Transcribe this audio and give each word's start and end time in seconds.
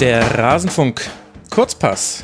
Der 0.00 0.38
Rasenfunk 0.38 1.10
Kurzpass. 1.50 2.22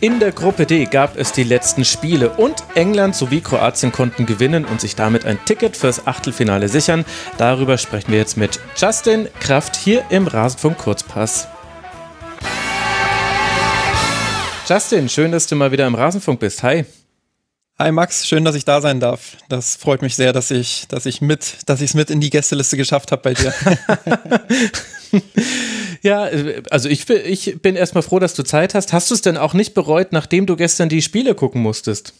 In 0.00 0.18
der 0.18 0.32
Gruppe 0.32 0.64
D 0.64 0.86
gab 0.86 1.18
es 1.18 1.32
die 1.32 1.42
letzten 1.42 1.84
Spiele 1.84 2.30
und 2.30 2.64
England 2.74 3.14
sowie 3.14 3.42
Kroatien 3.42 3.92
konnten 3.92 4.24
gewinnen 4.24 4.64
und 4.64 4.80
sich 4.80 4.96
damit 4.96 5.26
ein 5.26 5.38
Ticket 5.44 5.76
fürs 5.76 6.06
Achtelfinale 6.06 6.70
sichern. 6.70 7.04
Darüber 7.36 7.76
sprechen 7.76 8.12
wir 8.12 8.18
jetzt 8.18 8.38
mit 8.38 8.58
Justin 8.78 9.28
Kraft 9.40 9.76
hier 9.76 10.06
im 10.08 10.26
Rasenfunk 10.26 10.78
Kurzpass. 10.78 11.48
Justin, 14.66 15.10
schön, 15.10 15.32
dass 15.32 15.46
du 15.46 15.54
mal 15.54 15.70
wieder 15.70 15.86
im 15.86 15.94
Rasenfunk 15.94 16.40
bist. 16.40 16.62
Hi. 16.62 16.86
Hi 17.78 17.92
Max, 17.92 18.26
schön, 18.26 18.46
dass 18.46 18.54
ich 18.54 18.64
da 18.64 18.80
sein 18.80 19.00
darf. 19.00 19.36
Das 19.50 19.76
freut 19.76 20.00
mich 20.00 20.16
sehr, 20.16 20.32
dass 20.32 20.50
ich, 20.50 20.86
dass 20.88 21.04
ich 21.04 21.20
mit, 21.20 21.58
dass 21.66 21.82
ich 21.82 21.90
es 21.90 21.94
mit 21.94 22.08
in 22.08 22.22
die 22.22 22.30
Gästeliste 22.30 22.78
geschafft 22.78 23.12
habe 23.12 23.20
bei 23.20 23.34
dir. 23.34 23.52
Ja, 26.02 26.28
also 26.70 26.88
ich, 26.88 27.08
ich 27.08 27.62
bin 27.62 27.76
erstmal 27.76 28.02
froh, 28.02 28.18
dass 28.18 28.34
du 28.34 28.42
Zeit 28.42 28.74
hast. 28.74 28.92
Hast 28.92 29.10
du 29.10 29.14
es 29.14 29.22
denn 29.22 29.36
auch 29.36 29.54
nicht 29.54 29.72
bereut, 29.72 30.12
nachdem 30.12 30.46
du 30.46 30.56
gestern 30.56 30.88
die 30.88 31.00
Spiele 31.00 31.34
gucken 31.34 31.62
musstest? 31.62 32.12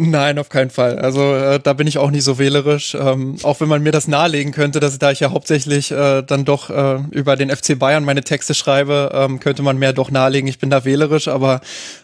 Nein, 0.00 0.38
auf 0.38 0.48
keinen 0.48 0.70
Fall. 0.70 1.00
Also 1.00 1.34
äh, 1.34 1.58
da 1.58 1.72
bin 1.72 1.88
ich 1.88 1.98
auch 1.98 2.12
nicht 2.12 2.22
so 2.22 2.38
wählerisch. 2.38 2.94
Ähm, 2.94 3.36
auch 3.42 3.60
wenn 3.60 3.68
man 3.68 3.82
mir 3.82 3.90
das 3.90 4.06
nahelegen 4.06 4.52
könnte, 4.52 4.78
dass 4.78 4.96
da 5.00 5.10
ich 5.10 5.18
ja 5.18 5.32
hauptsächlich 5.32 5.90
äh, 5.90 6.22
dann 6.22 6.44
doch 6.44 6.70
äh, 6.70 7.00
über 7.10 7.34
den 7.34 7.50
FC 7.50 7.76
Bayern 7.76 8.04
meine 8.04 8.22
Texte 8.22 8.54
schreibe, 8.54 9.10
ähm, 9.12 9.40
könnte 9.40 9.64
man 9.64 9.76
mir 9.76 9.92
doch 9.92 10.12
nahelegen, 10.12 10.48
ich 10.48 10.60
bin 10.60 10.70
da 10.70 10.84
wählerisch, 10.84 11.26
aber 11.26 11.60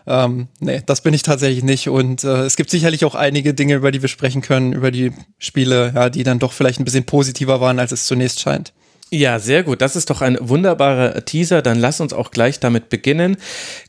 ähm, 0.09 0.49
nee, 0.59 0.83
das 0.85 1.03
bin 1.03 1.15
ich 1.15 1.23
tatsächlich 1.23 1.63
nicht. 1.63 1.89
Und 1.89 2.25
äh, 2.25 2.43
es 2.43 2.57
gibt 2.57 2.69
sicherlich 2.71 3.05
auch 3.05 3.15
einige 3.15 3.55
Dinge, 3.55 3.77
über 3.77 3.93
die 3.93 4.03
wir 4.03 4.09
sprechen 4.09 4.43
können, 4.43 4.73
über 4.73 4.91
die 4.91 5.13
Spiele, 5.39 5.93
ja, 5.95 6.11
die 6.11 6.25
dann 6.25 6.41
doch 6.41 6.53
vielleicht 6.53 6.81
ein 6.81 6.85
bisschen 6.85 7.05
positiver 7.05 7.61
waren, 7.61 7.79
als 7.79 7.93
es 7.93 8.07
zunächst 8.07 8.41
scheint. 8.41 8.73
Ja, 9.11 9.39
sehr 9.39 9.63
gut. 9.63 9.81
Das 9.81 9.95
ist 9.95 10.11
doch 10.11 10.23
ein 10.23 10.39
wunderbarer 10.41 11.25
Teaser. 11.25 11.63
Dann 11.63 11.79
lass 11.79 12.01
uns 12.01 12.13
auch 12.13 12.31
gleich 12.33 12.59
damit 12.59 12.89
beginnen. 12.89 13.37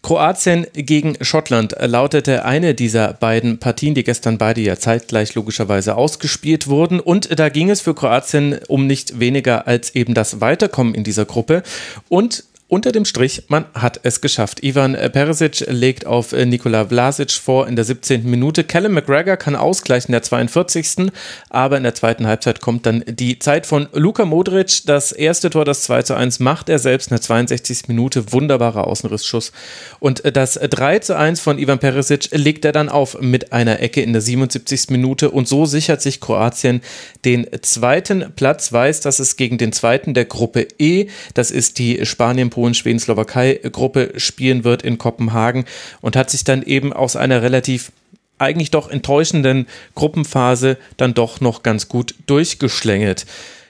Kroatien 0.03 0.67
gegen 0.73 1.17
Schottland 1.21 1.75
lautete 1.79 2.45
eine 2.45 2.75
dieser 2.75 3.13
beiden 3.13 3.57
Partien, 3.57 3.95
die 3.95 4.03
gestern 4.03 4.37
beide 4.37 4.61
ja 4.61 4.77
zeitgleich 4.77 5.33
logischerweise 5.33 5.95
ausgespielt 5.95 6.67
wurden. 6.67 6.99
Und 6.99 7.39
da 7.39 7.49
ging 7.49 7.71
es 7.71 7.81
für 7.81 7.95
Kroatien 7.95 8.59
um 8.67 8.85
nicht 8.85 9.19
weniger 9.19 9.67
als 9.67 9.95
eben 9.95 10.13
das 10.13 10.41
Weiterkommen 10.41 10.93
in 10.93 11.03
dieser 11.03 11.25
Gruppe. 11.25 11.63
Und 12.07 12.43
unter 12.67 12.91
dem 12.91 13.05
Strich, 13.05 13.43
man 13.47 13.65
hat 13.75 13.99
es 14.01 14.21
geschafft. 14.21 14.63
Ivan 14.63 14.93
Perisic 14.93 15.65
legt 15.67 16.07
auf 16.07 16.31
Nikola 16.31 16.85
Vlasic 16.85 17.31
vor 17.31 17.67
in 17.67 17.75
der 17.75 17.85
17. 17.85 18.27
Minute. 18.27 18.63
Callum 18.63 18.93
McGregor 18.93 19.37
kann 19.37 19.55
ausgleichen 19.55 20.07
in 20.07 20.13
der 20.13 20.23
42. 20.23 21.11
Aber 21.51 21.77
in 21.77 21.83
der 21.83 21.93
zweiten 21.93 22.25
Halbzeit 22.25 22.61
kommt 22.61 22.87
dann 22.87 23.03
die 23.07 23.37
Zeit 23.37 23.67
von 23.67 23.87
Luka 23.93 24.25
Modric. 24.25 24.83
Das 24.87 25.11
erste 25.11 25.51
Tor, 25.51 25.63
das 25.63 25.83
2 25.83 26.01
zu 26.01 26.15
1, 26.15 26.39
macht 26.39 26.67
er 26.69 26.79
selbst 26.79 27.11
in 27.11 27.15
der 27.15 27.21
62. 27.21 27.87
Minute. 27.87 28.33
Wunderbarer 28.33 28.87
Außenrissschuss. 28.87 29.51
Und 29.99 30.23
das 30.35 30.55
3 30.55 30.99
zu 30.99 31.15
1 31.15 31.39
von 31.39 31.59
Ivan 31.59 31.77
Perisic 31.77 32.29
legt 32.31 32.65
er 32.65 32.71
dann 32.71 32.89
auf 32.89 33.21
mit 33.21 33.53
einer 33.53 33.79
Ecke 33.79 34.01
in 34.01 34.11
der 34.11 34.23
77. 34.23 34.89
Minute. 34.89 35.29
Und 35.29 35.47
so 35.47 35.67
sichert 35.67 36.01
sich 36.01 36.19
Kroatien 36.19 36.81
den 37.25 37.45
zweiten 37.61 38.33
Platz, 38.35 38.73
weiß, 38.73 39.01
dass 39.01 39.19
es 39.19 39.35
gegen 39.35 39.59
den 39.59 39.71
zweiten 39.71 40.15
der 40.15 40.25
Gruppe 40.25 40.67
E, 40.79 41.09
das 41.35 41.51
ist 41.51 41.77
die 41.77 42.03
Spanien 42.07 42.49
Polen, 42.55 42.64
Schweden, 42.73 42.99
Slowakei 42.99 43.59
Gruppe 43.71 44.13
spielen 44.17 44.63
wird 44.63 44.81
in 44.81 44.97
Kopenhagen 44.97 45.65
und 46.01 46.15
hat 46.15 46.29
sich 46.29 46.43
dann 46.43 46.63
eben 46.63 46.93
aus 46.93 47.15
einer 47.15 47.41
relativ 47.41 47.91
eigentlich 48.37 48.71
doch 48.71 48.89
enttäuschenden 48.89 49.67
Gruppenphase 49.93 50.77
dann 50.97 51.13
doch 51.13 51.39
noch 51.41 51.63
ganz 51.63 51.87
gut 51.87 52.15
durchgeschlängelt. 52.25 53.25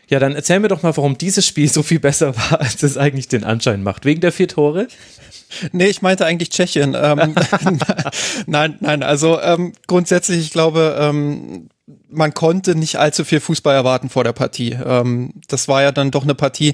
Ja, 0.07 0.19
dann 0.19 0.35
erzähl 0.35 0.59
mir 0.59 0.67
doch 0.67 0.83
mal, 0.83 0.95
warum 0.95 1.17
dieses 1.17 1.47
Spiel 1.47 1.67
so 1.67 1.81
viel 1.81 1.99
besser 1.99 2.35
war, 2.37 2.61
als 2.61 2.83
es 2.83 2.97
eigentlich 2.97 3.27
den 3.27 3.43
Anschein 3.43 3.83
macht. 3.83 4.05
Wegen 4.05 4.21
der 4.21 4.31
vier 4.31 4.47
Tore? 4.47 4.87
Nee, 5.71 5.87
ich 5.87 6.01
meinte 6.01 6.25
eigentlich 6.25 6.49
Tschechien. 6.49 6.95
Ähm, 6.99 7.35
nein, 8.45 8.77
nein, 8.79 9.03
also 9.03 9.39
ähm, 9.41 9.73
grundsätzlich, 9.87 10.39
ich 10.39 10.51
glaube, 10.51 10.97
ähm, 10.99 11.69
man 12.09 12.33
konnte 12.33 12.73
nicht 12.75 12.95
allzu 12.95 13.23
viel 13.23 13.39
Fußball 13.39 13.75
erwarten 13.75 14.09
vor 14.09 14.23
der 14.23 14.33
Partie. 14.33 14.71
Ähm, 14.71 15.33
das 15.47 15.67
war 15.67 15.83
ja 15.83 15.91
dann 15.91 16.09
doch 16.09 16.23
eine 16.23 16.33
Partie 16.33 16.73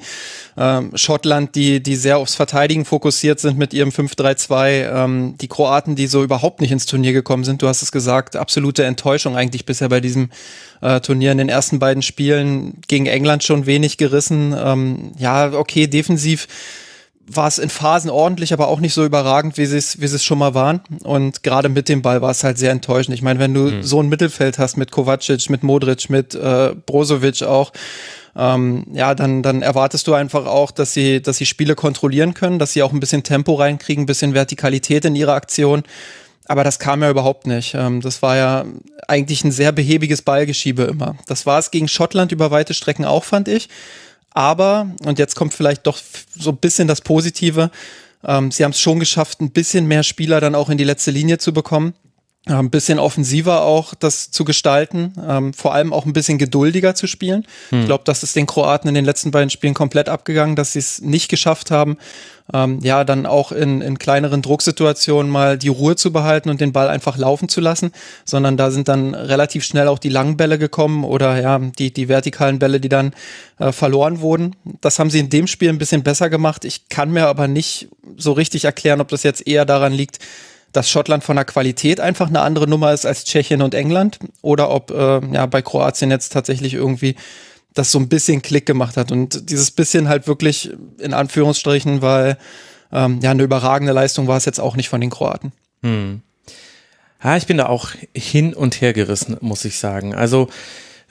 ähm, 0.57 0.91
Schottland, 0.95 1.55
die, 1.55 1.83
die 1.83 1.97
sehr 1.97 2.17
aufs 2.17 2.35
Verteidigen 2.35 2.85
fokussiert 2.85 3.39
sind 3.39 3.57
mit 3.57 3.73
ihrem 3.73 3.89
5-3-2. 3.89 5.03
Ähm, 5.03 5.35
die 5.41 5.49
Kroaten, 5.49 5.95
die 5.95 6.07
so 6.07 6.23
überhaupt 6.23 6.61
nicht 6.61 6.71
ins 6.71 6.85
Turnier 6.85 7.11
gekommen 7.11 7.43
sind. 7.43 7.61
Du 7.61 7.67
hast 7.67 7.81
es 7.81 7.91
gesagt, 7.91 8.37
absolute 8.37 8.85
Enttäuschung 8.85 9.35
eigentlich 9.35 9.65
bisher 9.65 9.89
bei 9.89 9.99
diesem 9.99 10.29
äh, 10.79 11.01
Turnier 11.01 11.33
in 11.33 11.39
den 11.39 11.49
ersten 11.49 11.79
beiden 11.79 12.03
Spielen 12.03 12.79
gegen 12.87 13.05
England 13.05 13.43
schon 13.43 13.65
wenig 13.65 13.97
gerissen. 13.97 14.55
Ähm, 14.57 15.11
ja, 15.17 15.51
okay, 15.51 15.87
defensiv 15.87 16.47
war 17.35 17.47
es 17.47 17.57
in 17.57 17.69
Phasen 17.69 18.09
ordentlich, 18.09 18.53
aber 18.53 18.67
auch 18.67 18.79
nicht 18.79 18.93
so 18.93 19.05
überragend, 19.05 19.57
wie 19.57 19.65
sie 19.65 19.77
es 19.77 19.99
wie 20.01 20.05
es 20.05 20.23
schon 20.23 20.37
mal 20.37 20.53
waren. 20.53 20.81
Und 21.03 21.43
gerade 21.43 21.69
mit 21.69 21.89
dem 21.89 22.01
Ball 22.01 22.21
war 22.21 22.31
es 22.31 22.43
halt 22.43 22.57
sehr 22.57 22.71
enttäuschend. 22.71 23.15
Ich 23.15 23.21
meine, 23.21 23.39
wenn 23.39 23.53
du 23.53 23.61
mhm. 23.61 23.83
so 23.83 24.01
ein 24.01 24.09
Mittelfeld 24.09 24.59
hast 24.59 24.77
mit 24.77 24.91
Kovacic, 24.91 25.49
mit 25.49 25.63
Modric, 25.63 26.09
mit 26.09 26.35
äh, 26.35 26.73
Brozovic 26.85 27.43
auch, 27.43 27.71
ähm, 28.35 28.85
ja, 28.93 29.13
dann, 29.13 29.43
dann 29.43 29.61
erwartest 29.61 30.07
du 30.07 30.13
einfach 30.13 30.45
auch, 30.45 30.71
dass 30.71 30.93
sie, 30.93 31.21
dass 31.21 31.37
sie 31.37 31.45
Spiele 31.45 31.75
kontrollieren 31.75 32.33
können, 32.33 32.59
dass 32.59 32.73
sie 32.73 32.83
auch 32.83 32.93
ein 32.93 32.99
bisschen 32.99 33.23
Tempo 33.23 33.55
reinkriegen, 33.55 34.03
ein 34.03 34.07
bisschen 34.07 34.33
Vertikalität 34.33 35.05
in 35.05 35.15
ihre 35.15 35.33
Aktion. 35.33 35.83
Aber 36.47 36.63
das 36.63 36.79
kam 36.79 37.01
ja 37.01 37.09
überhaupt 37.09 37.47
nicht. 37.47 37.75
Ähm, 37.75 38.01
das 38.01 38.21
war 38.21 38.35
ja 38.37 38.65
eigentlich 39.07 39.43
ein 39.43 39.51
sehr 39.51 39.71
behäbiges 39.71 40.21
Ballgeschiebe 40.21 40.83
immer. 40.83 41.15
Das 41.27 41.45
war 41.45 41.59
es 41.59 41.71
gegen 41.71 41.87
Schottland 41.87 42.31
über 42.31 42.51
weite 42.51 42.73
Strecken 42.73 43.05
auch, 43.05 43.23
fand 43.23 43.47
ich. 43.47 43.69
Aber, 44.31 44.89
und 45.05 45.19
jetzt 45.19 45.35
kommt 45.35 45.53
vielleicht 45.53 45.85
doch 45.87 45.99
so 46.37 46.51
ein 46.51 46.57
bisschen 46.57 46.87
das 46.87 47.01
Positive, 47.01 47.69
ähm, 48.23 48.51
sie 48.51 48.63
haben 48.63 48.71
es 48.71 48.79
schon 48.79 48.99
geschafft, 48.99 49.41
ein 49.41 49.51
bisschen 49.51 49.87
mehr 49.87 50.03
Spieler 50.03 50.39
dann 50.39 50.55
auch 50.55 50.69
in 50.69 50.77
die 50.77 50.83
letzte 50.83 51.11
Linie 51.11 51.37
zu 51.37 51.53
bekommen. 51.53 51.93
Ein 52.47 52.71
bisschen 52.71 52.97
offensiver 52.97 53.63
auch 53.65 53.93
das 53.93 54.31
zu 54.31 54.43
gestalten, 54.45 55.13
ähm, 55.27 55.53
vor 55.53 55.75
allem 55.75 55.93
auch 55.93 56.07
ein 56.07 56.13
bisschen 56.13 56.39
geduldiger 56.39 56.95
zu 56.95 57.05
spielen. 57.05 57.45
Hm. 57.69 57.81
Ich 57.81 57.85
glaube, 57.85 58.03
das 58.03 58.23
ist 58.23 58.35
den 58.35 58.47
Kroaten 58.47 58.87
in 58.87 58.95
den 58.95 59.05
letzten 59.05 59.29
beiden 59.29 59.51
Spielen 59.51 59.75
komplett 59.75 60.09
abgegangen, 60.09 60.55
dass 60.55 60.73
sie 60.73 60.79
es 60.79 61.01
nicht 61.01 61.29
geschafft 61.29 61.69
haben, 61.69 61.97
ähm, 62.51 62.79
ja, 62.81 63.03
dann 63.03 63.27
auch 63.27 63.51
in, 63.51 63.81
in 63.81 63.99
kleineren 63.99 64.41
Drucksituationen 64.41 65.31
mal 65.31 65.57
die 65.59 65.67
Ruhe 65.67 65.95
zu 65.95 66.11
behalten 66.11 66.49
und 66.49 66.59
den 66.61 66.71
Ball 66.71 66.89
einfach 66.89 67.15
laufen 67.15 67.47
zu 67.47 67.61
lassen, 67.61 67.91
sondern 68.25 68.57
da 68.57 68.71
sind 68.71 68.87
dann 68.87 69.13
relativ 69.13 69.63
schnell 69.63 69.87
auch 69.87 69.99
die 69.99 70.09
langen 70.09 70.35
Bälle 70.35 70.57
gekommen 70.57 71.03
oder 71.03 71.39
ja, 71.39 71.59
die, 71.59 71.93
die 71.93 72.09
vertikalen 72.09 72.57
Bälle, 72.57 72.79
die 72.79 72.89
dann 72.89 73.13
äh, 73.59 73.71
verloren 73.71 74.19
wurden. 74.19 74.55
Das 74.81 74.99
haben 74.99 75.11
sie 75.11 75.19
in 75.19 75.29
dem 75.29 75.47
Spiel 75.47 75.69
ein 75.69 75.77
bisschen 75.77 76.03
besser 76.03 76.29
gemacht. 76.29 76.65
Ich 76.65 76.89
kann 76.89 77.11
mir 77.11 77.27
aber 77.27 77.47
nicht 77.47 77.87
so 78.17 78.31
richtig 78.31 78.65
erklären, 78.65 78.99
ob 78.99 79.09
das 79.09 79.23
jetzt 79.23 79.47
eher 79.47 79.65
daran 79.65 79.93
liegt, 79.93 80.19
dass 80.71 80.89
Schottland 80.89 81.23
von 81.23 81.35
der 81.35 81.45
Qualität 81.45 81.99
einfach 81.99 82.29
eine 82.29 82.41
andere 82.41 82.67
Nummer 82.67 82.93
ist 82.93 83.05
als 83.05 83.25
Tschechien 83.25 83.61
und 83.61 83.73
England 83.73 84.19
oder 84.41 84.69
ob 84.69 84.91
äh, 84.91 85.21
ja 85.33 85.45
bei 85.45 85.61
Kroatien 85.61 86.11
jetzt 86.11 86.31
tatsächlich 86.31 86.73
irgendwie 86.73 87.15
das 87.73 87.91
so 87.91 87.99
ein 87.99 88.09
bisschen 88.09 88.41
Klick 88.41 88.65
gemacht 88.65 88.97
hat 88.97 89.11
und 89.11 89.49
dieses 89.49 89.71
bisschen 89.71 90.09
halt 90.09 90.27
wirklich 90.27 90.71
in 90.99 91.13
Anführungsstrichen, 91.13 92.01
weil 92.01 92.37
ähm, 92.91 93.19
ja 93.21 93.31
eine 93.31 93.43
überragende 93.43 93.93
Leistung 93.93 94.27
war 94.27 94.37
es 94.37 94.45
jetzt 94.45 94.59
auch 94.59 94.75
nicht 94.75 94.89
von 94.89 95.01
den 95.01 95.09
Kroaten. 95.09 95.51
Hm. 95.83 96.21
Ja, 97.23 97.37
ich 97.37 97.45
bin 97.45 97.57
da 97.57 97.67
auch 97.67 97.91
hin 98.15 98.53
und 98.53 98.81
her 98.81 98.93
gerissen, 98.93 99.37
muss 99.41 99.63
ich 99.63 99.77
sagen. 99.77 100.15
Also 100.15 100.49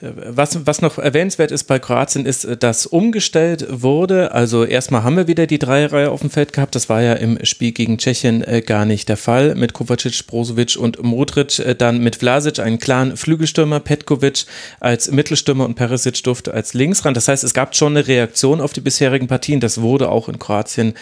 was, 0.01 0.65
was 0.65 0.81
noch 0.81 0.97
erwähnenswert 0.97 1.51
ist 1.51 1.65
bei 1.65 1.79
Kroatien, 1.79 2.25
ist, 2.25 2.47
dass 2.59 2.85
umgestellt 2.85 3.65
wurde. 3.69 4.31
Also 4.31 4.65
erstmal 4.65 5.03
haben 5.03 5.17
wir 5.17 5.27
wieder 5.27 5.47
die 5.47 5.59
Dreierreihe 5.59 6.09
auf 6.09 6.21
dem 6.21 6.29
Feld 6.29 6.53
gehabt. 6.53 6.75
Das 6.75 6.89
war 6.89 7.01
ja 7.01 7.13
im 7.13 7.43
Spiel 7.45 7.71
gegen 7.71 7.97
Tschechien 7.97 8.43
äh, 8.43 8.61
gar 8.61 8.85
nicht 8.85 9.09
der 9.09 9.17
Fall. 9.17 9.55
Mit 9.55 9.73
Kovacic, 9.73 10.25
Brozovic 10.27 10.75
und 10.77 11.03
Modric. 11.03 11.59
Äh, 11.59 11.75
dann 11.75 11.99
mit 11.99 12.15
Vlasic 12.15 12.59
einen 12.59 12.79
klaren 12.79 13.15
Flügelstürmer, 13.15 13.79
Petkovic 13.79 14.45
als 14.79 15.11
Mittelstürmer 15.11 15.65
und 15.65 15.75
Perisic 15.75 16.23
durfte 16.23 16.53
als 16.53 16.73
Linksrand. 16.73 17.15
Das 17.15 17.27
heißt, 17.27 17.43
es 17.43 17.53
gab 17.53 17.75
schon 17.75 17.95
eine 17.95 18.07
Reaktion 18.07 18.61
auf 18.61 18.73
die 18.73 18.81
bisherigen 18.81 19.27
Partien. 19.27 19.59
Das 19.59 19.81
wurde 19.81 20.09
auch 20.09 20.29
in 20.29 20.39
Kroatien 20.39 20.93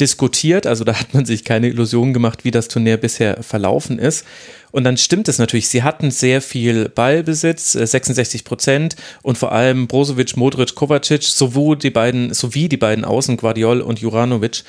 diskutiert. 0.00 0.66
Also 0.66 0.84
da 0.84 0.98
hat 0.98 1.14
man 1.14 1.24
sich 1.24 1.44
keine 1.44 1.68
Illusionen 1.68 2.14
gemacht, 2.14 2.44
wie 2.44 2.50
das 2.50 2.68
Turnier 2.68 2.96
bisher 2.96 3.42
verlaufen 3.42 3.98
ist. 3.98 4.24
Und 4.72 4.84
dann 4.84 4.96
stimmt 4.96 5.28
es 5.28 5.38
natürlich. 5.38 5.68
Sie 5.68 5.82
hatten 5.82 6.10
sehr 6.10 6.40
viel 6.40 6.88
Ballbesitz, 6.88 7.72
66 7.72 8.40
äh, 8.40 8.44
Prozent 8.44 8.96
und 9.22 9.38
vor 9.38 9.52
allem 9.52 9.86
Brozovic, 9.86 10.36
Modric, 10.36 10.74
Kovacic, 10.74 11.22
sowohl 11.22 11.76
die 11.76 11.90
beiden, 11.90 12.34
sowie 12.34 12.68
die 12.68 12.76
beiden 12.76 13.04
Außen, 13.04 13.36
Guardiol 13.36 13.80
und 13.80 14.00
Juranovic, 14.00 14.64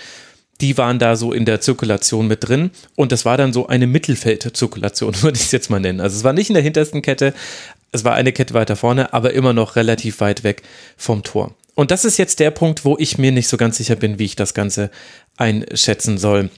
die 0.61 0.77
waren 0.77 0.99
da 0.99 1.15
so 1.15 1.33
in 1.33 1.45
der 1.45 1.59
Zirkulation 1.59 2.27
mit 2.27 2.47
drin. 2.47 2.71
Und 2.95 3.11
das 3.11 3.25
war 3.25 3.37
dann 3.37 3.51
so 3.51 3.67
eine 3.67 3.87
Mittelfeldzirkulation, 3.87 5.15
würde 5.23 5.37
ich 5.37 5.45
es 5.45 5.51
jetzt 5.51 5.69
mal 5.69 5.79
nennen. 5.79 6.01
Also 6.01 6.17
es 6.17 6.23
war 6.23 6.33
nicht 6.33 6.49
in 6.49 6.53
der 6.53 6.63
hintersten 6.63 7.01
Kette, 7.01 7.33
es 7.91 8.03
war 8.03 8.13
eine 8.13 8.31
Kette 8.31 8.53
weiter 8.53 8.75
vorne, 8.75 9.13
aber 9.13 9.33
immer 9.33 9.53
noch 9.53 9.75
relativ 9.75 10.19
weit 10.19 10.43
weg 10.43 10.61
vom 10.97 11.23
Tor. 11.23 11.55
Und 11.75 11.91
das 11.91 12.05
ist 12.05 12.17
jetzt 12.17 12.39
der 12.39 12.51
Punkt, 12.51 12.85
wo 12.85 12.97
ich 12.97 13.17
mir 13.17 13.31
nicht 13.31 13.47
so 13.47 13.57
ganz 13.57 13.77
sicher 13.77 13.95
bin, 13.95 14.17
wie 14.17 14.25
ich 14.25 14.35
das 14.35 14.53
Ganze 14.53 14.89
einschätzen 15.37 16.17
soll. 16.17 16.49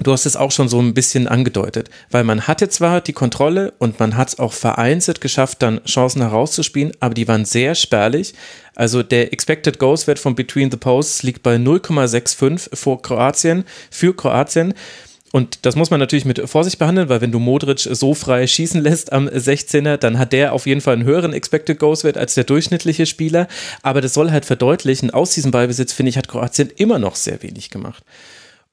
Du 0.00 0.12
hast 0.12 0.26
es 0.26 0.36
auch 0.36 0.52
schon 0.52 0.68
so 0.68 0.80
ein 0.80 0.94
bisschen 0.94 1.26
angedeutet, 1.26 1.90
weil 2.10 2.22
man 2.22 2.46
hatte 2.46 2.68
zwar 2.68 3.00
die 3.00 3.12
Kontrolle 3.12 3.72
und 3.78 3.98
man 3.98 4.16
hat 4.16 4.28
es 4.28 4.38
auch 4.38 4.52
vereinzelt 4.52 5.20
geschafft, 5.20 5.60
dann 5.62 5.82
Chancen 5.84 6.22
herauszuspielen, 6.22 6.92
aber 7.00 7.14
die 7.14 7.26
waren 7.26 7.44
sehr 7.44 7.74
spärlich. 7.74 8.34
Also 8.76 9.02
der 9.02 9.32
Expected 9.32 9.80
Goals 9.80 10.06
Wert 10.06 10.20
von 10.20 10.36
Between 10.36 10.70
the 10.70 10.76
Posts 10.76 11.24
liegt 11.24 11.42
bei 11.42 11.56
0,65 11.56 12.76
vor 12.76 13.02
Kroatien, 13.02 13.64
für 13.90 14.14
Kroatien. 14.14 14.74
Und 15.32 15.66
das 15.66 15.76
muss 15.76 15.90
man 15.90 16.00
natürlich 16.00 16.24
mit 16.24 16.48
Vorsicht 16.48 16.78
behandeln, 16.78 17.08
weil 17.08 17.20
wenn 17.20 17.32
du 17.32 17.38
Modric 17.38 17.80
so 17.80 18.14
frei 18.14 18.46
schießen 18.46 18.80
lässt 18.80 19.12
am 19.12 19.28
16er, 19.28 19.96
dann 19.98 20.18
hat 20.18 20.32
der 20.32 20.52
auf 20.52 20.66
jeden 20.66 20.80
Fall 20.80 20.94
einen 20.94 21.04
höheren 21.04 21.32
Expected 21.32 21.78
Goals 21.78 22.04
Wert 22.04 22.16
als 22.16 22.34
der 22.34 22.44
durchschnittliche 22.44 23.04
Spieler. 23.04 23.46
Aber 23.82 24.00
das 24.00 24.14
soll 24.14 24.30
halt 24.30 24.46
verdeutlichen, 24.46 25.10
aus 25.10 25.32
diesem 25.32 25.50
Ballbesitz, 25.50 25.92
finde 25.92 26.10
ich, 26.10 26.16
hat 26.16 26.28
Kroatien 26.28 26.70
immer 26.76 26.98
noch 26.98 27.14
sehr 27.14 27.42
wenig 27.42 27.70
gemacht. 27.70 28.02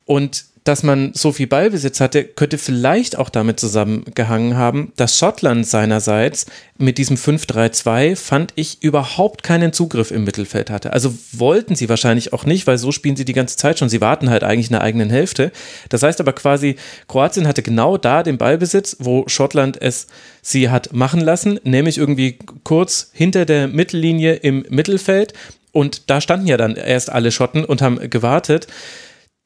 Und 0.05 0.45
dass 0.65 0.81
man 0.81 1.13
so 1.13 1.31
viel 1.31 1.45
Ballbesitz 1.45 2.01
hatte, 2.01 2.23
könnte 2.23 2.57
vielleicht 2.57 3.19
auch 3.19 3.29
damit 3.29 3.59
zusammengehangen 3.59 4.57
haben, 4.57 4.91
dass 4.95 5.15
Schottland 5.15 5.65
seinerseits 5.67 6.47
mit 6.79 6.97
diesem 6.97 7.17
5-3-2 7.17 8.15
fand 8.15 8.51
ich 8.55 8.81
überhaupt 8.81 9.43
keinen 9.43 9.73
Zugriff 9.73 10.09
im 10.09 10.23
Mittelfeld 10.23 10.71
hatte. 10.71 10.91
Also 10.91 11.13
wollten 11.33 11.75
sie 11.75 11.87
wahrscheinlich 11.87 12.33
auch 12.33 12.45
nicht, 12.45 12.65
weil 12.65 12.79
so 12.79 12.91
spielen 12.91 13.15
sie 13.15 13.25
die 13.25 13.33
ganze 13.33 13.57
Zeit 13.57 13.77
schon. 13.77 13.89
Sie 13.89 14.01
warten 14.01 14.31
halt 14.31 14.43
eigentlich 14.43 14.67
in 14.67 14.73
der 14.73 14.81
eigenen 14.81 15.11
Hälfte. 15.11 15.51
Das 15.89 16.01
heißt 16.01 16.19
aber 16.19 16.33
quasi, 16.33 16.77
Kroatien 17.07 17.47
hatte 17.47 17.61
genau 17.61 17.97
da 17.97 18.23
den 18.23 18.39
Ballbesitz, 18.39 18.97
wo 18.99 19.25
Schottland 19.27 19.79
es 19.79 20.07
sie 20.41 20.71
hat 20.71 20.93
machen 20.93 21.21
lassen, 21.21 21.59
nämlich 21.63 21.99
irgendwie 21.99 22.39
kurz 22.63 23.11
hinter 23.13 23.45
der 23.45 23.67
Mittellinie 23.67 24.33
im 24.33 24.65
Mittelfeld. 24.69 25.33
Und 25.71 26.09
da 26.09 26.21
standen 26.21 26.47
ja 26.47 26.57
dann 26.57 26.75
erst 26.75 27.11
alle 27.11 27.31
Schotten 27.31 27.65
und 27.65 27.83
haben 27.83 28.09
gewartet 28.09 28.65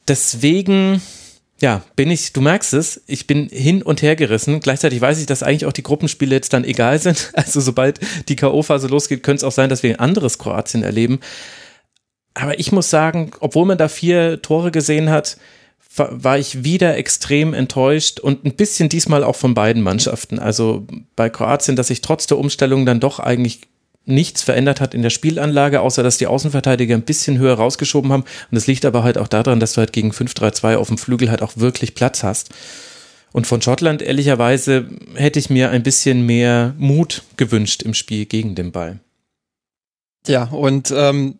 deswegen, 0.10 1.02
ja, 1.62 1.84
bin 1.96 2.12
ich, 2.12 2.34
du 2.34 2.42
merkst 2.42 2.74
es, 2.74 3.02
ich 3.08 3.28
bin 3.28 3.48
hin 3.50 3.82
und 3.82 4.02
her 4.02 4.16
gerissen. 4.16 4.60
Gleichzeitig 4.60 5.00
weiß 5.00 5.20
ich, 5.20 5.26
dass 5.26 5.44
eigentlich 5.44 5.66
auch 5.66 5.74
die 5.74 5.84
Gruppenspiele 5.84 6.36
jetzt 6.36 6.54
dann 6.54 6.64
egal 6.64 7.00
sind. 7.00 7.32
Also 7.34 7.62
sobald 7.62 8.00
die 8.28 8.36
K.O.-Phase 8.36 8.88
losgeht, 8.88 9.24
könnte 9.24 9.42
es 9.42 9.44
auch 9.44 9.56
sein, 9.56 9.70
dass 9.70 9.84
wir 9.84 9.92
ein 9.92 10.00
anderes 10.00 10.38
Kroatien 10.38 10.84
erleben. 10.84 11.20
Aber 12.34 12.60
ich 12.60 12.72
muss 12.72 12.90
sagen, 12.90 13.32
obwohl 13.40 13.66
man 13.66 13.78
da 13.78 13.88
vier 13.88 14.42
Tore 14.42 14.72
gesehen 14.72 15.10
hat, 15.10 15.38
war 15.96 16.38
ich 16.38 16.64
wieder 16.64 16.98
extrem 16.98 17.54
enttäuscht 17.54 18.20
und 18.20 18.46
ein 18.46 18.56
bisschen 18.56 18.90
diesmal 18.90 19.24
auch 19.24 19.36
von 19.36 19.54
beiden 19.54 19.82
Mannschaften. 19.82 20.40
Also 20.40 20.86
bei 21.16 21.30
Kroatien, 21.30 21.76
dass 21.76 21.90
ich 21.90 22.02
trotz 22.02 22.28
der 22.28 22.38
Umstellung 22.38 22.86
dann 22.86 23.00
doch 23.00 23.20
eigentlich 23.20 23.62
nichts 24.06 24.42
verändert 24.42 24.82
hat 24.82 24.94
in 24.94 25.02
der 25.02 25.10
Spielanlage, 25.10 25.82
außer 25.82 26.04
dass 26.04 26.18
die 26.18 26.28
Außenverteidiger 26.28 26.96
ein 26.96 27.04
bisschen 27.04 27.38
höher 27.38 27.56
rausgeschoben 27.56 28.12
haben. 28.12 28.24
Und 28.24 28.56
das 28.56 28.68
liegt 28.68 28.86
aber 28.86 29.04
halt 29.04 29.18
auch 29.18 29.28
daran, 29.28 29.60
dass 29.60 29.74
du 29.74 29.80
halt 29.80 29.94
gegen 29.94 30.12
5-3-2 30.12 30.76
auf 30.76 30.88
dem 30.88 30.98
Flügel 30.98 31.30
halt 31.30 31.42
auch 31.42 31.58
wirklich 31.58 31.96
Platz 31.96 32.24
hast. 32.24 32.50
Und 33.32 33.46
von 33.46 33.62
Schottland, 33.62 34.02
ehrlicherweise, 34.02 34.90
hätte 35.14 35.38
ich 35.38 35.50
mir 35.50 35.70
ein 35.70 35.84
bisschen 35.84 36.26
mehr 36.26 36.74
Mut 36.78 37.24
gewünscht 37.38 37.84
im 37.84 37.94
Spiel 37.94 38.26
gegen 38.26 38.56
den 38.56 38.72
Ball. 38.72 39.00
Ja, 40.28 40.46
und 40.46 40.92
ähm, 40.96 41.38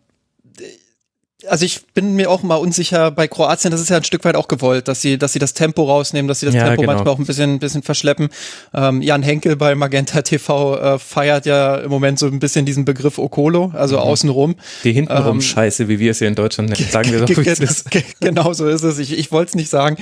also 1.46 1.64
ich 1.64 1.86
bin 1.94 2.14
mir 2.14 2.30
auch 2.30 2.42
mal 2.42 2.56
unsicher 2.56 3.10
bei 3.10 3.28
Kroatien, 3.28 3.70
das 3.70 3.80
ist 3.80 3.90
ja 3.90 3.96
ein 3.96 4.04
Stück 4.04 4.24
weit 4.24 4.36
auch 4.36 4.48
gewollt, 4.48 4.88
dass 4.88 5.00
sie, 5.00 5.18
dass 5.18 5.32
sie 5.32 5.38
das 5.38 5.54
Tempo 5.54 5.84
rausnehmen, 5.84 6.28
dass 6.28 6.40
sie 6.40 6.46
das 6.46 6.54
ja, 6.54 6.64
Tempo 6.64 6.82
genau. 6.82 6.92
manchmal 6.92 7.14
auch 7.14 7.18
ein 7.18 7.26
bisschen, 7.26 7.54
ein 7.54 7.58
bisschen 7.58 7.82
verschleppen. 7.82 8.28
Ähm, 8.74 9.02
Jan 9.02 9.22
Henkel 9.22 9.56
bei 9.56 9.74
Magenta 9.74 10.22
TV 10.22 10.78
äh, 10.78 10.98
feiert 10.98 11.46
ja 11.46 11.76
im 11.76 11.90
Moment 11.90 12.18
so 12.18 12.26
ein 12.26 12.38
bisschen 12.38 12.66
diesen 12.66 12.84
Begriff 12.84 13.18
Okolo, 13.18 13.72
also 13.74 13.96
mhm. 13.96 14.02
außenrum. 14.02 14.54
Die 14.84 14.92
hintenrum 14.92 15.36
ähm, 15.36 15.40
Scheiße, 15.40 15.88
wie 15.88 15.98
wir 15.98 16.12
es 16.12 16.18
hier 16.18 16.28
in 16.28 16.34
Deutschland 16.34 16.70
nennen, 16.70 16.88
sagen 16.90 17.10
wir 17.12 17.20
doch, 17.20 17.28
wie 17.28 17.48
es 17.48 17.60
ist. 17.60 17.90
Genau 18.20 18.52
so 18.52 18.68
ist 18.68 18.82
es. 18.82 18.98
Ich, 18.98 19.16
ich 19.16 19.32
wollte 19.32 19.50
es 19.50 19.54
nicht 19.54 19.70
sagen. 19.70 19.96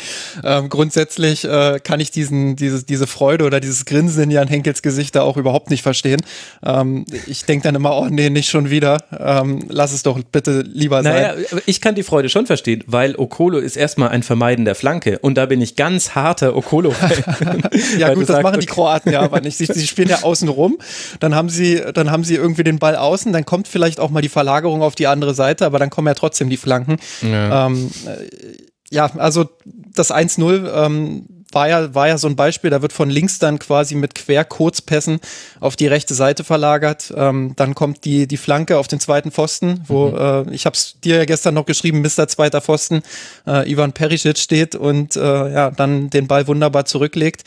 Ähm, 0.44 0.68
grundsätzlich 0.68 1.44
äh, 1.44 1.78
kann 1.82 2.00
ich 2.00 2.10
diesen, 2.10 2.56
diese, 2.56 2.84
diese 2.84 3.06
Freude 3.06 3.44
oder 3.44 3.60
dieses 3.60 3.84
Grinsen 3.84 4.24
in 4.24 4.30
Jan 4.30 4.48
Henkels 4.48 4.82
Gesicht 4.82 5.14
da 5.14 5.22
auch 5.22 5.36
überhaupt 5.36 5.70
nicht 5.70 5.82
verstehen. 5.82 6.22
Ähm, 6.64 7.04
ich 7.26 7.44
denke 7.44 7.64
dann 7.64 7.74
immer, 7.74 7.96
oh 7.96 8.06
nee, 8.10 8.30
nicht 8.30 8.50
schon 8.50 8.70
wieder. 8.70 8.98
Ähm, 9.18 9.64
lass 9.68 9.92
es 9.92 10.02
doch 10.02 10.18
bitte 10.32 10.62
lieber 10.62 11.02
naja, 11.02 11.27
ich 11.66 11.80
kann 11.80 11.94
die 11.94 12.02
Freude 12.02 12.28
schon 12.28 12.46
verstehen, 12.46 12.84
weil 12.86 13.16
Okolo 13.16 13.58
ist 13.58 13.76
erstmal 13.76 14.10
ein 14.10 14.22
Vermeiden 14.22 14.64
der 14.64 14.74
Flanke 14.74 15.18
und 15.18 15.36
da 15.36 15.46
bin 15.46 15.60
ich 15.60 15.76
ganz 15.76 16.14
harter 16.14 16.56
Okolo-Fan. 16.56 17.62
ja 17.98 18.08
gut, 18.14 18.22
das 18.22 18.28
sagst, 18.28 18.42
machen 18.42 18.60
die 18.60 18.66
Kroaten 18.66 19.12
ja 19.12 19.20
aber 19.20 19.40
nicht. 19.40 19.56
Sie, 19.56 19.66
sie, 19.66 19.86
spielen 19.86 20.08
ja 20.08 20.18
außen 20.22 20.48
rum, 20.48 20.78
dann 21.20 21.34
haben 21.34 21.48
sie, 21.48 21.82
dann 21.94 22.10
haben 22.10 22.24
sie 22.24 22.34
irgendwie 22.34 22.64
den 22.64 22.78
Ball 22.78 22.96
außen, 22.96 23.32
dann 23.32 23.44
kommt 23.44 23.68
vielleicht 23.68 24.00
auch 24.00 24.10
mal 24.10 24.22
die 24.22 24.28
Verlagerung 24.28 24.82
auf 24.82 24.94
die 24.94 25.06
andere 25.06 25.34
Seite, 25.34 25.66
aber 25.66 25.78
dann 25.78 25.90
kommen 25.90 26.08
ja 26.08 26.14
trotzdem 26.14 26.50
die 26.50 26.56
Flanken. 26.56 26.96
Ja, 27.22 27.66
ähm, 27.66 27.90
äh, 28.06 28.94
ja 28.94 29.10
also 29.16 29.48
das 29.94 30.12
1-0 30.12 30.86
ähm, 30.86 31.37
war 31.52 31.68
ja, 31.68 31.94
war 31.94 32.08
ja 32.08 32.18
so 32.18 32.28
ein 32.28 32.36
Beispiel, 32.36 32.70
da 32.70 32.82
wird 32.82 32.92
von 32.92 33.10
links 33.10 33.38
dann 33.38 33.58
quasi 33.58 33.94
mit 33.94 34.14
Quer-Kurzpässen 34.14 35.20
auf 35.60 35.76
die 35.76 35.86
rechte 35.86 36.14
Seite 36.14 36.44
verlagert. 36.44 37.12
Ähm, 37.16 37.54
dann 37.56 37.74
kommt 37.74 38.04
die, 38.04 38.26
die 38.26 38.36
Flanke 38.36 38.78
auf 38.78 38.88
den 38.88 39.00
zweiten 39.00 39.30
Pfosten, 39.30 39.82
wo 39.86 40.08
mhm. 40.08 40.50
äh, 40.50 40.54
ich 40.54 40.66
habe 40.66 40.74
es 40.74 40.96
dir 41.02 41.16
ja 41.16 41.24
gestern 41.24 41.54
noch 41.54 41.66
geschrieben, 41.66 42.02
Mr. 42.02 42.28
Zweiter 42.28 42.60
Pfosten, 42.60 43.02
äh, 43.46 43.70
Ivan 43.70 43.92
Perisic 43.92 44.38
steht 44.38 44.74
und 44.74 45.16
äh, 45.16 45.20
ja, 45.52 45.70
dann 45.70 46.10
den 46.10 46.26
Ball 46.26 46.46
wunderbar 46.46 46.84
zurücklegt. 46.84 47.44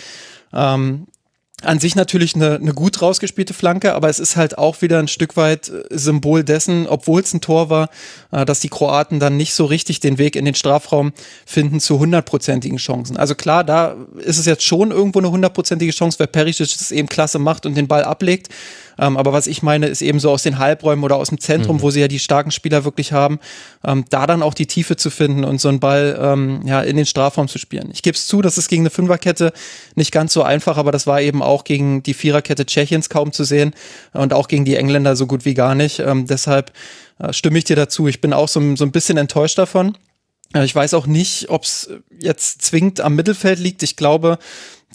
Ähm, 0.53 1.07
an 1.61 1.79
sich 1.79 1.95
natürlich 1.95 2.35
eine, 2.35 2.55
eine 2.55 2.73
gut 2.73 3.01
rausgespielte 3.01 3.53
Flanke, 3.53 3.93
aber 3.93 4.09
es 4.09 4.19
ist 4.19 4.35
halt 4.35 4.57
auch 4.57 4.81
wieder 4.81 4.99
ein 4.99 5.07
Stück 5.07 5.37
weit 5.37 5.69
äh, 5.69 5.83
Symbol 5.91 6.43
dessen, 6.43 6.87
obwohl 6.87 7.21
es 7.21 7.33
ein 7.33 7.41
Tor 7.41 7.69
war, 7.69 7.89
äh, 8.31 8.45
dass 8.45 8.59
die 8.59 8.69
Kroaten 8.69 9.19
dann 9.19 9.37
nicht 9.37 9.53
so 9.53 9.65
richtig 9.65 9.99
den 9.99 10.17
Weg 10.17 10.35
in 10.35 10.45
den 10.45 10.55
Strafraum 10.55 11.13
finden 11.45 11.79
zu 11.79 11.99
hundertprozentigen 11.99 12.77
Chancen. 12.77 13.17
Also 13.17 13.35
klar, 13.35 13.63
da 13.63 13.95
ist 14.17 14.37
es 14.37 14.45
jetzt 14.45 14.63
schon 14.63 14.91
irgendwo 14.91 15.19
eine 15.19 15.31
hundertprozentige 15.31 15.91
Chance, 15.91 16.19
weil 16.19 16.27
Perisic 16.27 16.67
es 16.67 16.91
eben 16.91 17.07
klasse 17.07 17.39
macht 17.39 17.65
und 17.65 17.75
den 17.75 17.87
Ball 17.87 18.03
ablegt. 18.03 18.49
Ähm, 19.01 19.17
aber 19.17 19.33
was 19.33 19.47
ich 19.47 19.63
meine, 19.63 19.87
ist 19.87 20.03
eben 20.03 20.19
so 20.19 20.29
aus 20.29 20.43
den 20.43 20.59
Halbräumen 20.59 21.03
oder 21.03 21.17
aus 21.17 21.29
dem 21.29 21.39
Zentrum, 21.39 21.77
mhm. 21.77 21.81
wo 21.81 21.89
sie 21.89 21.99
ja 21.99 22.07
die 22.07 22.19
starken 22.19 22.51
Spieler 22.51 22.85
wirklich 22.85 23.11
haben, 23.11 23.39
ähm, 23.83 24.05
da 24.09 24.27
dann 24.27 24.43
auch 24.43 24.53
die 24.53 24.67
Tiefe 24.67 24.95
zu 24.95 25.09
finden 25.09 25.43
und 25.43 25.59
so 25.59 25.69
einen 25.69 25.79
Ball 25.79 26.17
ähm, 26.21 26.61
ja, 26.65 26.81
in 26.81 26.95
den 26.95 27.07
Strafraum 27.07 27.47
zu 27.47 27.57
spielen. 27.57 27.89
Ich 27.91 28.03
gebe 28.03 28.15
es 28.15 28.27
zu, 28.27 28.43
das 28.43 28.59
ist 28.59 28.69
gegen 28.69 28.83
eine 28.83 28.91
Fünferkette 28.91 29.51
nicht 29.95 30.11
ganz 30.11 30.33
so 30.33 30.43
einfach, 30.43 30.77
aber 30.77 30.91
das 30.91 31.07
war 31.07 31.19
eben 31.19 31.41
auch 31.41 31.63
gegen 31.63 32.03
die 32.03 32.13
Viererkette 32.13 32.65
Tschechiens 32.65 33.09
kaum 33.09 33.31
zu 33.31 33.43
sehen 33.43 33.73
und 34.13 34.33
auch 34.33 34.47
gegen 34.47 34.65
die 34.65 34.75
Engländer 34.75 35.15
so 35.15 35.25
gut 35.25 35.45
wie 35.45 35.55
gar 35.55 35.73
nicht. 35.73 35.99
Ähm, 35.99 36.27
deshalb 36.27 36.71
äh, 37.17 37.33
stimme 37.33 37.57
ich 37.57 37.63
dir 37.63 37.75
dazu. 37.75 38.07
Ich 38.07 38.21
bin 38.21 38.33
auch 38.33 38.47
so, 38.47 38.75
so 38.75 38.85
ein 38.85 38.91
bisschen 38.91 39.17
enttäuscht 39.17 39.57
davon. 39.57 39.97
Äh, 40.53 40.65
ich 40.65 40.75
weiß 40.75 40.93
auch 40.93 41.07
nicht, 41.07 41.49
ob 41.49 41.63
es 41.63 41.89
jetzt 42.19 42.61
zwingend 42.61 43.01
am 43.01 43.15
Mittelfeld 43.15 43.57
liegt. 43.57 43.81
Ich 43.81 43.95
glaube, 43.95 44.37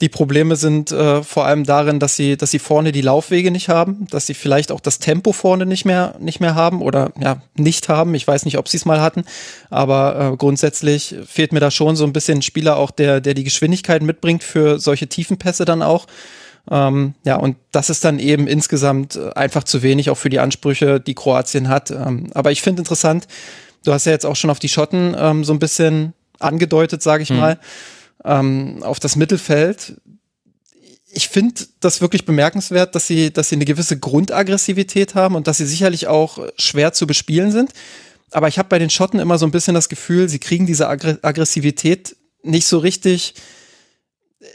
die 0.01 0.11
Probleme 0.11 0.57
sind 0.57 0.93
äh, 0.93 1.23
vor 1.23 1.47
allem 1.47 1.65
darin, 1.65 1.99
dass 1.99 2.17
sie, 2.17 2.37
dass 2.37 2.51
sie 2.51 2.59
vorne 2.59 2.93
die 2.93 3.01
Laufwege 3.01 3.51
nicht 3.51 3.71
haben, 3.71 4.07
dass 4.11 4.27
sie 4.27 4.35
vielleicht 4.35 4.71
auch 4.71 4.81
das 4.81 4.99
Tempo 4.99 5.33
vorne 5.33 5.65
nicht 5.65 5.87
mehr, 5.87 6.15
nicht 6.19 6.39
mehr 6.39 6.55
haben 6.55 6.83
oder 6.83 7.13
ja, 7.19 7.41
nicht 7.57 7.89
haben. 7.89 8.15
Ich 8.15 8.29
weiß 8.29 8.45
nicht, 8.45 8.59
ob 8.59 8.69
sie 8.69 8.77
es 8.77 8.85
mal 8.85 9.01
hatten, 9.01 9.25
aber 9.71 10.33
äh, 10.33 10.37
grundsätzlich 10.37 11.15
fehlt 11.27 11.53
mir 11.53 11.61
da 11.61 11.71
schon 11.71 11.97
so 11.97 12.05
ein 12.05 12.13
bisschen 12.13 12.39
ein 12.39 12.43
Spieler 12.43 12.77
auch, 12.77 12.91
der, 12.91 13.23
der 13.23 13.33
die 13.33 13.45
Geschwindigkeit 13.45 14.03
mitbringt 14.03 14.45
für 14.45 14.79
solche 14.79 15.07
Tiefenpässe 15.07 15.65
dann 15.65 15.83
auch. 15.83 16.07
Ähm, 16.71 17.15
ja, 17.25 17.37
und 17.37 17.57
das 17.73 17.89
ist 17.89 18.05
dann 18.05 18.19
eben 18.19 18.47
insgesamt 18.47 19.17
äh, 19.17 19.31
einfach 19.35 19.65
zu 19.65 19.83
wenig, 19.83 20.11
auch 20.11 20.19
für 20.19 20.31
die 20.31 20.41
Ansprüche, 20.41 21.01
die 21.01 21.15
Kroatien 21.15 21.69
hat. 21.69 21.91
Ähm, 21.91 22.29
aber 22.35 22.53
ich 22.53 22.61
finde 22.61 22.81
interessant, 22.81 23.29
du 23.85 23.93
hast 23.93 24.05
ja 24.05 24.13
jetzt 24.13 24.27
auch 24.27 24.37
schon 24.37 24.51
auf 24.51 24.59
die 24.59 24.69
Schotten 24.69 25.17
ähm, 25.19 25.43
so 25.45 25.55
ein 25.55 25.59
bisschen 25.59 26.13
angedeutet, 26.39 27.03
sage 27.03 27.23
ich 27.23 27.31
hm. 27.31 27.39
mal 27.39 27.59
ähm, 28.27 28.83
auf 28.83 29.01
das 29.01 29.17
Mittelfeld. 29.17 30.01
Ich 31.11 31.29
finde 31.29 31.63
das 31.81 32.01
wirklich 32.01 32.27
bemerkenswert, 32.27 32.95
dass 32.95 33.07
sie, 33.07 33.33
dass 33.33 33.49
sie 33.49 33.55
eine 33.55 33.65
gewisse 33.65 33.99
Grundaggressivität 33.99 35.15
haben 35.15 35.35
und 35.35 35.47
dass 35.47 35.59
sie 35.59 35.67
sicherlich 35.67 36.09
auch 36.09 36.41
schwer 36.59 36.93
zu 36.93 37.07
bespielen 37.07 37.53
sind. 37.53 37.73
Aber 38.33 38.49
ich 38.49 38.59
habe 38.59 38.69
bei 38.69 38.79
den 38.79 38.91
Schotten 38.91 39.21
immer 39.21 39.39
so 39.39 39.47
ein 39.47 39.53
bisschen 39.53 39.75
das 39.75 39.89
Gefühl, 39.89 40.29
sie 40.29 40.41
kriegen 40.41 40.67
diese 40.67 40.89
Aggressivität 40.89 42.17
nicht 42.43 42.67
so 42.67 42.79
richtig, 42.79 43.35
äh, 44.41 44.47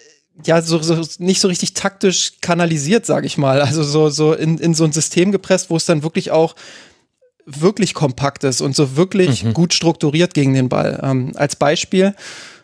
ja, 0.45 0.61
so, 0.61 0.79
so 0.79 1.01
nicht 1.19 1.41
so 1.41 1.47
richtig 1.47 1.73
taktisch 1.73 2.33
kanalisiert, 2.41 3.05
sage 3.05 3.25
ich 3.25 3.37
mal. 3.37 3.61
Also 3.61 3.83
so, 3.83 4.09
so 4.09 4.33
in, 4.33 4.57
in 4.57 4.73
so 4.73 4.83
ein 4.83 4.91
System 4.91 5.31
gepresst, 5.31 5.69
wo 5.69 5.77
es 5.77 5.85
dann 5.85 6.03
wirklich 6.03 6.31
auch 6.31 6.55
wirklich 7.45 7.93
kompakt 7.93 8.43
ist 8.43 8.61
und 8.61 8.75
so 8.75 8.95
wirklich 8.95 9.43
mhm. 9.43 9.53
gut 9.53 9.73
strukturiert 9.73 10.33
gegen 10.33 10.53
den 10.53 10.69
Ball. 10.69 10.99
Ähm, 11.01 11.31
als 11.35 11.55
Beispiel, 11.55 12.13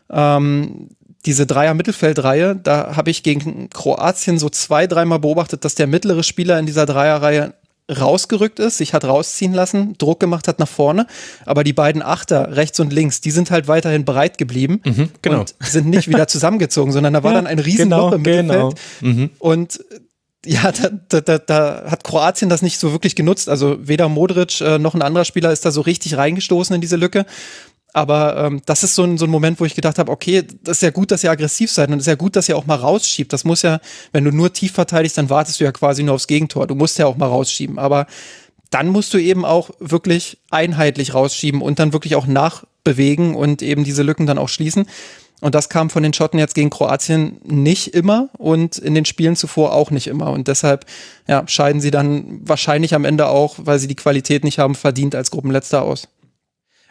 ähm, 0.09 0.89
diese 1.25 1.45
Dreier-Mittelfeldreihe, 1.45 2.55
da 2.55 2.95
habe 2.95 3.09
ich 3.09 3.23
gegen 3.23 3.69
Kroatien 3.69 4.39
so 4.39 4.49
zwei, 4.49 4.87
dreimal 4.87 5.19
beobachtet, 5.19 5.65
dass 5.65 5.75
der 5.75 5.87
mittlere 5.87 6.23
Spieler 6.23 6.59
in 6.59 6.65
dieser 6.65 6.85
Dreierreihe 6.85 7.53
rausgerückt 7.89 8.59
ist, 8.59 8.77
sich 8.77 8.93
hat 8.93 9.05
rausziehen 9.05 9.53
lassen, 9.53 9.97
Druck 9.97 10.19
gemacht 10.19 10.47
hat 10.47 10.59
nach 10.59 10.67
vorne, 10.67 11.07
aber 11.45 11.63
die 11.63 11.73
beiden 11.73 12.01
Achter 12.01 12.55
rechts 12.55 12.79
und 12.79 12.91
links, 12.91 13.21
die 13.21 13.31
sind 13.31 13.49
halt 13.49 13.67
weiterhin 13.67 14.03
breit 14.03 14.37
geblieben 14.37 14.81
mhm, 14.83 15.09
genau. 15.21 15.39
und 15.39 15.55
sind 15.61 15.87
nicht 15.87 16.09
wieder 16.09 16.27
zusammengezogen, 16.27 16.91
sondern 16.91 17.13
da 17.13 17.23
war 17.23 17.31
ja, 17.31 17.37
dann 17.37 17.47
ein 17.47 17.59
Riesenloch 17.59 18.11
genau, 18.11 18.15
im 18.15 18.21
Mittelfeld 18.21 18.79
genau. 18.99 19.13
mhm. 19.13 19.29
und 19.39 19.79
ja, 20.45 20.71
da, 20.71 21.19
da, 21.19 21.37
da 21.39 21.83
hat 21.89 22.03
Kroatien 22.03 22.49
das 22.49 22.61
nicht 22.61 22.79
so 22.79 22.93
wirklich 22.93 23.15
genutzt. 23.15 23.49
Also 23.49 23.77
weder 23.81 24.07
Modric 24.07 24.61
äh, 24.61 24.79
noch 24.79 24.95
ein 24.95 25.01
anderer 25.01 25.25
Spieler 25.25 25.51
ist 25.51 25.65
da 25.65 25.71
so 25.71 25.81
richtig 25.81 26.15
reingestoßen 26.15 26.73
in 26.73 26.79
diese 26.79 26.95
Lücke. 26.95 27.25
Aber 27.97 28.37
ähm, 28.37 28.61
das 28.67 28.83
ist 28.83 28.93
so 28.93 29.01
ein, 29.01 29.17
so 29.17 29.25
ein 29.25 29.31
Moment, 29.31 29.59
wo 29.59 29.65
ich 29.65 29.73
gedacht 29.73 29.97
habe, 29.97 30.11
okay, 30.11 30.43
das 30.61 30.77
ist 30.77 30.81
ja 30.83 30.91
gut, 30.91 31.09
dass 31.09 31.23
ihr 31.23 31.31
aggressiv 31.31 31.71
seid 31.71 31.89
und 31.89 31.95
es 31.95 32.01
ist 32.01 32.07
ja 32.07 32.13
gut, 32.13 32.35
dass 32.35 32.47
ihr 32.47 32.55
auch 32.55 32.67
mal 32.67 32.75
rausschiebt. 32.75 33.33
Das 33.33 33.43
muss 33.43 33.63
ja, 33.63 33.79
wenn 34.11 34.23
du 34.23 34.29
nur 34.29 34.53
tief 34.53 34.73
verteidigst, 34.73 35.17
dann 35.17 35.31
wartest 35.31 35.59
du 35.59 35.63
ja 35.63 35.71
quasi 35.71 36.03
nur 36.03 36.13
aufs 36.13 36.27
Gegentor. 36.27 36.67
Du 36.67 36.75
musst 36.75 36.99
ja 36.99 37.07
auch 37.07 37.17
mal 37.17 37.25
rausschieben. 37.25 37.79
Aber 37.79 38.05
dann 38.69 38.89
musst 38.89 39.15
du 39.15 39.17
eben 39.17 39.45
auch 39.45 39.71
wirklich 39.79 40.37
einheitlich 40.51 41.15
rausschieben 41.15 41.59
und 41.63 41.79
dann 41.79 41.91
wirklich 41.91 42.15
auch 42.15 42.27
nachbewegen 42.27 43.33
und 43.33 43.63
eben 43.63 43.83
diese 43.83 44.03
Lücken 44.03 44.27
dann 44.27 44.37
auch 44.37 44.49
schließen. 44.49 44.85
Und 45.41 45.55
das 45.55 45.67
kam 45.67 45.89
von 45.89 46.03
den 46.03 46.13
Schotten 46.13 46.37
jetzt 46.37 46.53
gegen 46.53 46.69
Kroatien 46.69 47.41
nicht 47.45 47.95
immer 47.95 48.29
und 48.37 48.77
in 48.77 48.93
den 48.93 49.05
Spielen 49.05 49.35
zuvor 49.35 49.73
auch 49.73 49.89
nicht 49.89 50.05
immer. 50.05 50.29
Und 50.29 50.47
deshalb 50.47 50.85
ja, 51.27 51.47
scheiden 51.47 51.81
sie 51.81 51.89
dann 51.89 52.41
wahrscheinlich 52.43 52.93
am 52.93 53.05
Ende 53.05 53.27
auch, 53.27 53.55
weil 53.57 53.79
sie 53.79 53.87
die 53.87 53.95
Qualität 53.95 54.43
nicht 54.43 54.59
haben, 54.59 54.75
verdient 54.75 55.15
als 55.15 55.31
Gruppenletzter 55.31 55.81
aus. 55.81 56.07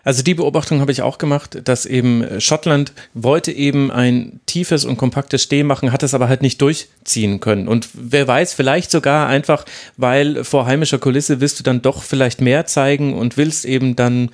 Also 0.06 0.22
die 0.22 0.34
Beobachtung 0.34 0.78
habe 0.78 0.92
ich 0.92 1.02
auch 1.02 1.18
gemacht, 1.18 1.58
dass 1.64 1.84
eben 1.84 2.40
Schottland 2.40 2.92
wollte 3.12 3.50
eben 3.50 3.90
ein 3.90 4.38
tiefes 4.46 4.84
und 4.84 4.98
kompaktes 4.98 5.42
Stehen 5.42 5.66
machen, 5.66 5.90
hat 5.90 6.04
es 6.04 6.14
aber 6.14 6.28
halt 6.28 6.42
nicht 6.42 6.62
durchziehen 6.62 7.40
können. 7.40 7.66
Und 7.66 7.88
wer 7.92 8.28
weiß, 8.28 8.54
vielleicht 8.54 8.92
sogar 8.92 9.26
einfach, 9.26 9.64
weil 9.96 10.44
vor 10.44 10.66
heimischer 10.66 11.00
Kulisse 11.00 11.40
willst 11.40 11.58
du 11.58 11.64
dann 11.64 11.82
doch 11.82 12.04
vielleicht 12.04 12.40
mehr 12.40 12.66
zeigen 12.66 13.14
und 13.14 13.36
willst 13.36 13.64
eben 13.64 13.96
dann, 13.96 14.30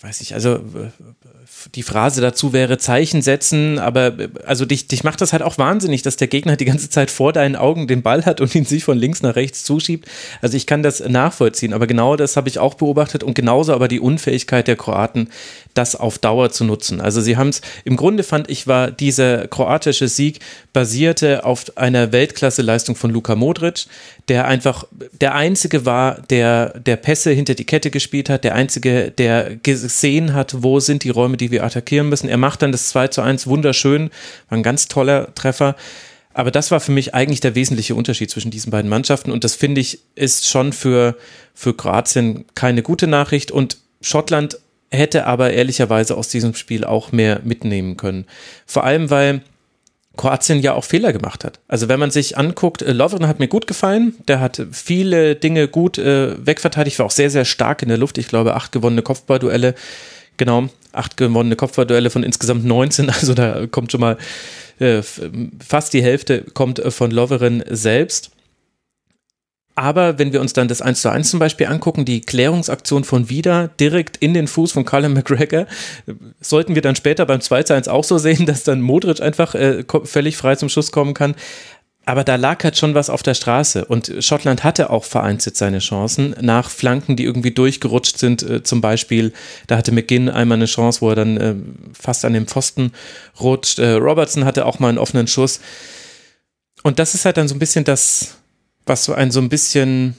weiß 0.00 0.22
ich, 0.22 0.32
also 0.32 0.64
die 1.74 1.82
Phrase 1.82 2.20
dazu 2.20 2.52
wäre 2.52 2.78
Zeichen 2.78 3.22
setzen, 3.22 3.78
aber 3.78 4.14
also 4.46 4.64
dich, 4.64 4.88
dich 4.88 5.04
macht 5.04 5.20
das 5.20 5.32
halt 5.32 5.42
auch 5.42 5.58
wahnsinnig, 5.58 6.02
dass 6.02 6.16
der 6.16 6.28
Gegner 6.28 6.56
die 6.56 6.64
ganze 6.64 6.90
Zeit 6.90 7.10
vor 7.10 7.32
deinen 7.32 7.56
Augen 7.56 7.86
den 7.86 8.02
Ball 8.02 8.24
hat 8.24 8.40
und 8.40 8.54
ihn 8.54 8.64
sich 8.64 8.84
von 8.84 8.98
links 8.98 9.22
nach 9.22 9.36
rechts 9.36 9.64
zuschiebt. 9.64 10.08
Also 10.40 10.56
ich 10.56 10.66
kann 10.66 10.82
das 10.82 11.00
nachvollziehen, 11.00 11.72
aber 11.72 11.86
genau 11.86 12.16
das 12.16 12.36
habe 12.36 12.48
ich 12.48 12.58
auch 12.58 12.74
beobachtet 12.74 13.22
und 13.22 13.34
genauso 13.34 13.74
aber 13.74 13.88
die 13.88 14.00
Unfähigkeit 14.00 14.68
der 14.68 14.76
Kroaten, 14.76 15.28
das 15.74 15.96
auf 15.96 16.18
Dauer 16.18 16.50
zu 16.50 16.64
nutzen. 16.64 17.00
Also 17.00 17.20
sie 17.20 17.36
haben 17.36 17.48
es, 17.48 17.60
im 17.84 17.96
Grunde 17.96 18.22
fand 18.22 18.50
ich, 18.50 18.66
war 18.66 18.90
dieser 18.90 19.46
kroatische 19.48 20.08
Sieg 20.08 20.40
basierte 20.72 21.44
auf 21.44 21.76
einer 21.76 22.12
Weltklasse-Leistung 22.12 22.96
von 22.96 23.10
Luka 23.10 23.34
Modric, 23.36 23.86
der 24.28 24.46
einfach 24.46 24.84
der 25.20 25.34
Einzige 25.34 25.86
war, 25.86 26.20
der, 26.30 26.78
der 26.78 26.96
Pässe 26.96 27.30
hinter 27.30 27.54
die 27.54 27.64
Kette 27.64 27.90
gespielt 27.90 28.28
hat, 28.28 28.44
der 28.44 28.54
Einzige, 28.54 29.10
der 29.10 29.56
gesehen 29.56 30.34
hat, 30.34 30.62
wo 30.62 30.80
sind 30.80 31.04
die 31.04 31.10
Räume, 31.10 31.36
die 31.36 31.49
wir 31.50 31.64
attackieren 31.64 32.08
müssen. 32.08 32.28
Er 32.28 32.36
macht 32.36 32.62
dann 32.62 32.72
das 32.72 32.88
2 32.88 33.08
zu 33.08 33.22
1 33.22 33.46
wunderschön, 33.46 34.10
war 34.48 34.58
ein 34.58 34.62
ganz 34.62 34.88
toller 34.88 35.34
Treffer. 35.34 35.76
Aber 36.32 36.50
das 36.50 36.70
war 36.70 36.80
für 36.80 36.92
mich 36.92 37.14
eigentlich 37.14 37.40
der 37.40 37.54
wesentliche 37.54 37.94
Unterschied 37.94 38.30
zwischen 38.30 38.50
diesen 38.50 38.70
beiden 38.70 38.88
Mannschaften 38.88 39.32
und 39.32 39.42
das 39.42 39.56
finde 39.56 39.80
ich 39.80 40.00
ist 40.14 40.48
schon 40.48 40.72
für, 40.72 41.16
für 41.54 41.74
Kroatien 41.74 42.44
keine 42.54 42.82
gute 42.82 43.06
Nachricht 43.08 43.50
und 43.50 43.78
Schottland 44.00 44.58
hätte 44.90 45.26
aber 45.26 45.52
ehrlicherweise 45.52 46.16
aus 46.16 46.28
diesem 46.28 46.54
Spiel 46.54 46.84
auch 46.84 47.12
mehr 47.12 47.40
mitnehmen 47.44 47.96
können. 47.96 48.26
Vor 48.66 48.84
allem, 48.84 49.10
weil 49.10 49.42
Kroatien 50.16 50.60
ja 50.60 50.74
auch 50.74 50.84
Fehler 50.84 51.12
gemacht 51.12 51.44
hat. 51.44 51.60
Also 51.68 51.88
wenn 51.88 52.00
man 52.00 52.10
sich 52.10 52.36
anguckt, 52.36 52.82
äh, 52.82 52.92
Lovren 52.92 53.26
hat 53.26 53.38
mir 53.38 53.48
gut 53.48 53.66
gefallen, 53.66 54.14
der 54.28 54.40
hat 54.40 54.60
viele 54.72 55.36
Dinge 55.36 55.68
gut 55.68 55.98
äh, 55.98 56.34
wegverteidigt, 56.44 56.98
war 56.98 57.06
auch 57.06 57.10
sehr, 57.10 57.30
sehr 57.30 57.44
stark 57.44 57.82
in 57.82 57.88
der 57.88 57.98
Luft. 57.98 58.18
Ich 58.18 58.28
glaube, 58.28 58.54
acht 58.54 58.72
gewonnene 58.72 59.02
Kopfballduelle, 59.02 59.74
genau, 60.40 60.68
acht 60.92 61.18
gewonnene 61.18 61.54
Kopfballduelle 61.54 62.10
von 62.10 62.24
insgesamt 62.24 62.64
19, 62.64 63.10
also 63.10 63.34
da 63.34 63.68
kommt 63.68 63.92
schon 63.92 64.00
mal 64.00 64.16
äh, 64.80 65.02
fast 65.02 65.92
die 65.92 66.02
Hälfte 66.02 66.42
kommt 66.54 66.80
äh, 66.80 66.90
von 66.90 67.12
Loveren 67.12 67.62
selbst. 67.68 68.32
Aber 69.76 70.18
wenn 70.18 70.32
wir 70.32 70.40
uns 70.40 70.52
dann 70.52 70.68
das 70.68 70.82
1 70.82 71.00
zu 71.00 71.10
1 71.10 71.30
zum 71.30 71.38
Beispiel 71.38 71.66
angucken, 71.66 72.04
die 72.04 72.20
Klärungsaktion 72.20 73.04
von 73.04 73.30
Wieder 73.30 73.68
direkt 73.68 74.16
in 74.16 74.34
den 74.34 74.46
Fuß 74.46 74.72
von 74.72 74.84
Carla 74.84 75.08
McGregor, 75.08 75.66
sollten 76.40 76.74
wir 76.74 76.82
dann 76.82 76.96
später 76.96 77.24
beim 77.24 77.40
2 77.40 77.62
zu 77.62 77.74
1 77.74 77.88
auch 77.88 78.04
so 78.04 78.18
sehen, 78.18 78.46
dass 78.46 78.64
dann 78.64 78.80
Modric 78.80 79.20
einfach 79.20 79.54
äh, 79.54 79.84
völlig 80.04 80.36
frei 80.36 80.56
zum 80.56 80.68
Schuss 80.68 80.90
kommen 80.90 81.14
kann. 81.14 81.34
Aber 82.10 82.24
da 82.24 82.34
lag 82.34 82.64
halt 82.64 82.76
schon 82.76 82.96
was 82.96 83.08
auf 83.08 83.22
der 83.22 83.34
Straße 83.34 83.84
und 83.84 84.12
Schottland 84.18 84.64
hatte 84.64 84.90
auch 84.90 85.04
vereinzelt 85.04 85.56
seine 85.56 85.78
Chancen 85.78 86.34
nach 86.40 86.68
Flanken, 86.68 87.14
die 87.14 87.22
irgendwie 87.22 87.52
durchgerutscht 87.52 88.18
sind. 88.18 88.42
Äh, 88.42 88.64
zum 88.64 88.80
Beispiel, 88.80 89.32
da 89.68 89.76
hatte 89.76 89.92
McGinn 89.92 90.28
einmal 90.28 90.58
eine 90.58 90.66
Chance, 90.66 91.02
wo 91.02 91.10
er 91.10 91.14
dann 91.14 91.36
äh, 91.36 91.54
fast 91.92 92.24
an 92.24 92.32
den 92.32 92.48
Pfosten 92.48 92.90
rutscht. 93.40 93.78
Äh, 93.78 93.92
Robertson 93.92 94.44
hatte 94.44 94.66
auch 94.66 94.80
mal 94.80 94.88
einen 94.88 94.98
offenen 94.98 95.28
Schuss. 95.28 95.60
Und 96.82 96.98
das 96.98 97.14
ist 97.14 97.26
halt 97.26 97.36
dann 97.36 97.46
so 97.46 97.54
ein 97.54 97.60
bisschen 97.60 97.84
das, 97.84 98.38
was 98.86 99.04
so 99.04 99.14
ein 99.14 99.30
so 99.30 99.38
ein 99.38 99.48
bisschen, 99.48 100.16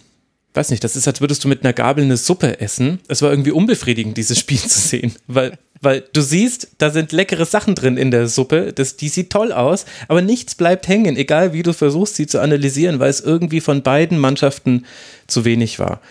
weiß 0.53 0.69
nicht, 0.69 0.83
das 0.83 0.95
ist, 0.95 1.07
als 1.07 1.21
würdest 1.21 1.43
du 1.43 1.47
mit 1.47 1.63
einer 1.63 1.73
Gabel 1.73 2.03
eine 2.03 2.17
Suppe 2.17 2.59
essen. 2.59 2.99
Es 3.07 3.21
war 3.21 3.31
irgendwie 3.31 3.51
unbefriedigend, 3.51 4.17
dieses 4.17 4.39
Spiel 4.39 4.59
zu 4.59 4.79
sehen, 4.79 5.13
weil, 5.27 5.57
weil 5.81 6.03
du 6.13 6.21
siehst, 6.21 6.69
da 6.77 6.89
sind 6.89 7.11
leckere 7.11 7.45
Sachen 7.45 7.75
drin 7.75 7.97
in 7.97 8.11
der 8.11 8.27
Suppe, 8.27 8.73
das, 8.73 8.97
die 8.97 9.09
sieht 9.09 9.29
toll 9.29 9.51
aus, 9.51 9.85
aber 10.07 10.21
nichts 10.21 10.55
bleibt 10.55 10.87
hängen, 10.87 11.15
egal 11.17 11.53
wie 11.53 11.63
du 11.63 11.73
versuchst, 11.73 12.15
sie 12.15 12.27
zu 12.27 12.39
analysieren, 12.39 12.99
weil 12.99 13.09
es 13.09 13.21
irgendwie 13.21 13.61
von 13.61 13.81
beiden 13.83 14.19
Mannschaften 14.19 14.85
zu 15.27 15.45
wenig 15.45 15.79
war. 15.79 16.01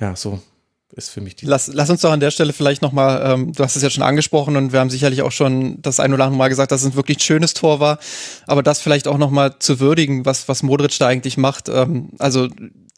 Ja, 0.00 0.16
so 0.16 0.40
ist 0.92 1.08
für 1.08 1.20
mich 1.20 1.36
die. 1.36 1.46
Lass, 1.46 1.68
lass 1.68 1.90
uns 1.90 2.02
doch 2.02 2.12
an 2.12 2.20
der 2.20 2.30
Stelle 2.30 2.52
vielleicht 2.52 2.82
nochmal, 2.82 3.22
ähm, 3.24 3.52
du 3.52 3.64
hast 3.64 3.76
es 3.76 3.82
ja 3.82 3.90
schon 3.90 4.02
angesprochen 4.02 4.56
und 4.56 4.72
wir 4.72 4.80
haben 4.80 4.90
sicherlich 4.90 5.22
auch 5.22 5.32
schon 5.32 5.80
das 5.80 6.00
ein 6.00 6.12
oder 6.12 6.24
andere 6.24 6.38
Mal 6.38 6.48
gesagt, 6.48 6.70
dass 6.70 6.82
es 6.82 6.88
ein 6.88 6.96
wirklich 6.96 7.22
schönes 7.22 7.54
Tor 7.54 7.80
war, 7.80 7.98
aber 8.46 8.62
das 8.62 8.80
vielleicht 8.80 9.08
auch 9.08 9.18
nochmal 9.18 9.58
zu 9.58 9.80
würdigen, 9.80 10.26
was, 10.26 10.48
was 10.48 10.62
Modric 10.62 10.98
da 10.98 11.06
eigentlich 11.06 11.36
macht. 11.36 11.68
Ähm, 11.68 12.10
also 12.18 12.48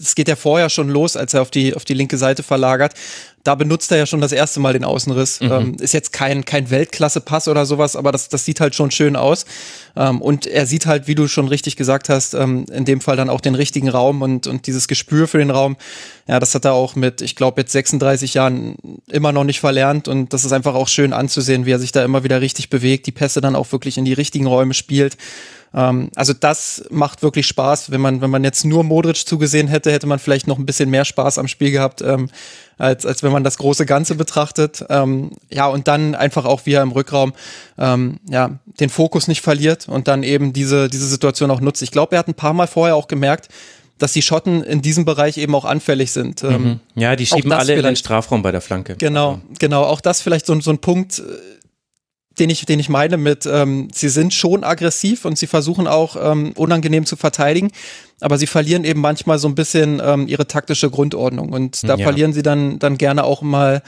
es 0.00 0.14
geht 0.14 0.28
ja 0.28 0.36
vorher 0.36 0.70
schon 0.70 0.88
los, 0.88 1.16
als 1.16 1.34
er 1.34 1.42
auf 1.42 1.50
die, 1.50 1.74
auf 1.74 1.84
die 1.84 1.94
linke 1.94 2.18
Seite 2.18 2.42
verlagert 2.42 2.94
da 3.44 3.54
benutzt 3.54 3.92
er 3.92 3.98
ja 3.98 4.06
schon 4.06 4.22
das 4.22 4.32
erste 4.32 4.58
Mal 4.58 4.72
den 4.72 4.84
Außenriss. 4.84 5.40
Mhm. 5.40 5.52
Ähm, 5.52 5.76
ist 5.78 5.92
jetzt 5.92 6.12
kein, 6.12 6.46
kein 6.46 6.70
Weltklasse-Pass 6.70 7.46
oder 7.46 7.66
sowas, 7.66 7.94
aber 7.94 8.10
das, 8.10 8.30
das 8.30 8.46
sieht 8.46 8.58
halt 8.58 8.74
schon 8.74 8.90
schön 8.90 9.16
aus. 9.16 9.44
Ähm, 9.96 10.22
und 10.22 10.46
er 10.46 10.66
sieht 10.66 10.86
halt, 10.86 11.06
wie 11.06 11.14
du 11.14 11.28
schon 11.28 11.46
richtig 11.48 11.76
gesagt 11.76 12.08
hast, 12.08 12.32
ähm, 12.32 12.64
in 12.72 12.86
dem 12.86 13.02
Fall 13.02 13.16
dann 13.16 13.28
auch 13.28 13.42
den 13.42 13.54
richtigen 13.54 13.90
Raum 13.90 14.22
und, 14.22 14.46
und 14.46 14.66
dieses 14.66 14.88
Gespür 14.88 15.28
für 15.28 15.38
den 15.38 15.50
Raum. 15.50 15.76
Ja, 16.26 16.40
das 16.40 16.54
hat 16.54 16.64
er 16.64 16.72
auch 16.72 16.96
mit, 16.96 17.20
ich 17.20 17.36
glaube, 17.36 17.60
jetzt 17.60 17.72
36 17.72 18.32
Jahren 18.32 18.76
immer 19.10 19.32
noch 19.32 19.44
nicht 19.44 19.60
verlernt. 19.60 20.08
Und 20.08 20.32
das 20.32 20.46
ist 20.46 20.52
einfach 20.52 20.74
auch 20.74 20.88
schön 20.88 21.12
anzusehen, 21.12 21.66
wie 21.66 21.72
er 21.72 21.78
sich 21.78 21.92
da 21.92 22.02
immer 22.02 22.24
wieder 22.24 22.40
richtig 22.40 22.70
bewegt, 22.70 23.06
die 23.06 23.12
Pässe 23.12 23.42
dann 23.42 23.56
auch 23.56 23.70
wirklich 23.72 23.98
in 23.98 24.06
die 24.06 24.14
richtigen 24.14 24.46
Räume 24.46 24.72
spielt. 24.72 25.18
Ähm, 25.74 26.10
also 26.14 26.32
das 26.32 26.84
macht 26.90 27.22
wirklich 27.22 27.46
Spaß. 27.46 27.90
Wenn 27.90 28.00
man, 28.00 28.20
wenn 28.20 28.30
man 28.30 28.44
jetzt 28.44 28.64
nur 28.64 28.84
Modric 28.84 29.26
zugesehen 29.26 29.68
hätte, 29.68 29.90
hätte 29.90 30.06
man 30.06 30.18
vielleicht 30.18 30.46
noch 30.46 30.58
ein 30.58 30.66
bisschen 30.66 30.90
mehr 30.90 31.04
Spaß 31.04 31.38
am 31.38 31.48
Spiel 31.48 31.70
gehabt, 31.70 32.02
ähm, 32.02 32.30
als, 32.78 33.04
als 33.06 33.22
wenn 33.22 33.32
man 33.32 33.44
das 33.44 33.58
große 33.58 33.86
Ganze 33.86 34.14
betrachtet. 34.14 34.84
Ähm, 34.88 35.32
ja, 35.50 35.66
und 35.66 35.88
dann 35.88 36.14
einfach 36.14 36.44
auch, 36.44 36.62
wie 36.64 36.72
er 36.72 36.82
im 36.82 36.92
Rückraum 36.92 37.32
ähm, 37.78 38.20
ja, 38.28 38.58
den 38.80 38.90
Fokus 38.90 39.28
nicht 39.28 39.40
verliert 39.40 39.88
und 39.88 40.08
dann 40.08 40.22
eben 40.22 40.52
diese, 40.52 40.88
diese 40.88 41.06
Situation 41.06 41.50
auch 41.50 41.60
nutzt. 41.60 41.82
Ich 41.82 41.90
glaube, 41.90 42.16
er 42.16 42.20
hat 42.20 42.28
ein 42.28 42.34
paar 42.34 42.52
Mal 42.52 42.66
vorher 42.66 42.96
auch 42.96 43.08
gemerkt, 43.08 43.48
dass 43.98 44.12
die 44.12 44.22
Schotten 44.22 44.62
in 44.62 44.82
diesem 44.82 45.04
Bereich 45.04 45.38
eben 45.38 45.54
auch 45.54 45.64
anfällig 45.64 46.10
sind. 46.10 46.42
Ähm, 46.42 46.62
mhm. 46.62 46.80
Ja, 46.96 47.14
die 47.14 47.26
schieben 47.26 47.52
alle 47.52 47.74
in 47.74 47.82
den 47.82 47.96
Strafraum 47.96 48.42
bei 48.42 48.50
der 48.50 48.60
Flanke. 48.60 48.96
Genau, 48.96 49.40
genau. 49.58 49.84
Auch 49.84 50.00
das 50.00 50.20
vielleicht 50.20 50.46
so, 50.46 50.60
so 50.60 50.70
ein 50.70 50.78
Punkt, 50.78 51.22
den 52.38 52.50
ich, 52.50 52.64
den 52.66 52.80
ich 52.80 52.88
meine 52.88 53.16
mit, 53.16 53.46
ähm, 53.46 53.88
sie 53.92 54.08
sind 54.08 54.34
schon 54.34 54.64
aggressiv 54.64 55.24
und 55.24 55.38
sie 55.38 55.46
versuchen 55.46 55.86
auch 55.86 56.16
ähm, 56.20 56.52
unangenehm 56.56 57.06
zu 57.06 57.16
verteidigen, 57.16 57.70
aber 58.20 58.38
sie 58.38 58.46
verlieren 58.46 58.84
eben 58.84 59.00
manchmal 59.00 59.38
so 59.38 59.48
ein 59.48 59.54
bisschen 59.54 60.00
ähm, 60.04 60.28
ihre 60.28 60.46
taktische 60.46 60.90
Grundordnung 60.90 61.50
und 61.50 61.84
da 61.84 61.96
ja. 61.96 62.04
verlieren 62.04 62.32
sie 62.32 62.42
dann, 62.42 62.78
dann 62.78 62.98
gerne 62.98 63.24
auch 63.24 63.42
mal 63.42 63.82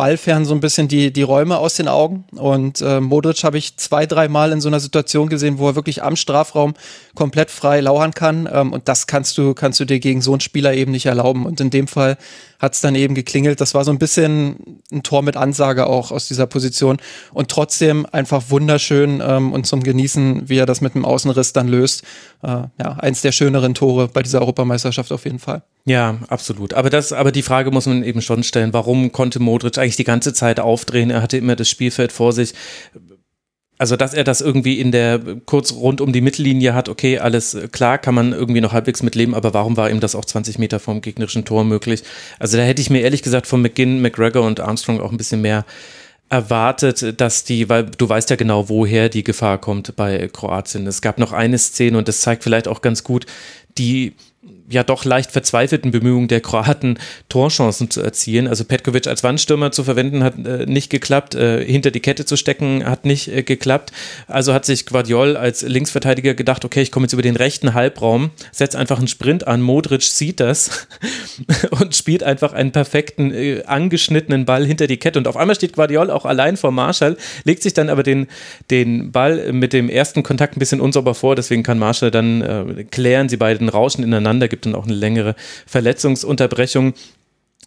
ballfern 0.00 0.46
so 0.46 0.54
ein 0.54 0.60
bisschen 0.60 0.88
die, 0.88 1.12
die 1.12 1.20
Räume 1.20 1.58
aus 1.58 1.74
den 1.74 1.86
Augen. 1.86 2.24
Und 2.32 2.80
äh, 2.80 3.02
Modric 3.02 3.44
habe 3.44 3.58
ich 3.58 3.76
zwei, 3.76 4.06
drei 4.06 4.28
Mal 4.28 4.50
in 4.50 4.62
so 4.62 4.68
einer 4.68 4.80
Situation 4.80 5.28
gesehen, 5.28 5.58
wo 5.58 5.68
er 5.68 5.74
wirklich 5.74 6.02
am 6.02 6.16
Strafraum 6.16 6.72
komplett 7.14 7.50
frei 7.50 7.82
lauern 7.82 8.14
kann. 8.14 8.48
Ähm, 8.50 8.72
und 8.72 8.88
das 8.88 9.06
kannst 9.06 9.36
du, 9.36 9.52
kannst 9.52 9.78
du 9.78 9.84
dir 9.84 10.00
gegen 10.00 10.22
so 10.22 10.32
einen 10.32 10.40
Spieler 10.40 10.72
eben 10.72 10.90
nicht 10.90 11.04
erlauben. 11.04 11.44
Und 11.44 11.60
in 11.60 11.68
dem 11.68 11.86
Fall 11.86 12.16
hat 12.60 12.72
es 12.72 12.80
dann 12.80 12.94
eben 12.94 13.14
geklingelt. 13.14 13.60
Das 13.60 13.74
war 13.74 13.84
so 13.84 13.90
ein 13.90 13.98
bisschen 13.98 14.80
ein 14.90 15.02
Tor 15.02 15.20
mit 15.20 15.36
Ansage 15.36 15.86
auch 15.86 16.12
aus 16.12 16.28
dieser 16.28 16.46
Position. 16.46 16.96
Und 17.34 17.50
trotzdem 17.50 18.06
einfach 18.10 18.44
wunderschön 18.48 19.22
ähm, 19.22 19.52
und 19.52 19.66
zum 19.66 19.82
Genießen, 19.82 20.48
wie 20.48 20.56
er 20.56 20.66
das 20.66 20.80
mit 20.80 20.94
dem 20.94 21.04
Außenriss 21.04 21.52
dann 21.52 21.68
löst. 21.68 22.04
Äh, 22.42 22.64
ja, 22.78 22.96
eins 22.98 23.20
der 23.20 23.32
schöneren 23.32 23.74
Tore 23.74 24.08
bei 24.08 24.22
dieser 24.22 24.40
Europameisterschaft 24.40 25.12
auf 25.12 25.24
jeden 25.24 25.40
Fall. 25.40 25.62
Ja, 25.86 26.18
absolut. 26.28 26.74
Aber 26.74 26.90
das, 26.90 27.12
aber 27.12 27.32
die 27.32 27.42
Frage 27.42 27.70
muss 27.70 27.86
man 27.86 28.04
eben 28.04 28.20
schon 28.20 28.42
stellen, 28.42 28.72
warum 28.72 29.12
konnte 29.12 29.40
Modric 29.40 29.78
eigentlich 29.78 29.89
die 29.96 30.04
ganze 30.04 30.32
Zeit 30.32 30.60
aufdrehen? 30.60 31.10
Er 31.10 31.22
hatte 31.22 31.36
immer 31.36 31.56
das 31.56 31.68
Spielfeld 31.68 32.12
vor 32.12 32.32
sich. 32.32 32.54
Also, 33.78 33.96
dass 33.96 34.12
er 34.12 34.24
das 34.24 34.42
irgendwie 34.42 34.78
in 34.78 34.92
der 34.92 35.18
kurz 35.46 35.72
rund 35.72 36.02
um 36.02 36.12
die 36.12 36.20
Mittellinie 36.20 36.74
hat, 36.74 36.90
okay, 36.90 37.18
alles 37.18 37.56
klar, 37.72 37.96
kann 37.96 38.14
man 38.14 38.34
irgendwie 38.34 38.60
noch 38.60 38.74
halbwegs 38.74 39.02
mitleben, 39.02 39.34
aber 39.34 39.54
warum 39.54 39.78
war 39.78 39.88
ihm 39.88 40.00
das 40.00 40.14
auch 40.14 40.26
20 40.26 40.58
Meter 40.58 40.80
vom 40.80 41.00
gegnerischen 41.00 41.46
Tor 41.46 41.64
möglich? 41.64 42.02
Also, 42.38 42.58
da 42.58 42.62
hätte 42.62 42.82
ich 42.82 42.90
mir 42.90 43.00
ehrlich 43.00 43.22
gesagt 43.22 43.46
von 43.46 43.62
McGinn, 43.62 44.02
McGregor 44.02 44.46
und 44.46 44.60
Armstrong 44.60 45.00
auch 45.00 45.12
ein 45.12 45.16
bisschen 45.16 45.40
mehr 45.40 45.64
erwartet, 46.28 47.20
dass 47.20 47.44
die, 47.44 47.68
weil 47.68 47.86
du 47.86 48.08
weißt 48.08 48.30
ja 48.30 48.36
genau, 48.36 48.68
woher 48.68 49.08
die 49.08 49.24
Gefahr 49.24 49.58
kommt 49.58 49.96
bei 49.96 50.28
Kroatien. 50.28 50.86
Es 50.86 51.02
gab 51.02 51.18
noch 51.18 51.32
eine 51.32 51.58
Szene 51.58 51.98
und 51.98 52.06
das 52.06 52.20
zeigt 52.20 52.44
vielleicht 52.44 52.68
auch 52.68 52.82
ganz 52.82 53.02
gut, 53.02 53.26
die 53.78 54.14
ja 54.70 54.84
doch 54.84 55.04
leicht 55.04 55.32
verzweifelten 55.32 55.90
Bemühungen 55.90 56.28
der 56.28 56.40
Kroaten, 56.40 56.98
Torchancen 57.28 57.90
zu 57.90 58.00
erzielen. 58.00 58.46
Also 58.46 58.64
Petkovic 58.64 59.06
als 59.06 59.22
Wandstürmer 59.22 59.72
zu 59.72 59.84
verwenden 59.84 60.22
hat 60.22 60.34
äh, 60.46 60.64
nicht 60.66 60.90
geklappt, 60.90 61.34
äh, 61.34 61.64
hinter 61.64 61.90
die 61.90 62.00
Kette 62.00 62.24
zu 62.24 62.36
stecken 62.36 62.84
hat 62.84 63.04
nicht 63.04 63.28
äh, 63.28 63.42
geklappt. 63.42 63.92
Also 64.28 64.54
hat 64.54 64.64
sich 64.64 64.86
Guardiol 64.86 65.36
als 65.36 65.62
Linksverteidiger 65.62 66.34
gedacht, 66.34 66.64
okay, 66.64 66.82
ich 66.82 66.92
komme 66.92 67.04
jetzt 67.04 67.12
über 67.12 67.22
den 67.22 67.36
rechten 67.36 67.74
Halbraum, 67.74 68.30
setze 68.52 68.78
einfach 68.78 68.98
einen 68.98 69.08
Sprint 69.08 69.46
an, 69.46 69.60
Modric 69.60 70.02
sieht 70.02 70.40
das 70.40 70.86
und 71.70 71.96
spielt 71.96 72.22
einfach 72.22 72.52
einen 72.52 72.70
perfekten, 72.70 73.32
äh, 73.32 73.64
angeschnittenen 73.64 74.44
Ball 74.44 74.64
hinter 74.64 74.86
die 74.86 74.98
Kette. 74.98 75.18
Und 75.18 75.26
auf 75.26 75.36
einmal 75.36 75.56
steht 75.56 75.74
Guardiol 75.74 76.10
auch 76.10 76.24
allein 76.24 76.56
vor 76.56 76.70
Marshall, 76.70 77.16
legt 77.44 77.62
sich 77.62 77.74
dann 77.74 77.88
aber 77.88 78.04
den, 78.04 78.28
den 78.70 79.10
Ball 79.10 79.52
mit 79.52 79.72
dem 79.72 79.88
ersten 79.88 80.22
Kontakt 80.22 80.56
ein 80.56 80.60
bisschen 80.60 80.80
unsauber 80.80 81.14
vor, 81.14 81.34
deswegen 81.34 81.64
kann 81.64 81.78
Marshall 81.78 82.12
dann 82.12 82.42
äh, 82.42 82.84
klären, 82.84 83.28
sie 83.28 83.36
beiden 83.36 83.68
rauschen 83.68 84.04
ineinander, 84.04 84.46
gibt 84.46 84.59
dann 84.66 84.74
auch 84.74 84.86
eine 84.86 84.94
längere 84.94 85.34
Verletzungsunterbrechung. 85.66 86.94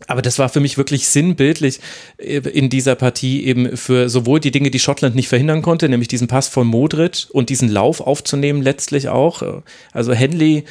Aber 0.08 0.22
das 0.22 0.40
war 0.40 0.50
für 0.50 0.60
mich 0.60 0.78
wirklich 0.78 1.08
sinnbildlich 1.08 1.80
äh, 2.18 2.38
in 2.38 2.70
dieser 2.70 2.96
Partie 2.96 3.46
eben 3.46 3.78
für 3.78 4.10
sowohl 4.10 4.40
die 4.40 4.52
Dinge, 4.52 4.72
die 4.72 4.80
Schottland 4.80 5.16
nicht 5.16 5.28
verhindern 5.28 5.62
konnte, 5.62 5.88
nämlich 5.88 6.08
diesen 6.08 6.28
Pass 6.28 6.48
von 6.48 6.68
Modric 6.68 7.28
und 7.32 7.50
diesen 7.50 7.70
Lauf 7.70 8.02
aufzunehmen 8.02 8.62
letztlich 8.62 9.08
auch. 9.10 9.64
Also 9.92 10.14
Henley 10.14 10.66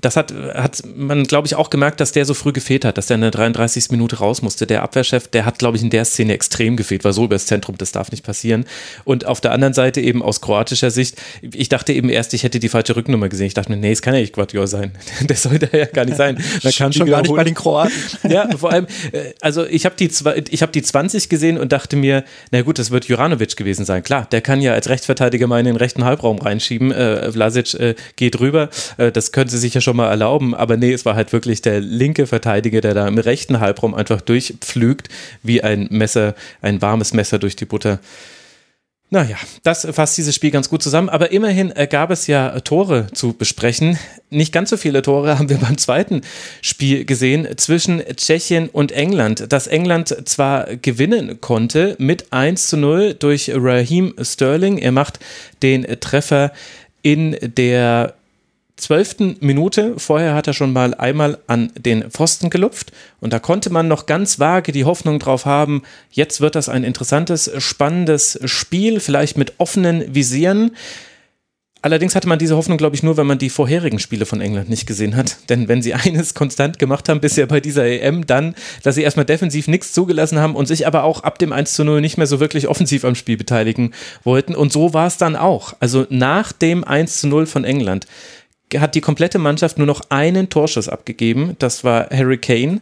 das 0.00 0.16
hat, 0.16 0.32
hat 0.32 0.82
man, 0.94 1.24
glaube 1.24 1.46
ich, 1.46 1.54
auch 1.54 1.70
gemerkt, 1.70 2.00
dass 2.00 2.12
der 2.12 2.24
so 2.24 2.34
früh 2.34 2.52
gefehlt 2.52 2.84
hat, 2.84 2.98
dass 2.98 3.06
der 3.06 3.16
in 3.16 3.22
der 3.22 3.30
33. 3.30 3.90
Minute 3.90 4.18
raus 4.18 4.42
musste. 4.42 4.66
Der 4.66 4.82
Abwehrchef, 4.82 5.28
der 5.28 5.44
hat, 5.44 5.58
glaube 5.58 5.76
ich, 5.76 5.82
in 5.82 5.90
der 5.90 6.04
Szene 6.04 6.34
extrem 6.34 6.76
gefehlt, 6.76 7.04
war 7.04 7.12
so 7.12 7.24
übers 7.24 7.46
Zentrum, 7.46 7.76
das 7.78 7.92
darf 7.92 8.10
nicht 8.10 8.24
passieren. 8.24 8.66
Und 9.04 9.26
auf 9.26 9.40
der 9.40 9.52
anderen 9.52 9.74
Seite 9.74 10.00
eben 10.00 10.22
aus 10.22 10.40
kroatischer 10.40 10.90
Sicht, 10.90 11.16
ich 11.42 11.68
dachte 11.68 11.92
eben 11.92 12.08
erst, 12.08 12.34
ich 12.34 12.42
hätte 12.42 12.60
die 12.60 12.68
falsche 12.68 12.96
Rücknummer 12.96 13.28
gesehen. 13.28 13.46
Ich 13.46 13.54
dachte 13.54 13.70
mir, 13.70 13.78
nee, 13.78 13.92
es 13.92 14.02
kann 14.02 14.14
ja 14.14 14.20
nicht 14.20 14.34
Guardiol 14.34 14.66
sein. 14.66 14.92
Der 15.22 15.36
sollte 15.36 15.68
ja 15.76 15.86
gar 15.86 16.04
nicht 16.04 16.16
sein. 16.16 16.42
Da 16.62 16.70
kann 16.70 16.92
schon 16.92 17.08
gar 17.08 17.22
nicht 17.22 17.34
bei 17.34 17.44
den 17.44 17.54
Kroaten. 17.54 17.92
Ja, 18.28 18.48
vor 18.56 18.72
allem, 18.72 18.86
äh, 19.12 19.32
also 19.40 19.64
ich 19.64 19.84
habe 19.84 19.96
die, 19.96 20.10
ich 20.50 20.62
hab 20.62 20.72
die 20.72 20.82
20 20.82 21.28
gesehen 21.28 21.58
und 21.58 21.72
dachte 21.72 21.96
mir, 21.96 22.24
na 22.50 22.62
gut, 22.62 22.78
das 22.78 22.90
wird 22.90 23.06
Juranovic 23.06 23.56
gewesen 23.56 23.84
sein. 23.84 24.02
Klar, 24.02 24.26
der 24.30 24.40
kann 24.40 24.60
ja 24.60 24.72
als 24.72 24.88
Rechtsverteidiger 24.88 25.46
mal 25.46 25.58
in 25.58 25.66
den 25.66 25.76
rechten 25.76 26.04
Halbraum 26.04 26.38
reinschieben. 26.38 26.92
Äh, 26.92 27.32
Vlasic 27.32 27.74
äh, 27.74 27.94
geht 28.16 28.40
rüber. 28.40 28.68
Äh, 28.96 29.12
das 29.12 29.32
könnte 29.32 29.56
sich 29.56 29.74
ja 29.74 29.80
schon 29.86 29.96
mal 29.96 30.10
erlauben, 30.10 30.52
aber 30.52 30.76
nee, 30.76 30.92
es 30.92 31.04
war 31.04 31.14
halt 31.14 31.32
wirklich 31.32 31.62
der 31.62 31.80
linke 31.80 32.26
Verteidiger, 32.26 32.80
der 32.80 32.92
da 32.92 33.06
im 33.06 33.18
rechten 33.18 33.60
Halbraum 33.60 33.94
einfach 33.94 34.20
durchpflügt, 34.20 35.08
wie 35.44 35.62
ein 35.62 35.86
Messer, 35.90 36.34
ein 36.60 36.82
warmes 36.82 37.14
Messer 37.14 37.38
durch 37.38 37.54
die 37.54 37.66
Butter. 37.66 38.00
Naja, 39.10 39.36
das 39.62 39.86
fasst 39.92 40.18
dieses 40.18 40.34
Spiel 40.34 40.50
ganz 40.50 40.68
gut 40.68 40.82
zusammen, 40.82 41.08
aber 41.08 41.30
immerhin 41.30 41.70
äh, 41.70 41.86
gab 41.86 42.10
es 42.10 42.26
ja 42.26 42.58
Tore 42.58 43.06
zu 43.14 43.34
besprechen. 43.34 43.96
Nicht 44.30 44.52
ganz 44.52 44.70
so 44.70 44.76
viele 44.76 45.02
Tore 45.02 45.38
haben 45.38 45.48
wir 45.48 45.58
beim 45.58 45.78
zweiten 45.78 46.22
Spiel 46.60 47.04
gesehen 47.04 47.46
zwischen 47.56 48.02
Tschechien 48.16 48.68
und 48.68 48.90
England, 48.90 49.52
das 49.52 49.68
England 49.68 50.28
zwar 50.28 50.74
gewinnen 50.74 51.40
konnte 51.40 51.94
mit 51.98 52.32
1 52.32 52.66
zu 52.66 52.76
0 52.76 53.14
durch 53.14 53.52
Raheem 53.54 54.12
Sterling. 54.20 54.78
Er 54.78 54.90
macht 54.90 55.20
den 55.62 55.86
Treffer 56.00 56.50
in 57.02 57.36
der 57.40 58.15
zwölften 58.76 59.36
Minute, 59.40 59.94
vorher 59.96 60.34
hat 60.34 60.46
er 60.46 60.52
schon 60.52 60.72
mal 60.72 60.94
einmal 60.94 61.38
an 61.46 61.70
den 61.76 62.10
Pfosten 62.10 62.50
gelupft 62.50 62.92
und 63.20 63.32
da 63.32 63.38
konnte 63.38 63.70
man 63.70 63.88
noch 63.88 64.06
ganz 64.06 64.38
vage 64.38 64.72
die 64.72 64.84
Hoffnung 64.84 65.18
drauf 65.18 65.46
haben, 65.46 65.82
jetzt 66.10 66.40
wird 66.40 66.54
das 66.54 66.68
ein 66.68 66.84
interessantes, 66.84 67.50
spannendes 67.58 68.38
Spiel, 68.44 69.00
vielleicht 69.00 69.38
mit 69.38 69.54
offenen 69.58 70.14
Visieren. 70.14 70.72
Allerdings 71.82 72.16
hatte 72.16 72.26
man 72.26 72.40
diese 72.40 72.56
Hoffnung, 72.56 72.78
glaube 72.78 72.96
ich, 72.96 73.04
nur, 73.04 73.16
wenn 73.16 73.28
man 73.28 73.38
die 73.38 73.48
vorherigen 73.48 74.00
Spiele 74.00 74.26
von 74.26 74.40
England 74.40 74.68
nicht 74.68 74.86
gesehen 74.86 75.14
hat. 75.14 75.36
Denn 75.48 75.68
wenn 75.68 75.82
sie 75.82 75.94
eines 75.94 76.34
konstant 76.34 76.78
gemacht 76.78 77.08
haben 77.08 77.20
bisher 77.20 77.46
bei 77.46 77.60
dieser 77.60 77.86
EM, 77.86 78.26
dann, 78.26 78.56
dass 78.82 78.96
sie 78.96 79.02
erstmal 79.02 79.24
defensiv 79.24 79.68
nichts 79.68 79.92
zugelassen 79.92 80.40
haben 80.40 80.56
und 80.56 80.66
sich 80.66 80.86
aber 80.86 81.04
auch 81.04 81.22
ab 81.22 81.38
dem 81.38 81.52
1 81.52 81.74
zu 81.74 81.84
0 81.84 82.00
nicht 82.00 82.16
mehr 82.18 82.26
so 82.26 82.40
wirklich 82.40 82.66
offensiv 82.66 83.04
am 83.04 83.14
Spiel 83.14 83.36
beteiligen 83.36 83.92
wollten. 84.24 84.56
Und 84.56 84.72
so 84.72 84.94
war 84.94 85.06
es 85.06 85.16
dann 85.16 85.36
auch. 85.36 85.74
Also 85.78 86.06
nach 86.10 86.52
dem 86.52 86.82
1 86.82 87.20
zu 87.20 87.28
0 87.28 87.46
von 87.46 87.64
England 87.64 88.06
hat 88.74 88.94
die 88.94 89.00
komplette 89.00 89.38
Mannschaft 89.38 89.78
nur 89.78 89.86
noch 89.86 90.00
einen 90.08 90.48
Torschuss 90.48 90.88
abgegeben. 90.88 91.56
Das 91.58 91.84
war 91.84 92.08
Harry 92.10 92.38
Kane. 92.38 92.80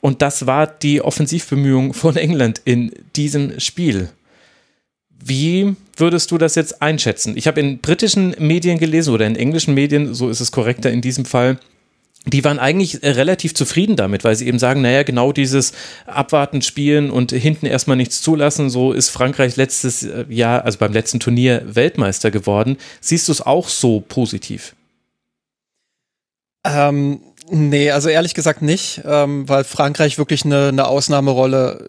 Und 0.00 0.20
das 0.20 0.46
war 0.46 0.66
die 0.66 1.00
Offensivbemühung 1.00 1.94
von 1.94 2.16
England 2.16 2.60
in 2.64 2.92
diesem 3.16 3.58
Spiel. 3.58 4.10
Wie 5.08 5.76
würdest 5.96 6.30
du 6.30 6.36
das 6.36 6.56
jetzt 6.56 6.82
einschätzen? 6.82 7.36
Ich 7.36 7.46
habe 7.46 7.60
in 7.60 7.78
britischen 7.78 8.34
Medien 8.38 8.78
gelesen 8.78 9.14
oder 9.14 9.26
in 9.26 9.36
englischen 9.36 9.72
Medien, 9.72 10.12
so 10.12 10.28
ist 10.28 10.40
es 10.40 10.52
korrekter 10.52 10.90
in 10.90 11.00
diesem 11.00 11.24
Fall, 11.24 11.58
die 12.26 12.44
waren 12.44 12.58
eigentlich 12.58 13.02
äh, 13.02 13.10
relativ 13.10 13.54
zufrieden 13.54 13.96
damit, 13.96 14.24
weil 14.24 14.34
sie 14.34 14.46
eben 14.46 14.58
sagen, 14.58 14.80
naja, 14.80 15.02
genau 15.02 15.32
dieses 15.32 15.72
Abwarten, 16.06 16.62
Spielen 16.62 17.10
und 17.10 17.32
hinten 17.32 17.66
erstmal 17.66 17.96
nichts 17.96 18.22
zulassen, 18.22 18.70
so 18.70 18.92
ist 18.92 19.10
Frankreich 19.10 19.56
letztes 19.56 20.02
äh, 20.02 20.24
Jahr, 20.28 20.64
also 20.64 20.78
beim 20.78 20.92
letzten 20.92 21.20
Turnier 21.20 21.62
Weltmeister 21.66 22.30
geworden. 22.30 22.78
Siehst 23.00 23.28
du 23.28 23.32
es 23.32 23.42
auch 23.42 23.68
so 23.68 24.00
positiv? 24.00 24.74
Ähm, 26.64 27.20
nee, 27.50 27.90
also 27.90 28.08
ehrlich 28.08 28.34
gesagt 28.34 28.62
nicht, 28.62 29.02
ähm, 29.04 29.46
weil 29.48 29.64
Frankreich 29.64 30.16
wirklich 30.16 30.46
eine, 30.46 30.68
eine 30.68 30.86
Ausnahmerolle 30.86 31.88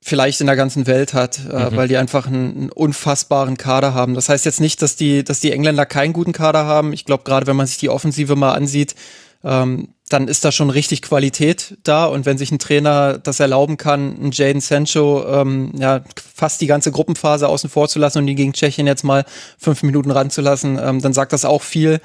vielleicht 0.00 0.40
in 0.40 0.46
der 0.46 0.54
ganzen 0.54 0.86
Welt 0.86 1.14
hat, 1.14 1.40
äh, 1.50 1.70
mhm. 1.70 1.76
weil 1.76 1.88
die 1.88 1.96
einfach 1.96 2.28
einen, 2.28 2.56
einen, 2.56 2.70
unfassbaren 2.70 3.56
Kader 3.56 3.92
haben. 3.92 4.14
Das 4.14 4.28
heißt 4.28 4.44
jetzt 4.44 4.60
nicht, 4.60 4.80
dass 4.80 4.94
die, 4.94 5.24
dass 5.24 5.40
die 5.40 5.50
Engländer 5.50 5.84
keinen 5.84 6.12
guten 6.12 6.30
Kader 6.30 6.64
haben. 6.64 6.92
Ich 6.92 7.04
glaube, 7.04 7.24
gerade 7.24 7.48
wenn 7.48 7.56
man 7.56 7.66
sich 7.66 7.78
die 7.78 7.88
Offensive 7.88 8.36
mal 8.36 8.52
ansieht, 8.52 8.94
ähm, 9.46 9.88
dann 10.08 10.28
ist 10.28 10.44
da 10.44 10.52
schon 10.52 10.70
richtig 10.70 11.02
Qualität 11.02 11.78
da. 11.82 12.06
Und 12.06 12.26
wenn 12.26 12.38
sich 12.38 12.50
ein 12.52 12.58
Trainer 12.58 13.18
das 13.18 13.40
erlauben 13.40 13.76
kann, 13.76 14.16
einen 14.16 14.30
Jaden 14.32 14.60
Sancho 14.60 15.24
ähm, 15.26 15.72
ja, 15.78 16.02
fast 16.34 16.60
die 16.60 16.66
ganze 16.66 16.92
Gruppenphase 16.92 17.48
außen 17.48 17.70
vor 17.70 17.88
zu 17.88 17.98
lassen 17.98 18.18
und 18.18 18.28
ihn 18.28 18.36
gegen 18.36 18.52
Tschechien 18.52 18.86
jetzt 18.86 19.04
mal 19.04 19.24
fünf 19.58 19.82
Minuten 19.82 20.10
ranzulassen, 20.10 20.78
ähm, 20.82 21.00
dann 21.00 21.12
sagt 21.12 21.32
das 21.32 21.44
auch 21.44 21.62
viel. 21.62 22.00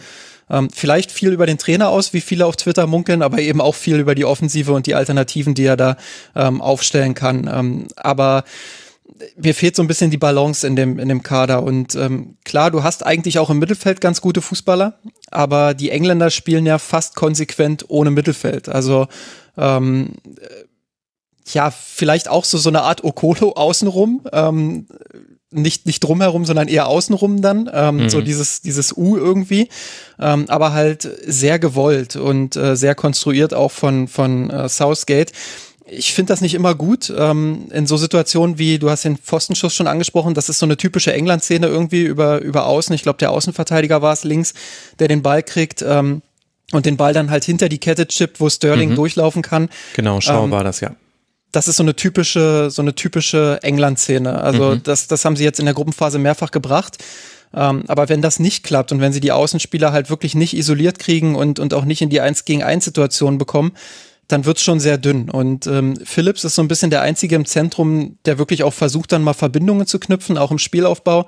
Ähm, 0.49 0.69
vielleicht 0.73 1.11
viel 1.11 1.31
über 1.31 1.45
den 1.45 1.57
Trainer 1.57 1.89
aus, 1.89 2.13
wie 2.13 2.21
viele 2.21 2.45
auf 2.45 2.57
Twitter 2.57 2.85
munkeln, 2.87 3.21
aber 3.21 3.39
eben 3.39 3.61
auch 3.61 3.75
viel 3.75 3.99
über 3.99 4.15
die 4.15 4.25
Offensive 4.25 4.73
und 4.73 4.85
die 4.85 4.95
Alternativen, 4.95 5.53
die 5.53 5.65
er 5.65 5.77
da 5.77 5.97
ähm, 6.35 6.61
aufstellen 6.61 7.13
kann. 7.13 7.49
Ähm, 7.51 7.87
aber 7.95 8.43
mir 9.35 9.53
fehlt 9.53 9.75
so 9.75 9.83
ein 9.83 9.87
bisschen 9.87 10.11
die 10.11 10.17
Balance 10.17 10.65
in 10.65 10.75
dem, 10.75 10.99
in 10.99 11.09
dem 11.09 11.23
Kader. 11.23 11.63
Und 11.63 11.95
ähm, 11.95 12.37
klar, 12.43 12.71
du 12.71 12.83
hast 12.83 13.05
eigentlich 13.05 13.39
auch 13.39 13.49
im 13.49 13.59
Mittelfeld 13.59 14.01
ganz 14.01 14.21
gute 14.21 14.41
Fußballer, 14.41 14.99
aber 15.29 15.73
die 15.73 15.89
Engländer 15.89 16.29
spielen 16.29 16.65
ja 16.65 16.77
fast 16.77 17.15
konsequent 17.15 17.85
ohne 17.87 18.11
Mittelfeld. 18.11 18.69
Also 18.69 19.07
ähm, 19.57 20.13
ja, 21.53 21.71
vielleicht 21.71 22.29
auch 22.29 22.45
so, 22.45 22.57
so 22.57 22.69
eine 22.69 22.83
Art 22.83 23.03
Okolo 23.03 23.53
außenrum. 23.53 24.21
Ähm, 24.31 24.87
nicht, 25.53 25.85
nicht 25.85 25.99
drumherum, 26.01 26.45
sondern 26.45 26.69
eher 26.69 26.87
außenrum 26.87 27.41
dann. 27.41 27.69
Ähm, 27.73 27.97
mhm. 27.97 28.09
So 28.09 28.21
dieses, 28.21 28.61
dieses 28.61 28.95
U 28.95 29.17
irgendwie. 29.17 29.67
Ähm, 30.19 30.45
aber 30.47 30.71
halt 30.71 31.09
sehr 31.25 31.59
gewollt 31.59 32.15
und 32.15 32.55
äh, 32.55 32.75
sehr 32.75 32.95
konstruiert 32.95 33.53
auch 33.53 33.71
von, 33.71 34.07
von 34.07 34.49
äh, 34.49 34.69
Southgate 34.69 35.33
ich 35.91 36.13
finde 36.13 36.31
das 36.31 36.41
nicht 36.41 36.53
immer 36.53 36.73
gut. 36.73 37.13
Ähm, 37.15 37.67
in 37.71 37.85
so 37.85 37.97
Situationen 37.97 38.57
wie, 38.57 38.79
du 38.79 38.89
hast 38.89 39.03
den 39.03 39.17
Pfostenschuss 39.17 39.75
schon 39.75 39.87
angesprochen, 39.87 40.33
das 40.33 40.47
ist 40.47 40.59
so 40.59 40.65
eine 40.65 40.77
typische 40.77 41.13
England-Szene 41.13 41.67
irgendwie 41.67 42.03
über, 42.03 42.41
über 42.41 42.65
Außen. 42.65 42.95
Ich 42.95 43.03
glaube, 43.03 43.17
der 43.17 43.31
Außenverteidiger 43.31 44.01
war 44.01 44.13
es 44.13 44.23
links, 44.23 44.53
der 44.99 45.09
den 45.09 45.21
Ball 45.21 45.43
kriegt. 45.43 45.81
Ähm, 45.81 46.21
und 46.71 46.85
den 46.85 46.95
Ball 46.95 47.13
dann 47.13 47.29
halt 47.29 47.43
hinter 47.43 47.67
die 47.67 47.79
Kette 47.79 48.07
chippt, 48.07 48.39
wo 48.39 48.49
Sterling 48.49 48.91
mhm. 48.91 48.95
durchlaufen 48.95 49.41
kann. 49.41 49.69
Genau, 49.93 50.21
Schau 50.21 50.45
ähm, 50.45 50.51
war 50.51 50.63
das, 50.63 50.79
ja. 50.79 50.95
Das 51.51 51.67
ist 51.67 51.75
so 51.75 51.83
eine 51.83 51.97
typische, 51.97 52.71
so 52.71 52.81
eine 52.81 52.95
typische 52.95 53.59
England-Szene. 53.61 54.41
Also 54.41 54.75
mhm. 54.75 54.83
das, 54.83 55.07
das 55.07 55.25
haben 55.25 55.35
sie 55.35 55.43
jetzt 55.43 55.59
in 55.59 55.65
der 55.65 55.75
Gruppenphase 55.75 56.17
mehrfach 56.17 56.51
gebracht. 56.51 56.97
Ähm, 57.53 57.83
aber 57.89 58.07
wenn 58.07 58.21
das 58.21 58.39
nicht 58.39 58.63
klappt 58.63 58.93
und 58.93 59.01
wenn 59.01 59.11
sie 59.11 59.19
die 59.19 59.33
Außenspieler 59.33 59.91
halt 59.91 60.09
wirklich 60.09 60.35
nicht 60.35 60.55
isoliert 60.55 60.97
kriegen 60.97 61.35
und, 61.35 61.59
und 61.59 61.73
auch 61.73 61.83
nicht 61.83 62.01
in 62.01 62.09
die 62.09 62.21
1 62.21 62.45
gegen 62.45 62.63
1 62.63 62.85
Situation 62.85 63.37
bekommen, 63.37 63.73
dann 64.31 64.45
wird's 64.45 64.63
schon 64.63 64.79
sehr 64.79 64.97
dünn. 64.97 65.29
Und 65.29 65.67
ähm, 65.67 65.95
Phillips 66.03 66.43
ist 66.43 66.55
so 66.55 66.61
ein 66.61 66.67
bisschen 66.67 66.89
der 66.89 67.01
Einzige 67.01 67.35
im 67.35 67.45
Zentrum, 67.45 68.17
der 68.25 68.37
wirklich 68.37 68.63
auch 68.63 68.73
versucht, 68.73 69.11
dann 69.11 69.23
mal 69.23 69.33
Verbindungen 69.33 69.87
zu 69.87 69.99
knüpfen, 69.99 70.37
auch 70.37 70.51
im 70.51 70.59
Spielaufbau. 70.59 71.25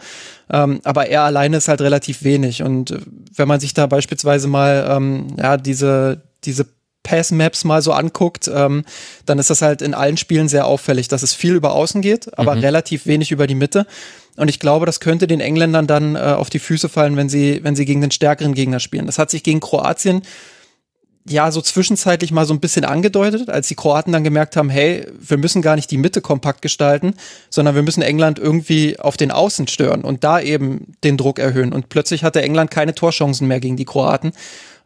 Ähm, 0.50 0.80
aber 0.84 1.08
er 1.08 1.22
alleine 1.22 1.58
ist 1.58 1.68
halt 1.68 1.82
relativ 1.82 2.24
wenig. 2.24 2.64
Und 2.64 2.92
äh, 2.92 3.00
wenn 3.36 3.48
man 3.48 3.60
sich 3.60 3.74
da 3.74 3.88
beispielsweise 3.88 4.48
mal 4.48 4.88
ähm, 4.90 5.28
ja, 5.38 5.58
diese, 5.58 6.22
diese 6.44 6.68
Pass-Maps 7.04 7.66
mal 7.66 7.82
so 7.82 7.92
anguckt, 7.92 8.50
ähm, 8.54 8.86
dann 9.26 9.38
ist 9.38 9.50
das 9.50 9.62
halt 9.62 9.82
in 9.82 9.94
allen 9.94 10.18
Spielen 10.18 10.48
sehr 10.48 10.66
auffällig, 10.66 11.10
dass 11.10 11.22
es 11.22 11.34
viel 11.34 11.54
über 11.54 11.74
außen 11.74 12.02
geht, 12.02 12.38
aber 12.40 12.56
mhm. 12.56 12.62
relativ 12.62 13.06
wenig 13.06 13.32
über 13.32 13.46
die 13.46 13.56
Mitte. 13.56 13.86
Und 14.36 14.48
ich 14.48 14.60
glaube, 14.60 14.86
das 14.86 15.00
könnte 15.00 15.28
den 15.28 15.42
Engländern 15.42 15.86
dann 15.86 16.16
äh, 16.16 16.20
auf 16.20 16.50
die 16.50 16.60
Füße 16.60 16.90
fallen, 16.90 17.18
wenn 17.18 17.30
sie, 17.30 17.60
wenn 17.64 17.76
sie 17.76 17.86
gegen 17.86 18.02
den 18.02 18.12
stärkeren 18.12 18.54
Gegner 18.54 18.80
spielen. 18.80 19.06
Das 19.06 19.20
hat 19.20 19.30
sich 19.30 19.44
gegen 19.44 19.60
Kroatien 19.60 20.24
ja 21.28 21.52
so 21.52 21.62
zwischenzeitlich 21.62 22.32
mal 22.32 22.46
so 22.46 22.54
ein 22.54 22.60
bisschen 22.60 22.86
angedeutet, 22.86 23.50
als 23.50 23.68
die 23.68 23.76
Kroaten 23.76 24.12
dann 24.12 24.24
gemerkt 24.24 24.58
haben, 24.58 24.70
hey, 24.70 25.08
wir 25.20 25.38
müssen 25.38 25.62
gar 25.62 25.76
nicht 25.76 25.90
die 25.92 25.98
Mitte 25.98 26.22
kompakt 26.22 26.62
gestalten, 26.62 27.16
sondern 27.50 27.76
wir 27.76 27.84
müssen 27.84 28.02
England 28.02 28.40
irgendwie 28.40 29.00
auf 29.00 29.18
den 29.18 29.32
Außen 29.32 29.68
stören 29.68 30.02
und 30.02 30.24
da 30.24 30.40
eben 30.40 30.94
den 31.04 31.18
Druck 31.18 31.40
erhöhen. 31.40 31.72
Und 31.72 31.90
plötzlich 31.90 32.24
hatte 32.24 32.42
England 32.42 32.72
keine 32.72 32.94
Torchancen 32.94 33.48
mehr 33.48 33.60
gegen 33.60 33.78
die 33.78 33.86
Kroaten. 33.86 34.34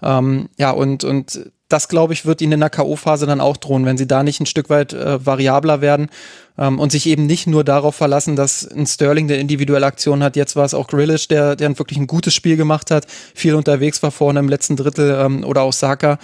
Ähm, 0.02 0.50
ja, 0.58 0.72
und, 0.72 1.04
und 1.04 1.52
das, 1.70 1.90
glaube 1.90 2.14
ich, 2.14 2.26
wird 2.26 2.42
ihnen 2.42 2.54
in 2.54 2.60
der 2.62 2.70
K.O.-Phase 2.70 3.26
dann 3.26 3.42
auch 3.42 3.58
drohen, 3.58 3.86
wenn 3.86 3.98
sie 3.98 4.08
da 4.08 4.24
nicht 4.24 4.40
ein 4.40 4.46
Stück 4.46 4.70
weit 4.70 4.94
äh, 4.94 5.26
variabler 5.26 5.82
werden 5.82 6.10
ähm, 6.58 6.80
und 6.80 6.92
sich 6.92 7.08
eben 7.08 7.26
nicht 7.26 7.46
nur 7.48 7.64
darauf 7.64 7.96
verlassen, 7.96 8.36
dass 8.36 8.66
ein 8.66 8.88
Sterling, 8.88 9.28
der 9.28 9.40
individuelle 9.40 9.86
Aktion 9.86 10.24
hat, 10.24 10.36
jetzt 10.36 10.56
war 10.56 10.66
es 10.66 10.74
auch 10.74 10.88
Grillish, 10.88 11.28
der, 11.28 11.56
der 11.56 11.78
wirklich 11.78 12.00
ein 12.00 12.08
gutes 12.08 12.34
Spiel 12.34 12.56
gemacht 12.56 12.90
hat, 12.90 13.06
viel 13.36 13.56
unterwegs 13.56 14.02
war 14.02 14.12
vorne 14.12 14.40
im 14.40 14.48
letzten 14.48 14.78
Drittel 14.78 15.18
ähm, 15.20 15.44
oder 15.44 15.64
auch 15.64 15.74
Saka. 15.74 16.20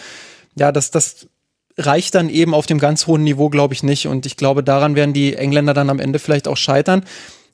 Ja, 0.56 0.72
das, 0.72 0.92
das 0.92 1.28
reicht 1.78 2.16
dann 2.16 2.30
eben 2.30 2.54
auf 2.54 2.66
dem 2.66 2.80
ganz 2.80 3.08
hohen 3.08 3.24
Niveau, 3.24 3.50
glaube 3.50 3.74
ich, 3.74 3.84
nicht. 3.84 4.08
Und 4.08 4.26
ich 4.26 4.38
glaube, 4.38 4.64
daran 4.64 4.96
werden 4.96 5.14
die 5.14 5.36
Engländer 5.36 5.74
dann 5.74 5.90
am 5.90 6.00
Ende 6.00 6.20
vielleicht 6.20 6.48
auch 6.48 6.58
scheitern. 6.58 7.04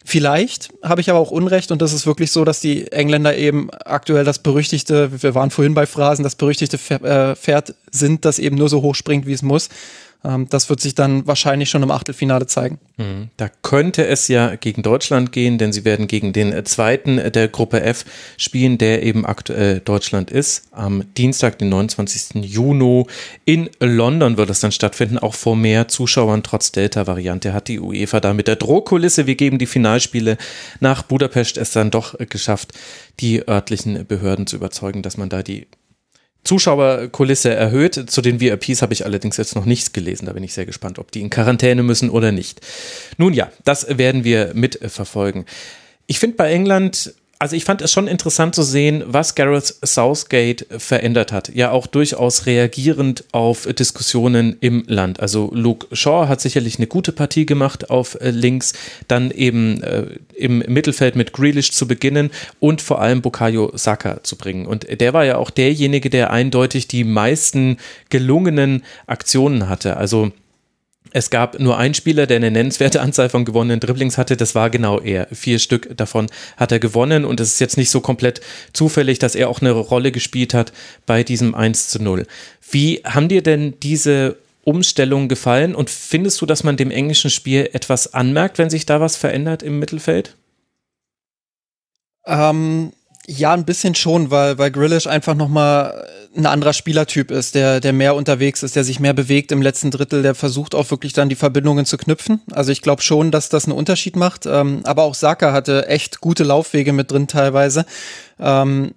Vielleicht 0.09 0.69
habe 0.81 1.01
ich 1.01 1.11
aber 1.11 1.19
auch 1.19 1.29
Unrecht 1.29 1.71
und 1.71 1.83
das 1.83 1.93
ist 1.93 2.07
wirklich 2.07 2.31
so, 2.31 2.43
dass 2.43 2.59
die 2.59 2.91
Engländer 2.91 3.37
eben 3.37 3.69
aktuell 3.85 4.23
das 4.23 4.39
berüchtigte, 4.39 5.21
wir 5.21 5.35
waren 5.35 5.51
vorhin 5.51 5.75
bei 5.75 5.85
Phrasen, 5.85 6.23
das 6.23 6.33
berüchtigte 6.33 6.79
äh, 7.05 7.35
Pferd 7.35 7.75
sind, 7.91 8.25
das 8.25 8.39
eben 8.39 8.55
nur 8.55 8.69
so 8.69 8.81
hoch 8.81 8.95
springt, 8.95 9.27
wie 9.27 9.33
es 9.33 9.43
muss. 9.43 9.69
Ähm, 10.23 10.47
das 10.49 10.69
wird 10.69 10.81
sich 10.81 10.95
dann 10.95 11.27
wahrscheinlich 11.27 11.69
schon 11.69 11.83
im 11.83 11.91
Achtelfinale 11.91 12.45
zeigen. 12.45 12.79
Mhm. 12.97 13.29
Da 13.37 13.49
könnte 13.61 14.05
es 14.05 14.27
ja 14.27 14.55
gegen 14.55 14.81
Deutschland 14.81 15.31
gehen, 15.31 15.57
denn 15.57 15.71
sie 15.71 15.85
werden 15.85 16.07
gegen 16.07 16.33
den 16.33 16.51
äh, 16.51 16.63
zweiten 16.65 17.17
äh, 17.17 17.31
der 17.31 17.47
Gruppe 17.47 17.81
F 17.81 18.05
spielen, 18.37 18.77
der 18.77 19.03
eben 19.03 19.25
aktuell 19.25 19.79
Deutschland 19.79 20.29
ist. 20.29 20.67
Am 20.71 21.03
Dienstag, 21.15 21.59
den 21.59 21.69
29. 21.69 22.43
Juni 22.43 23.05
in 23.45 23.69
London 23.79 24.37
wird 24.37 24.49
es 24.49 24.59
dann 24.59 24.71
stattfinden, 24.71 25.17
auch 25.17 25.35
vor 25.35 25.55
mehr 25.55 25.87
Zuschauern 25.87 26.43
trotz 26.43 26.71
Delta-Variante 26.71 27.53
hat 27.53 27.67
die 27.67 27.79
UEFA 27.79 28.19
da 28.19 28.33
mit 28.33 28.47
der 28.47 28.57
Drohkulisse, 28.57 29.25
wir 29.25 29.35
geben 29.35 29.57
die 29.57 29.67
Finalspiele 29.67 30.37
nach 30.79 31.03
Budapest 31.03 31.57
es 31.57 31.71
dann 31.71 31.91
doch 31.91 32.19
äh, 32.19 32.25
geschafft, 32.25 32.73
die 33.21 33.47
örtlichen 33.47 34.05
Behörden 34.05 34.47
zu 34.47 34.57
überzeugen, 34.57 35.01
dass 35.01 35.17
man 35.17 35.29
da 35.29 35.43
die 35.43 35.67
Zuschauerkulisse 36.43 37.53
erhöht. 37.53 38.09
Zu 38.09 38.21
den 38.21 38.39
VIPs 38.39 38.81
habe 38.81 38.93
ich 38.93 39.05
allerdings 39.05 39.37
jetzt 39.37 39.55
noch 39.55 39.65
nichts 39.65 39.93
gelesen. 39.93 40.25
Da 40.25 40.33
bin 40.33 40.43
ich 40.43 40.53
sehr 40.53 40.65
gespannt, 40.65 40.99
ob 40.99 41.11
die 41.11 41.21
in 41.21 41.29
Quarantäne 41.29 41.83
müssen 41.83 42.09
oder 42.09 42.31
nicht. 42.31 42.61
Nun 43.17 43.33
ja, 43.33 43.51
das 43.65 43.97
werden 43.97 44.23
wir 44.23 44.51
mitverfolgen. 44.53 45.45
Ich 46.07 46.19
finde 46.19 46.37
bei 46.37 46.51
England 46.51 47.13
also 47.41 47.55
ich 47.55 47.63
fand 47.63 47.81
es 47.81 47.93
schon 47.93 48.09
interessant 48.09 48.53
zu 48.53 48.63
sehen, 48.63 49.01
was 49.07 49.33
Gareth 49.33 49.73
Southgate 49.81 50.65
verändert 50.77 51.31
hat. 51.31 51.47
Ja, 51.55 51.71
auch 51.71 51.87
durchaus 51.87 52.45
reagierend 52.45 53.23
auf 53.31 53.65
Diskussionen 53.65 54.57
im 54.59 54.83
Land. 54.87 55.21
Also 55.21 55.49
Luke 55.53 55.87
Shaw 55.95 56.27
hat 56.27 56.41
sicherlich 56.41 56.77
eine 56.77 56.87
gute 56.87 57.13
Partie 57.13 57.45
gemacht 57.45 57.89
auf 57.89 58.19
äh, 58.19 58.31
links, 58.31 58.73
dann 59.07 59.31
eben 59.31 59.81
äh, 59.81 60.07
im 60.35 60.59
Mittelfeld 60.67 61.15
mit 61.15 61.31
Grealish 61.31 61.71
zu 61.71 61.87
beginnen 61.87 62.29
und 62.59 62.81
vor 62.81 62.99
allem 62.99 63.21
Bukayo 63.21 63.71
Saka 63.73 64.21
zu 64.21 64.35
bringen. 64.35 64.65
Und 64.65 64.99
der 64.99 65.13
war 65.13 65.23
ja 65.23 65.37
auch 65.37 65.49
derjenige, 65.49 66.09
der 66.09 66.31
eindeutig 66.31 66.89
die 66.89 67.05
meisten 67.05 67.77
gelungenen 68.09 68.83
Aktionen 69.07 69.69
hatte. 69.69 69.95
Also 69.95 70.33
es 71.11 71.29
gab 71.29 71.59
nur 71.59 71.77
einen 71.77 71.93
Spieler, 71.93 72.27
der 72.27 72.37
eine 72.37 72.51
nennenswerte 72.51 73.01
Anzahl 73.01 73.29
von 73.29 73.45
gewonnenen 73.45 73.79
Dribblings 73.79 74.17
hatte. 74.17 74.37
Das 74.37 74.55
war 74.55 74.69
genau 74.69 74.99
er. 74.99 75.27
Vier 75.31 75.59
Stück 75.59 75.95
davon 75.97 76.27
hat 76.57 76.71
er 76.71 76.79
gewonnen. 76.79 77.25
Und 77.25 77.39
es 77.39 77.53
ist 77.53 77.59
jetzt 77.59 77.77
nicht 77.77 77.89
so 77.89 78.01
komplett 78.01 78.41
zufällig, 78.73 79.19
dass 79.19 79.35
er 79.35 79.49
auch 79.49 79.61
eine 79.61 79.71
Rolle 79.71 80.11
gespielt 80.11 80.53
hat 80.53 80.71
bei 81.05 81.23
diesem 81.23 81.55
1 81.55 81.89
zu 81.89 82.01
0. 82.01 82.25
Wie 82.69 83.01
haben 83.05 83.29
dir 83.29 83.41
denn 83.41 83.73
diese 83.81 84.37
Umstellung 84.63 85.27
gefallen? 85.27 85.75
Und 85.75 85.89
findest 85.89 86.41
du, 86.41 86.45
dass 86.45 86.63
man 86.63 86.77
dem 86.77 86.91
englischen 86.91 87.29
Spiel 87.29 87.69
etwas 87.73 88.13
anmerkt, 88.13 88.57
wenn 88.57 88.69
sich 88.69 88.85
da 88.85 89.01
was 89.01 89.15
verändert 89.15 89.63
im 89.63 89.79
Mittelfeld? 89.79 90.35
Ähm, 92.25 92.91
ja, 93.29 93.53
ein 93.53 93.65
bisschen 93.65 93.93
schon, 93.93 94.31
weil, 94.31 94.57
weil 94.57 94.71
Grillish 94.71 95.05
einfach 95.05 95.35
nochmal 95.35 96.07
ein 96.35 96.45
anderer 96.45 96.73
Spielertyp 96.73 97.29
ist, 97.31 97.53
der, 97.53 97.79
der 97.79 97.93
mehr 97.93 98.15
unterwegs 98.15 98.63
ist, 98.63 98.75
der 98.75 98.83
sich 98.83 98.99
mehr 98.99 99.13
bewegt 99.13 99.51
im 99.51 99.61
letzten 99.61 99.91
Drittel, 99.91 100.23
der 100.23 100.33
versucht 100.35 100.73
auch 100.73 100.89
wirklich 100.89 101.13
dann 101.13 101.29
die 101.29 101.35
Verbindungen 101.35 101.85
zu 101.85 101.97
knüpfen. 101.97 102.41
Also 102.51 102.71
ich 102.71 102.81
glaube 102.81 103.01
schon, 103.01 103.31
dass 103.31 103.49
das 103.49 103.65
einen 103.65 103.77
Unterschied 103.77 104.15
macht. 104.15 104.45
Ähm, 104.45 104.81
aber 104.83 105.03
auch 105.03 105.13
Saka 105.13 105.53
hatte 105.53 105.87
echt 105.87 106.21
gute 106.21 106.43
Laufwege 106.43 106.91
mit 106.91 107.11
drin 107.11 107.27
teilweise. 107.27 107.85
Ähm, 108.39 108.93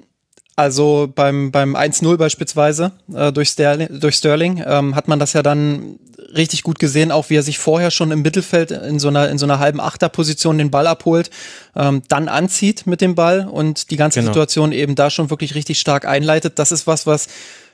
also 0.57 1.11
beim, 1.13 1.51
beim 1.51 1.75
1-0 1.75 2.17
beispielsweise 2.17 2.93
äh, 3.15 3.33
durch 3.33 3.51
Sterling, 3.51 3.89
durch 4.01 4.17
Sterling 4.17 4.63
ähm, 4.67 4.95
hat 4.95 5.09
man 5.09 5.19
das 5.19 5.33
ja 5.33 5.43
dann 5.43 5.99
richtig 6.37 6.63
gut 6.63 6.79
gesehen, 6.79 7.11
auch 7.11 7.31
wie 7.31 7.37
er 7.37 7.43
sich 7.43 7.59
vorher 7.59 7.91
schon 7.91 8.11
im 8.11 8.23
Mittelfeld 8.23 8.71
in 8.71 8.99
so 8.99 9.09
einer, 9.09 9.29
in 9.29 9.39
so 9.39 9.47
einer 9.47 9.59
halben 9.59 9.81
Achterposition 9.81 10.59
den 10.59 10.71
Ball 10.71 10.87
abholt, 10.87 11.31
ähm, 11.77 12.03
dann 12.09 12.29
anzieht 12.29 12.87
mit 12.87 13.01
dem 13.01 13.15
Ball 13.15 13.49
und 13.49 13.91
die 13.91 13.97
ganze 13.97 14.21
genau. 14.21 14.33
Situation 14.33 14.73
eben 14.73 14.95
da 14.95 15.11
schon 15.11 15.31
wirklich 15.31 15.55
richtig 15.55 15.79
stark 15.79 16.07
einleitet. 16.07 16.59
Das 16.59 16.73
ist 16.73 16.87
was, 16.87 17.07
was 17.07 17.29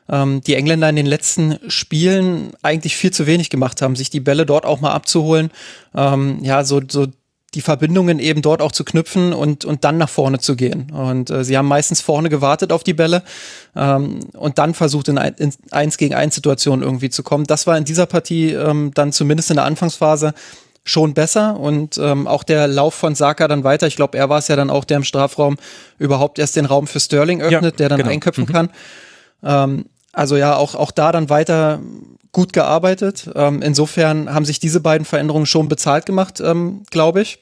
ähm, 0.09 0.41
die 0.43 0.55
Engländer 0.55 0.89
in 0.89 0.97
den 0.97 1.07
letzten 1.07 1.59
Spielen 1.69 2.53
eigentlich 2.63 2.97
viel 2.97 3.13
zu 3.13 3.27
wenig 3.27 3.51
gemacht 3.51 3.83
haben, 3.83 3.97
sich 3.97 4.11
die 4.11 4.21
Bälle 4.21 4.47
dort 4.47 4.65
auch 4.65 4.81
mal 4.81 4.93
abzuholen. 4.93 5.51
Ähm, 5.95 6.39
ja, 6.43 6.65
so, 6.65 6.81
so 6.89 7.07
die 7.55 7.63
Verbindungen 7.63 8.19
eben 8.19 8.43
dort 8.43 8.61
auch 8.61 8.73
zu 8.73 8.85
knüpfen 8.85 9.33
und, 9.33 9.65
und 9.65 9.85
dann 9.85 9.97
nach 9.97 10.11
vorne 10.11 10.39
zu 10.39 10.55
gehen. 10.55 10.91
Und 10.91 11.31
äh, 11.31 11.45
sie 11.45 11.57
haben 11.57 11.67
meistens 11.67 12.01
vorne 12.01 12.29
gewartet 12.29 12.73
auf 12.73 12.85
die 12.85 12.93
Bälle 12.93 13.23
ähm, 13.75 14.21
und 14.35 14.59
dann 14.59 14.75
versucht, 14.75 15.09
in, 15.09 15.17
ein, 15.17 15.35
in 15.35 15.53
eins 15.71 15.97
gegen 15.97 16.15
eins 16.15 16.35
Situationen 16.35 16.83
irgendwie 16.85 17.09
zu 17.09 17.23
kommen. 17.23 17.45
Das 17.45 17.67
war 17.67 17.79
in 17.79 17.85
dieser 17.85 18.07
Partie 18.07 18.53
ähm, 18.53 18.91
dann 18.95 19.13
zumindest 19.13 19.51
in 19.51 19.57
der 19.57 19.65
Anfangsphase 19.65 20.35
schon 20.85 21.15
besser 21.15 21.59
und 21.59 21.99
ähm, 21.99 22.27
auch 22.27 22.43
der 22.43 22.67
Lauf 22.67 22.95
von 22.95 23.15
Saka 23.15 23.49
dann 23.49 23.65
weiter. 23.65 23.87
Ich 23.87 23.97
glaube, 23.97 24.17
er 24.17 24.29
war 24.29 24.39
es 24.39 24.49
ja 24.49 24.57
dann 24.57 24.71
auch, 24.71 24.85
der 24.85 24.99
im 24.99 25.05
Strafraum 25.05 25.57
überhaupt 25.99 26.39
erst 26.39 26.57
den 26.57 26.65
Raum 26.67 26.87
für 26.87 27.01
Sterling 27.01 27.41
öffnet, 27.41 27.75
ja, 27.75 27.79
der 27.79 27.89
dann 27.89 27.99
genau. 27.99 28.11
einköpfen 28.11 28.45
mhm. 28.45 28.53
kann. 28.53 28.71
Ähm, 29.43 29.85
also 30.19 30.37
ja, 30.37 30.57
auch, 30.57 30.75
auch 30.75 30.91
da 30.91 31.13
dann 31.13 31.31
weiter 31.31 31.81
gut 32.33 32.53
gearbeitet. 32.53 33.31
Ähm, 33.37 33.63
insofern 33.63 34.35
haben 34.35 34.45
sich 34.45 34.59
diese 34.59 34.81
beiden 34.81 35.05
Veränderungen 35.05 35.47
schon 35.47 35.69
bezahlt 35.69 36.07
gemacht, 36.07 36.41
ähm, 36.41 36.83
glaube 36.91 37.23
ich. 37.23 37.39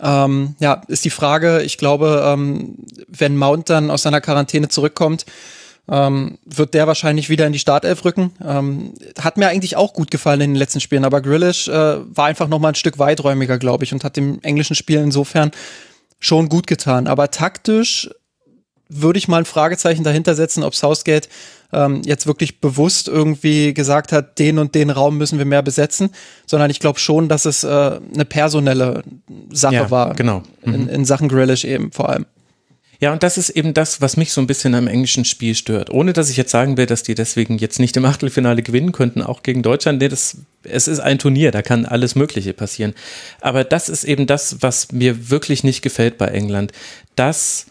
Ähm, 0.00 0.54
ja, 0.58 0.82
ist 0.88 1.06
die 1.06 1.10
Frage, 1.10 1.62
ich 1.62 1.78
glaube, 1.78 2.22
ähm, 2.26 2.76
wenn 3.08 3.38
Mount 3.38 3.70
dann 3.70 3.90
aus 3.90 4.02
seiner 4.02 4.20
Quarantäne 4.20 4.68
zurückkommt, 4.68 5.24
ähm, 5.88 6.36
wird 6.44 6.74
der 6.74 6.86
wahrscheinlich 6.86 7.30
wieder 7.30 7.46
in 7.46 7.54
die 7.54 7.58
Startelf 7.58 8.04
rücken. 8.04 8.32
Ähm, 8.44 8.92
hat 9.18 9.38
mir 9.38 9.48
eigentlich 9.48 9.76
auch 9.76 9.94
gut 9.94 10.10
gefallen 10.10 10.42
in 10.42 10.50
den 10.50 10.58
letzten 10.58 10.80
Spielen, 10.80 11.06
aber 11.06 11.22
Grillish 11.22 11.68
äh, 11.68 11.72
war 11.72 12.26
einfach 12.26 12.48
noch 12.48 12.58
mal 12.58 12.68
ein 12.68 12.74
Stück 12.74 12.98
weiträumiger, 12.98 13.58
glaube 13.58 13.84
ich, 13.84 13.94
und 13.94 14.04
hat 14.04 14.18
dem 14.18 14.40
englischen 14.42 14.76
Spiel 14.76 14.98
insofern 14.98 15.52
schon 16.18 16.50
gut 16.50 16.66
getan. 16.66 17.06
Aber 17.06 17.30
taktisch 17.30 18.10
würde 18.88 19.18
ich 19.18 19.28
mal 19.28 19.38
ein 19.38 19.44
Fragezeichen 19.44 20.04
dahinter 20.04 20.34
setzen, 20.34 20.62
ob 20.62 20.74
Southgate 20.74 21.28
ähm, 21.72 22.02
jetzt 22.04 22.26
wirklich 22.26 22.60
bewusst 22.60 23.08
irgendwie 23.08 23.74
gesagt 23.74 24.12
hat, 24.12 24.38
den 24.38 24.58
und 24.58 24.74
den 24.74 24.90
Raum 24.90 25.18
müssen 25.18 25.38
wir 25.38 25.44
mehr 25.44 25.62
besetzen, 25.62 26.10
sondern 26.46 26.70
ich 26.70 26.80
glaube 26.80 26.98
schon, 26.98 27.28
dass 27.28 27.44
es 27.44 27.64
äh, 27.64 27.68
eine 27.68 28.24
personelle 28.24 29.02
Sache 29.50 29.74
ja, 29.74 29.90
war. 29.90 30.14
Genau. 30.14 30.42
Mhm. 30.64 30.74
In, 30.74 30.88
in 30.88 31.04
Sachen 31.04 31.28
Grillish 31.28 31.64
eben 31.64 31.92
vor 31.92 32.10
allem. 32.10 32.26
Ja, 33.00 33.12
und 33.12 33.22
das 33.22 33.36
ist 33.36 33.50
eben 33.50 33.74
das, 33.74 34.00
was 34.00 34.16
mich 34.16 34.32
so 34.32 34.40
ein 34.40 34.46
bisschen 34.46 34.74
am 34.74 34.86
englischen 34.86 35.24
Spiel 35.24 35.54
stört. 35.54 35.90
Ohne 35.90 36.12
dass 36.12 36.30
ich 36.30 36.36
jetzt 36.36 36.52
sagen 36.52 36.76
will, 36.76 36.86
dass 36.86 37.02
die 37.02 37.14
deswegen 37.14 37.58
jetzt 37.58 37.78
nicht 37.78 37.96
im 37.96 38.04
Achtelfinale 38.04 38.62
gewinnen 38.62 38.92
könnten, 38.92 39.20
auch 39.20 39.42
gegen 39.42 39.62
Deutschland. 39.62 40.00
Nee, 40.00 40.08
das, 40.08 40.38
es 40.62 40.88
ist 40.88 41.00
ein 41.00 41.18
Turnier, 41.18 41.50
da 41.50 41.60
kann 41.60 41.86
alles 41.86 42.14
Mögliche 42.14 42.54
passieren. 42.54 42.94
Aber 43.40 43.64
das 43.64 43.88
ist 43.88 44.04
eben 44.04 44.26
das, 44.26 44.62
was 44.62 44.92
mir 44.92 45.28
wirklich 45.28 45.64
nicht 45.64 45.82
gefällt 45.82 46.16
bei 46.18 46.28
England. 46.28 46.72
Dass 47.16 47.66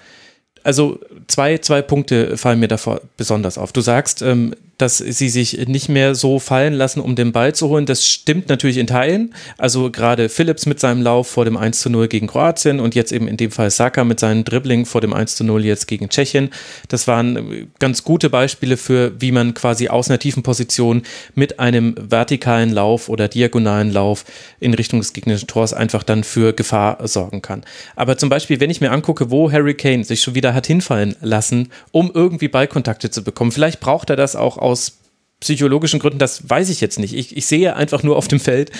also 0.63 0.99
zwei, 1.27 1.57
zwei 1.57 1.81
Punkte 1.81 2.37
fallen 2.37 2.59
mir 2.59 2.67
davor 2.67 3.01
besonders 3.17 3.57
auf. 3.57 3.71
Du 3.71 3.81
sagst, 3.81 4.21
ähm, 4.21 4.55
dass 4.77 4.97
sie 4.97 5.29
sich 5.29 5.67
nicht 5.67 5.87
mehr 5.87 6.15
so 6.15 6.39
fallen 6.39 6.73
lassen, 6.73 6.99
um 6.99 7.15
den 7.15 7.31
Ball 7.31 7.53
zu 7.53 7.69
holen. 7.69 7.85
Das 7.85 8.07
stimmt 8.07 8.49
natürlich 8.49 8.77
in 8.77 8.87
Teilen. 8.87 9.33
Also 9.57 9.91
gerade 9.91 10.29
Phillips 10.29 10.65
mit 10.65 10.79
seinem 10.79 11.01
Lauf 11.01 11.27
vor 11.27 11.45
dem 11.45 11.57
1 11.57 11.79
zu 11.79 11.89
0 11.89 12.07
gegen 12.07 12.27
Kroatien 12.27 12.79
und 12.79 12.95
jetzt 12.95 13.11
eben 13.11 13.27
in 13.27 13.37
dem 13.37 13.51
Fall 13.51 13.69
Saka 13.69 14.03
mit 14.03 14.19
seinem 14.19 14.43
Dribbling 14.43 14.85
vor 14.85 14.99
dem 14.99 15.13
1 15.13 15.35
zu 15.35 15.43
0 15.43 15.63
jetzt 15.63 15.87
gegen 15.87 16.09
Tschechien. 16.09 16.49
Das 16.87 17.07
waren 17.07 17.69
ganz 17.79 18.03
gute 18.03 18.29
Beispiele 18.29 18.75
für, 18.75 19.13
wie 19.21 19.31
man 19.31 19.53
quasi 19.53 19.89
aus 19.89 20.09
einer 20.09 20.19
tiefen 20.19 20.41
Position 20.41 21.03
mit 21.35 21.59
einem 21.59 21.95
vertikalen 21.97 22.71
Lauf 22.71 23.09
oder 23.09 23.27
diagonalen 23.27 23.91
Lauf 23.91 24.25
in 24.59 24.73
Richtung 24.73 24.99
des 24.99 25.13
gegnerischen 25.13 25.47
Tors 25.47 25.73
einfach 25.73 26.03
dann 26.03 26.23
für 26.23 26.51
Gefahr 26.51 27.07
sorgen 27.07 27.41
kann. 27.43 27.63
Aber 27.95 28.17
zum 28.17 28.29
Beispiel, 28.29 28.59
wenn 28.59 28.71
ich 28.71 28.81
mir 28.81 28.91
angucke, 28.91 29.29
wo 29.29 29.51
Harry 29.51 29.75
Kane 29.75 30.03
sich 30.03 30.21
schon 30.21 30.33
wieder 30.35 30.52
hat 30.53 30.67
hinfallen 30.67 31.15
lassen, 31.21 31.69
um 31.91 32.11
irgendwie 32.13 32.47
Ballkontakte 32.47 33.09
zu 33.09 33.23
bekommen, 33.23 33.51
vielleicht 33.51 33.79
braucht 33.79 34.09
er 34.09 34.15
das 34.15 34.35
auch 34.35 34.57
aus 34.57 34.99
psychologischen 35.39 35.99
Gründen, 35.99 36.19
das 36.19 36.49
weiß 36.49 36.69
ich 36.69 36.79
jetzt 36.79 36.99
nicht. 36.99 37.13
Ich, 37.13 37.35
ich 37.35 37.45
sehe 37.45 37.75
einfach 37.75 38.01
nur 38.01 38.15
auf 38.15 38.27
dem 38.27 38.39
Feld, 38.39 38.71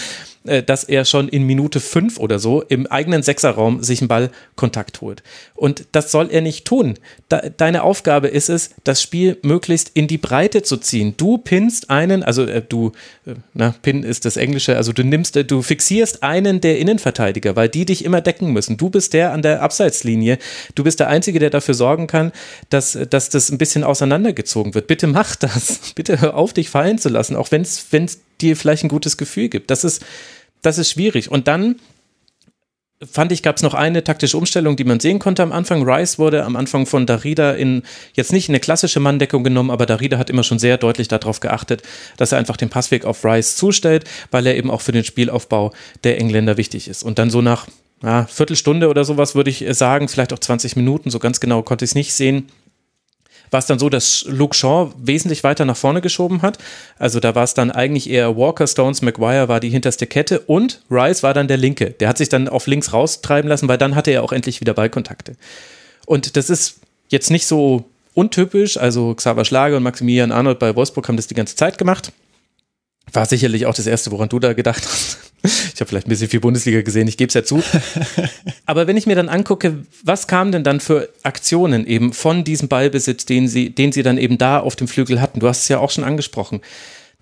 dass 0.44 0.84
er 0.84 1.06
schon 1.06 1.30
in 1.30 1.44
Minute 1.44 1.80
fünf 1.80 2.20
oder 2.20 2.40
so 2.40 2.62
im 2.62 2.88
eigenen 2.88 3.24
Sechserraum 3.24 3.82
sich 3.82 4.02
einen 4.02 4.08
Ballkontakt 4.08 5.02
holt. 5.02 5.24
Und 5.56 5.86
das 5.94 6.12
soll 6.12 6.30
er 6.32 6.42
nicht 6.42 6.66
tun. 6.66 6.96
Deine 7.30 7.84
Aufgabe 7.84 8.28
ist 8.28 8.50
es, 8.50 8.72
das 8.84 9.02
Spiel 9.02 9.38
möglichst 9.44 9.92
in 9.94 10.08
die 10.08 10.18
Breite 10.18 10.62
zu 10.62 10.78
ziehen. 10.78 11.14
Du 11.18 11.38
pinnst 11.38 11.90
einen, 11.90 12.24
also 12.24 12.44
äh, 12.44 12.62
du, 12.68 12.92
äh, 13.26 13.36
na, 13.54 13.74
Pin 13.82 14.04
ist 14.04 14.26
das 14.26 14.38
Englische, 14.38 14.76
also 14.76 14.92
du 14.92 15.04
nimmst, 15.04 15.38
äh, 15.38 15.46
du 15.46 15.62
fixierst 15.62 16.24
einen 16.24 16.62
der 16.62 16.80
Innenverteidiger, 16.80 17.56
weil 17.56 17.70
die 17.70 17.86
dich 17.86 18.04
immer 18.04 18.22
decken 18.22 18.52
müssen. 18.52 18.78
Du 18.78 18.90
bist 18.90 19.14
der 19.14 19.32
an 19.32 19.42
der 19.42 19.62
Abseitslinie. 19.62 20.38
Du 20.76 20.84
bist 20.84 21.00
der 21.00 21.08
Einzige, 21.08 21.40
der 21.40 21.50
dafür 21.50 21.74
sorgen 21.74 22.08
kann, 22.08 22.32
dass, 22.70 22.98
dass 23.10 23.30
das 23.30 23.50
ein 23.50 23.58
bisschen 23.58 23.84
auseinandergezogen 23.84 24.76
wird. 24.76 24.88
Bitte 24.88 25.08
mach 25.08 25.36
das. 25.36 25.80
Bitte 25.96 26.20
hör 26.22 26.36
auf, 26.36 26.54
dich 26.54 26.70
fallen 26.70 26.98
zu 26.98 27.10
lassen, 27.10 27.36
auch 27.36 27.52
wenn 27.52 27.62
es 27.62 27.80
dir 28.44 28.58
vielleicht 28.58 28.84
ein 28.84 28.90
gutes 28.90 29.18
Gefühl 29.18 29.50
gibt. 29.50 29.72
Das 29.72 29.84
ist, 29.84 30.04
das 30.62 30.78
ist 30.78 30.92
schwierig. 30.92 31.32
Und 31.32 31.48
dann 31.48 31.76
fand 33.12 33.32
ich, 33.32 33.44
gab 33.44 33.58
es 33.58 33.64
noch 33.64 33.74
eine 33.74 34.04
taktische 34.04 34.38
Umstellung, 34.38 34.76
die 34.76 34.84
man 34.84 35.00
sehen 35.00 35.20
konnte 35.20 35.44
am 35.44 35.52
Anfang. 35.52 35.84
Rice 35.84 36.20
wurde 36.20 36.44
am 36.44 36.56
Anfang 36.56 36.86
von 36.86 37.06
Darida 37.06 37.52
in, 37.52 37.84
jetzt 38.14 38.32
nicht 38.32 38.50
in 38.50 38.54
eine 38.54 38.60
klassische 38.60 39.00
Manndeckung 39.00 39.44
genommen, 39.44 39.72
aber 39.72 39.86
Darida 39.86 40.18
hat 40.18 40.30
immer 40.30 40.44
schon 40.44 40.60
sehr 40.60 40.78
deutlich 40.78 41.08
darauf 41.08 41.40
geachtet, 41.40 41.82
dass 42.18 42.32
er 42.32 42.38
einfach 42.38 42.58
den 42.58 42.70
Passweg 42.70 43.06
auf 43.06 43.26
Rice 43.26 43.56
zustellt, 43.56 44.06
weil 44.32 44.48
er 44.48 44.56
eben 44.56 44.72
auch 44.72 44.82
für 44.82 44.92
den 44.92 45.04
Spielaufbau 45.04 45.74
der 46.04 46.20
Engländer 46.20 46.58
wichtig 46.58 46.88
ist. 46.88 47.04
Und 47.04 47.20
dann 47.20 47.30
so 47.30 47.42
nach 47.42 47.68
ja, 48.02 48.26
Viertelstunde 48.26 48.90
oder 48.90 49.06
sowas 49.06 49.36
würde 49.36 49.50
ich 49.50 49.66
sagen, 49.72 50.08
vielleicht 50.08 50.34
auch 50.34 50.40
20 50.40 50.76
Minuten, 50.76 51.10
so 51.10 51.20
ganz 51.20 51.40
genau 51.40 51.62
konnte 51.62 51.86
ich 51.86 51.92
es 51.92 51.96
nicht 51.96 52.14
sehen 52.14 52.50
war 53.54 53.60
es 53.60 53.68
dann 53.68 53.80
so, 53.80 53.90
dass 53.90 54.26
Luke 54.28 54.56
Shaw 54.56 54.92
wesentlich 54.98 55.44
weiter 55.44 55.64
nach 55.66 55.78
vorne 55.78 56.02
geschoben 56.02 56.42
hat. 56.42 56.58
Also 56.98 57.20
da 57.20 57.36
war 57.36 57.44
es 57.44 57.54
dann 57.54 57.72
eigentlich 57.72 58.10
eher 58.10 58.36
Walker, 58.36 58.68
Stones, 58.68 59.02
McGuire 59.02 59.48
war 59.48 59.60
die 59.60 59.70
hinterste 59.70 60.08
Kette 60.08 60.40
und 60.40 60.82
Rice 60.90 61.24
war 61.24 61.34
dann 61.34 61.48
der 61.48 61.58
linke. 61.58 61.92
Der 61.92 62.10
hat 62.10 62.18
sich 62.18 62.30
dann 62.30 62.50
auf 62.50 62.68
links 62.68 62.92
raustreiben 62.92 63.48
lassen, 63.48 63.68
weil 63.68 63.78
dann 63.78 63.96
hatte 63.96 64.12
er 64.12 64.24
auch 64.24 64.32
endlich 64.32 64.60
wieder 64.60 64.74
Ballkontakte. 64.74 65.36
Und 66.06 66.36
das 66.36 66.50
ist 66.50 66.80
jetzt 67.10 67.32
nicht 67.32 67.46
so 67.46 67.86
untypisch. 68.14 68.78
Also 68.78 69.14
Xaver 69.14 69.46
Schlage 69.46 69.78
und 69.78 69.84
Maximilian 69.84 70.32
Arnold 70.32 70.60
bei 70.60 70.76
Wolfsburg 70.76 71.08
haben 71.08 71.18
das 71.18 71.28
die 71.28 71.36
ganze 71.36 71.56
Zeit 71.56 71.78
gemacht. 71.78 72.12
War 73.14 73.26
sicherlich 73.26 73.66
auch 73.66 73.76
das 73.76 73.88
Erste, 73.88 74.12
woran 74.12 74.30
du 74.30 74.40
da 74.40 74.54
gedacht 74.54 74.84
hast. 74.86 75.18
Ich 75.74 75.82
habe 75.82 75.90
vielleicht 75.90 76.08
ein 76.08 76.10
bisschen 76.10 76.30
viel 76.30 76.40
Bundesliga 76.40 76.82
gesehen, 76.84 77.06
ich 77.10 77.18
gebe 77.18 77.28
es 77.28 77.34
ja 77.34 77.44
zu. 77.44 77.62
Aber 78.66 78.88
wenn 78.88 78.96
ich 78.96 79.08
mir 79.08 79.16
dann 79.18 79.28
angucke, 79.28 79.86
was 80.02 80.28
kamen 80.28 80.54
denn 80.54 80.64
dann 80.64 80.80
für 80.80 81.10
Aktionen 81.24 81.86
eben 81.86 82.14
von 82.14 82.46
diesem 82.46 82.70
Ballbesitz, 82.70 83.26
den 83.26 83.50
sie, 83.50 83.70
den 83.70 83.92
sie 83.92 84.04
dann 84.04 84.18
eben 84.18 84.38
da 84.38 84.62
auf 84.62 84.78
dem 84.78 84.88
Flügel 84.88 85.20
hatten, 85.20 85.42
du 85.42 85.50
hast 85.50 85.64
es 85.64 85.68
ja 85.68 85.80
auch 85.80 85.92
schon 85.92 86.06
angesprochen, 86.06 86.62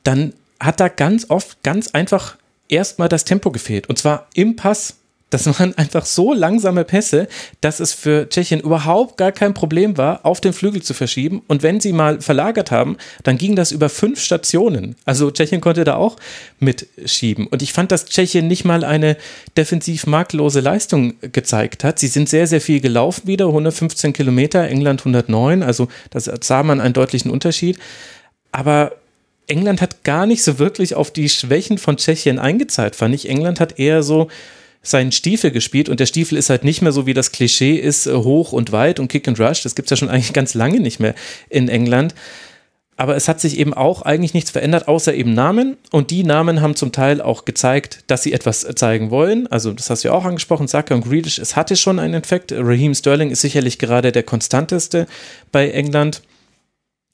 dann 0.04 0.34
hat 0.60 0.80
da 0.80 0.88
ganz 0.88 1.32
oft 1.32 1.64
ganz 1.64 1.88
einfach 1.88 2.38
erstmal 2.68 3.10
das 3.10 3.26
Tempo 3.26 3.50
gefehlt. 3.50 3.90
Und 3.90 3.98
zwar 3.98 4.28
im 4.36 4.56
Pass. 4.56 4.98
Das 5.32 5.48
waren 5.48 5.76
einfach 5.78 6.06
so 6.06 6.34
langsame 6.34 6.84
Pässe, 6.84 7.28
dass 7.62 7.80
es 7.80 7.94
für 7.94 8.30
Tschechien 8.30 8.60
überhaupt 8.60 9.18
gar 9.18 9.32
kein 9.32 9.54
Problem 9.54 9.98
war, 9.98 10.26
auf 10.26 10.42
den 10.42 10.54
Flügel 10.54 10.84
zu 10.84 10.94
verschieben. 10.94 11.42
Und 11.48 11.64
wenn 11.64 11.80
sie 11.80 11.94
mal 11.94 12.22
verlagert 12.22 12.70
haben, 12.70 12.98
dann 13.24 13.38
ging 13.38 13.56
das 13.56 13.72
über 13.72 13.90
fünf 13.90 14.22
Stationen. 14.22 14.96
Also 15.06 15.32
Tschechien 15.32 15.62
konnte 15.62 15.86
da 15.86 15.96
auch 15.96 16.18
mitschieben. 16.60 17.48
Und 17.48 17.62
ich 17.62 17.74
fand, 17.74 17.92
dass 17.92 18.06
Tschechien 18.06 18.48
nicht 18.48 18.66
mal 18.66 18.84
eine 18.84 19.18
defensiv 19.58 20.06
marklose 20.06 20.60
Leistung 20.60 21.14
gezeigt 21.22 21.84
hat. 21.84 21.98
Sie 21.98 22.08
sind 22.08 22.28
sehr, 22.28 22.46
sehr 22.46 22.62
viel 22.62 22.82
gelaufen 22.82 23.26
wieder, 23.26 23.48
115 23.48 24.12
Kilometer, 24.14 24.68
England 24.68 25.02
109. 25.02 25.64
Also 25.64 25.88
das 26.10 26.30
sah 26.42 26.62
man 26.64 26.82
einen 26.82 26.94
deutlichen 26.94 27.32
Unterschied. 27.32 27.80
Aber 28.52 28.92
England 29.48 29.82
hat 29.82 30.04
gar 30.04 30.26
nicht 30.26 30.44
so 30.44 30.60
wirklich 30.60 30.96
auf 30.96 31.12
die 31.12 31.30
Schwächen 31.30 31.78
von 31.78 31.96
Tschechien 31.98 32.38
eingezahlt, 32.38 32.98
fand 32.98 33.16
ich. 33.16 33.30
England 33.30 33.60
hat 33.60 33.80
eher 33.80 34.04
so 34.04 34.28
seinen 34.82 35.12
Stiefel 35.12 35.52
gespielt 35.52 35.90
und 35.90 36.00
der 36.00 36.06
Stiefel 36.06 36.38
ist 36.38 36.50
halt 36.50 36.64
nicht 36.64 36.82
mehr 36.82 36.92
so 36.92 37.06
wie 37.06 37.14
das 37.14 37.32
Klischee 37.32 37.76
ist, 37.76 38.08
äh, 38.08 38.14
hoch 38.14 38.52
und 38.52 38.72
weit 38.72 39.00
und 39.00 39.10
Kick 39.10 39.28
and 39.28 39.40
Rush. 39.40 39.62
Das 39.64 39.76
gibt 39.76 39.88
es 39.88 39.92
ja 39.92 39.98
schon 39.98 40.10
eigentlich 40.10 40.34
ganz 40.34 40.54
lange 40.54 40.80
nicht 40.80 41.00
mehr 41.00 41.14
in 41.50 41.70
England. 41.70 42.16
Aber 42.98 43.16
es 43.16 43.28
hat 43.28 43.42
sich 43.42 43.58
eben 43.58 43.74
auch 43.74 44.04
eigentlich 44.04 44.36
nichts 44.36 44.52
verändert, 44.52 44.88
außer 44.88 45.14
eben 45.14 45.34
Namen. 45.34 45.78
Und 45.92 46.12
die 46.12 46.24
Namen 46.24 46.62
haben 46.62 46.76
zum 46.76 46.92
Teil 46.92 47.22
auch 47.22 47.46
gezeigt, 47.46 48.04
dass 48.08 48.22
sie 48.22 48.34
etwas 48.34 48.68
zeigen 48.76 49.10
wollen. 49.10 49.48
Also, 49.48 49.74
das 49.74 49.90
hast 49.90 50.04
du 50.04 50.10
ja 50.10 50.14
auch 50.14 50.26
angesprochen, 50.26 50.68
Saka 50.68 50.94
und 50.94 51.08
Grealish, 51.08 51.40
es 51.40 51.56
hatte 51.56 51.76
schon 51.76 51.98
einen 51.98 52.14
Effekt. 52.14 52.52
Raheem 52.52 52.94
Sterling 52.94 53.32
ist 53.32 53.42
sicherlich 53.42 53.80
gerade 53.80 54.12
der 54.12 54.24
konstanteste 54.24 55.08
bei 55.52 55.72
England 55.72 56.22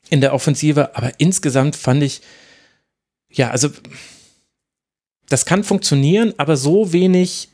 in 0.10 0.20
der 0.20 0.34
Offensive. 0.34 0.96
Aber 0.96 1.12
insgesamt 1.20 1.76
fand 1.78 2.04
ich, 2.04 2.22
ja, 3.32 3.52
also, 3.52 3.70
das 5.30 5.46
kann 5.46 5.64
funktionieren, 5.64 6.34
aber 6.38 6.58
so 6.58 6.92
wenig 6.92 7.50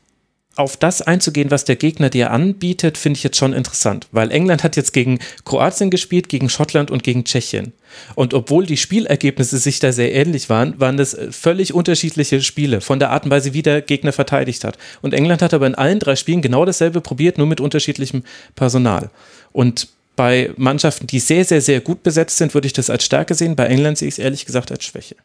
auf 0.55 0.77
das 0.77 1.01
einzugehen, 1.01 1.49
was 1.49 1.65
der 1.65 1.75
Gegner 1.75 2.09
dir 2.09 2.31
anbietet, 2.31 2.97
finde 2.97 3.17
ich 3.17 3.23
jetzt 3.23 3.37
schon 3.37 3.53
interessant, 3.53 4.07
weil 4.11 4.31
England 4.31 4.63
hat 4.63 4.75
jetzt 4.75 4.93
gegen 4.93 5.19
Kroatien 5.45 5.89
gespielt, 5.89 6.29
gegen 6.29 6.49
Schottland 6.49 6.91
und 6.91 7.03
gegen 7.03 7.23
Tschechien. 7.23 7.73
Und 8.15 8.33
obwohl 8.33 8.65
die 8.65 8.77
Spielergebnisse 8.77 9.57
sich 9.57 9.79
da 9.79 9.91
sehr 9.91 10.13
ähnlich 10.13 10.49
waren, 10.49 10.79
waren 10.79 10.97
das 10.97 11.13
äh, 11.13 11.31
völlig 11.31 11.73
unterschiedliche 11.73 12.41
Spiele 12.41 12.81
von 12.81 12.99
der 12.99 13.09
Art 13.11 13.25
und 13.25 13.31
Weise, 13.31 13.53
wie 13.53 13.61
der 13.61 13.81
Gegner 13.81 14.13
verteidigt 14.13 14.63
hat. 14.63 14.77
Und 15.01 15.13
England 15.13 15.41
hat 15.41 15.53
aber 15.53 15.67
in 15.67 15.75
allen 15.75 15.99
drei 15.99 16.15
Spielen 16.15 16.41
genau 16.41 16.65
dasselbe 16.65 17.01
probiert, 17.01 17.37
nur 17.37 17.47
mit 17.47 17.61
unterschiedlichem 17.61 18.23
Personal. 18.55 19.09
Und 19.51 19.87
bei 20.15 20.51
Mannschaften, 20.57 21.07
die 21.07 21.19
sehr, 21.19 21.45
sehr, 21.45 21.61
sehr 21.61 21.81
gut 21.81 22.03
besetzt 22.03 22.37
sind, 22.37 22.53
würde 22.53 22.67
ich 22.67 22.73
das 22.73 22.89
als 22.89 23.03
Stärke 23.03 23.33
sehen. 23.33 23.55
Bei 23.55 23.65
England 23.65 23.97
sehe 23.97 24.07
ich 24.07 24.15
es 24.15 24.19
ehrlich 24.19 24.45
gesagt 24.45 24.71
als 24.71 24.83
Schwäche. 24.83 25.15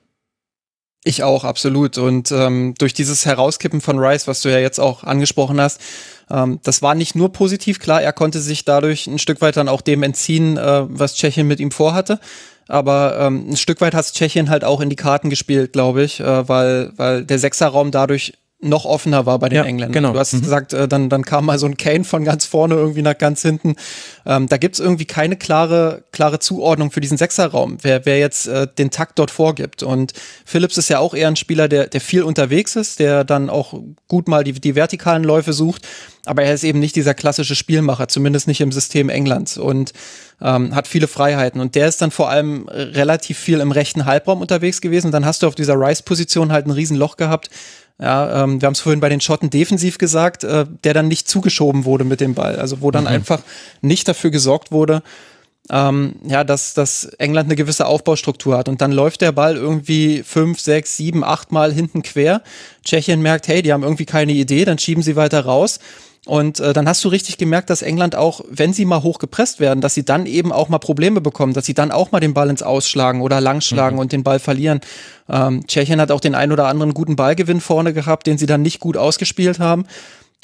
Ich 1.08 1.22
auch, 1.22 1.44
absolut. 1.44 1.96
Und 1.96 2.30
ähm, 2.32 2.74
durch 2.76 2.92
dieses 2.92 3.24
Herauskippen 3.24 3.80
von 3.80 3.98
Rice, 3.98 4.28
was 4.28 4.42
du 4.42 4.50
ja 4.50 4.58
jetzt 4.58 4.78
auch 4.78 5.04
angesprochen 5.04 5.58
hast, 5.58 5.80
ähm, 6.30 6.60
das 6.64 6.82
war 6.82 6.94
nicht 6.94 7.14
nur 7.14 7.32
positiv, 7.32 7.78
klar, 7.78 8.02
er 8.02 8.12
konnte 8.12 8.40
sich 8.40 8.66
dadurch 8.66 9.06
ein 9.06 9.18
Stück 9.18 9.40
weit 9.40 9.56
dann 9.56 9.70
auch 9.70 9.80
dem 9.80 10.02
entziehen, 10.02 10.58
äh, 10.58 10.82
was 10.86 11.14
Tschechien 11.14 11.48
mit 11.48 11.60
ihm 11.60 11.70
vorhatte. 11.70 12.20
Aber 12.68 13.16
ähm, 13.20 13.48
ein 13.48 13.56
Stück 13.56 13.80
weit 13.80 13.94
hat 13.94 14.12
Tschechien 14.12 14.50
halt 14.50 14.64
auch 14.64 14.82
in 14.82 14.90
die 14.90 14.96
Karten 14.96 15.30
gespielt, 15.30 15.72
glaube 15.72 16.02
ich, 16.02 16.20
äh, 16.20 16.46
weil, 16.46 16.92
weil 16.96 17.24
der 17.24 17.38
Sechserraum 17.38 17.90
dadurch 17.90 18.34
noch 18.60 18.84
offener 18.84 19.24
war 19.24 19.38
bei 19.38 19.48
den 19.48 19.56
ja, 19.56 19.64
Engländern. 19.64 19.92
Genau. 19.92 20.12
Du 20.12 20.18
hast 20.18 20.32
mhm. 20.32 20.40
gesagt, 20.40 20.72
äh, 20.72 20.88
dann, 20.88 21.08
dann 21.08 21.24
kam 21.24 21.44
mal 21.44 21.58
so 21.58 21.66
ein 21.66 21.76
Kane 21.76 22.02
von 22.02 22.24
ganz 22.24 22.44
vorne 22.44 22.74
irgendwie 22.74 23.02
nach 23.02 23.16
ganz 23.16 23.42
hinten. 23.42 23.76
Ähm, 24.26 24.48
da 24.48 24.56
gibt's 24.56 24.80
irgendwie 24.80 25.04
keine 25.04 25.36
klare, 25.36 26.02
klare 26.10 26.40
Zuordnung 26.40 26.90
für 26.90 27.00
diesen 27.00 27.16
Sechserraum, 27.16 27.78
wer, 27.82 28.04
wer 28.04 28.18
jetzt 28.18 28.48
äh, 28.48 28.66
den 28.66 28.90
Takt 28.90 29.18
dort 29.20 29.30
vorgibt. 29.30 29.84
Und 29.84 30.12
Phillips 30.44 30.76
ist 30.76 30.90
ja 30.90 30.98
auch 30.98 31.14
eher 31.14 31.28
ein 31.28 31.36
Spieler, 31.36 31.68
der, 31.68 31.86
der 31.86 32.00
viel 32.00 32.24
unterwegs 32.24 32.74
ist, 32.74 32.98
der 32.98 33.22
dann 33.22 33.48
auch 33.48 33.80
gut 34.08 34.26
mal 34.26 34.42
die, 34.42 34.52
die 34.52 34.74
vertikalen 34.74 35.22
Läufe 35.22 35.52
sucht. 35.52 35.86
Aber 36.26 36.42
er 36.42 36.52
ist 36.52 36.64
eben 36.64 36.80
nicht 36.80 36.96
dieser 36.96 37.14
klassische 37.14 37.54
Spielmacher, 37.54 38.08
zumindest 38.08 38.48
nicht 38.48 38.60
im 38.60 38.72
System 38.72 39.08
Englands 39.08 39.56
und 39.56 39.92
ähm, 40.42 40.74
hat 40.74 40.88
viele 40.88 41.06
Freiheiten. 41.06 41.60
Und 41.60 41.76
der 41.76 41.86
ist 41.86 42.02
dann 42.02 42.10
vor 42.10 42.28
allem 42.28 42.68
relativ 42.68 43.38
viel 43.38 43.60
im 43.60 43.70
rechten 43.70 44.04
Halbraum 44.04 44.40
unterwegs 44.40 44.80
gewesen. 44.80 45.12
dann 45.12 45.24
hast 45.24 45.42
du 45.42 45.46
auf 45.46 45.54
dieser 45.54 45.74
Rice-Position 45.74 46.52
halt 46.52 46.66
ein 46.66 46.72
Riesenloch 46.72 47.16
gehabt, 47.16 47.50
ja, 48.00 48.44
ähm, 48.44 48.60
wir 48.60 48.66
haben 48.66 48.74
es 48.74 48.80
vorhin 48.80 49.00
bei 49.00 49.08
den 49.08 49.20
Schotten 49.20 49.50
defensiv 49.50 49.98
gesagt, 49.98 50.44
äh, 50.44 50.66
der 50.84 50.94
dann 50.94 51.08
nicht 51.08 51.28
zugeschoben 51.28 51.84
wurde 51.84 52.04
mit 52.04 52.20
dem 52.20 52.34
Ball. 52.34 52.56
Also 52.56 52.80
wo 52.80 52.90
dann 52.90 53.04
mhm. 53.04 53.08
einfach 53.08 53.40
nicht 53.80 54.06
dafür 54.06 54.30
gesorgt 54.30 54.70
wurde, 54.70 55.02
ähm, 55.70 56.14
ja, 56.24 56.44
dass, 56.44 56.74
dass 56.74 57.04
England 57.18 57.48
eine 57.48 57.56
gewisse 57.56 57.86
Aufbaustruktur 57.86 58.56
hat. 58.56 58.68
Und 58.68 58.80
dann 58.80 58.92
läuft 58.92 59.20
der 59.20 59.32
Ball 59.32 59.56
irgendwie 59.56 60.22
fünf, 60.22 60.60
sechs, 60.60 60.96
sieben, 60.96 61.24
acht 61.24 61.50
Mal 61.50 61.72
hinten 61.72 62.02
quer. 62.02 62.42
Tschechien 62.84 63.20
merkt, 63.20 63.48
hey, 63.48 63.62
die 63.62 63.72
haben 63.72 63.82
irgendwie 63.82 64.06
keine 64.06 64.32
Idee, 64.32 64.64
dann 64.64 64.78
schieben 64.78 65.02
sie 65.02 65.16
weiter 65.16 65.40
raus. 65.44 65.80
Und 66.28 66.60
äh, 66.60 66.74
dann 66.74 66.86
hast 66.86 67.02
du 67.04 67.08
richtig 67.08 67.38
gemerkt, 67.38 67.70
dass 67.70 67.80
England 67.80 68.14
auch, 68.14 68.42
wenn 68.50 68.74
sie 68.74 68.84
mal 68.84 69.02
hoch 69.02 69.18
gepresst 69.18 69.60
werden, 69.60 69.80
dass 69.80 69.94
sie 69.94 70.04
dann 70.04 70.26
eben 70.26 70.52
auch 70.52 70.68
mal 70.68 70.76
Probleme 70.76 71.22
bekommen, 71.22 71.54
dass 71.54 71.64
sie 71.64 71.72
dann 71.72 71.90
auch 71.90 72.12
mal 72.12 72.20
den 72.20 72.34
Ball 72.34 72.50
ins 72.50 72.62
Ausschlagen 72.62 73.22
oder 73.22 73.40
langschlagen 73.40 73.96
mhm. 73.96 74.00
und 74.00 74.12
den 74.12 74.24
Ball 74.24 74.38
verlieren. 74.38 74.80
Ähm, 75.30 75.66
Tschechien 75.66 76.02
hat 76.02 76.10
auch 76.10 76.20
den 76.20 76.34
ein 76.34 76.52
oder 76.52 76.66
anderen 76.66 76.92
guten 76.92 77.16
Ballgewinn 77.16 77.62
vorne 77.62 77.94
gehabt, 77.94 78.26
den 78.26 78.36
sie 78.36 78.44
dann 78.44 78.60
nicht 78.60 78.78
gut 78.78 78.98
ausgespielt 78.98 79.58
haben. 79.58 79.86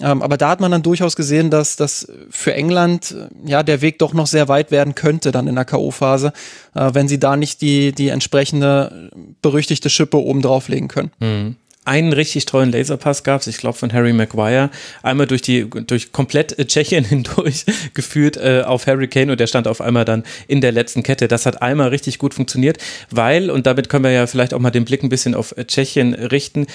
Ähm, 0.00 0.22
aber 0.22 0.38
da 0.38 0.48
hat 0.48 0.60
man 0.60 0.70
dann 0.70 0.82
durchaus 0.82 1.16
gesehen, 1.16 1.50
dass 1.50 1.76
das 1.76 2.10
für 2.30 2.54
England 2.54 3.12
äh, 3.12 3.50
ja 3.50 3.62
der 3.62 3.82
Weg 3.82 3.98
doch 3.98 4.14
noch 4.14 4.26
sehr 4.26 4.48
weit 4.48 4.70
werden 4.70 4.94
könnte 4.94 5.32
dann 5.32 5.46
in 5.48 5.54
der 5.54 5.66
K.O.-Phase, 5.66 6.32
äh, 6.74 6.94
wenn 6.94 7.08
sie 7.08 7.20
da 7.20 7.36
nicht 7.36 7.60
die, 7.60 7.92
die 7.92 8.08
entsprechende 8.08 9.10
berüchtigte 9.42 9.90
Schippe 9.90 10.16
oben 10.16 10.40
drauflegen 10.40 10.88
können. 10.88 11.10
Mhm 11.20 11.56
einen 11.84 12.12
richtig 12.12 12.46
tollen 12.46 12.72
Laserpass 12.72 13.24
gab 13.24 13.40
es, 13.40 13.46
ich 13.46 13.58
glaube 13.58 13.76
von 13.76 13.92
Harry 13.92 14.12
Maguire, 14.12 14.70
einmal 15.02 15.26
durch 15.26 15.42
die 15.42 15.68
durch 15.68 16.12
komplett 16.12 16.58
äh, 16.58 16.66
Tschechien 16.66 17.04
hindurch 17.08 17.64
geführt 17.94 18.36
äh, 18.36 18.62
auf 18.64 18.86
Harry 18.86 19.08
Kane 19.08 19.32
und 19.32 19.40
der 19.40 19.46
stand 19.46 19.68
auf 19.68 19.80
einmal 19.80 20.04
dann 20.04 20.24
in 20.48 20.60
der 20.60 20.72
letzten 20.72 21.02
Kette. 21.02 21.28
Das 21.28 21.46
hat 21.46 21.62
einmal 21.62 21.88
richtig 21.88 22.18
gut 22.18 22.34
funktioniert, 22.34 22.78
weil 23.10 23.50
und 23.50 23.66
damit 23.66 23.88
können 23.88 24.04
wir 24.04 24.12
ja 24.12 24.26
vielleicht 24.26 24.54
auch 24.54 24.60
mal 24.60 24.70
den 24.70 24.84
Blick 24.84 25.02
ein 25.02 25.08
bisschen 25.08 25.34
auf 25.34 25.56
äh, 25.56 25.64
Tschechien 25.64 26.14
richten 26.14 26.66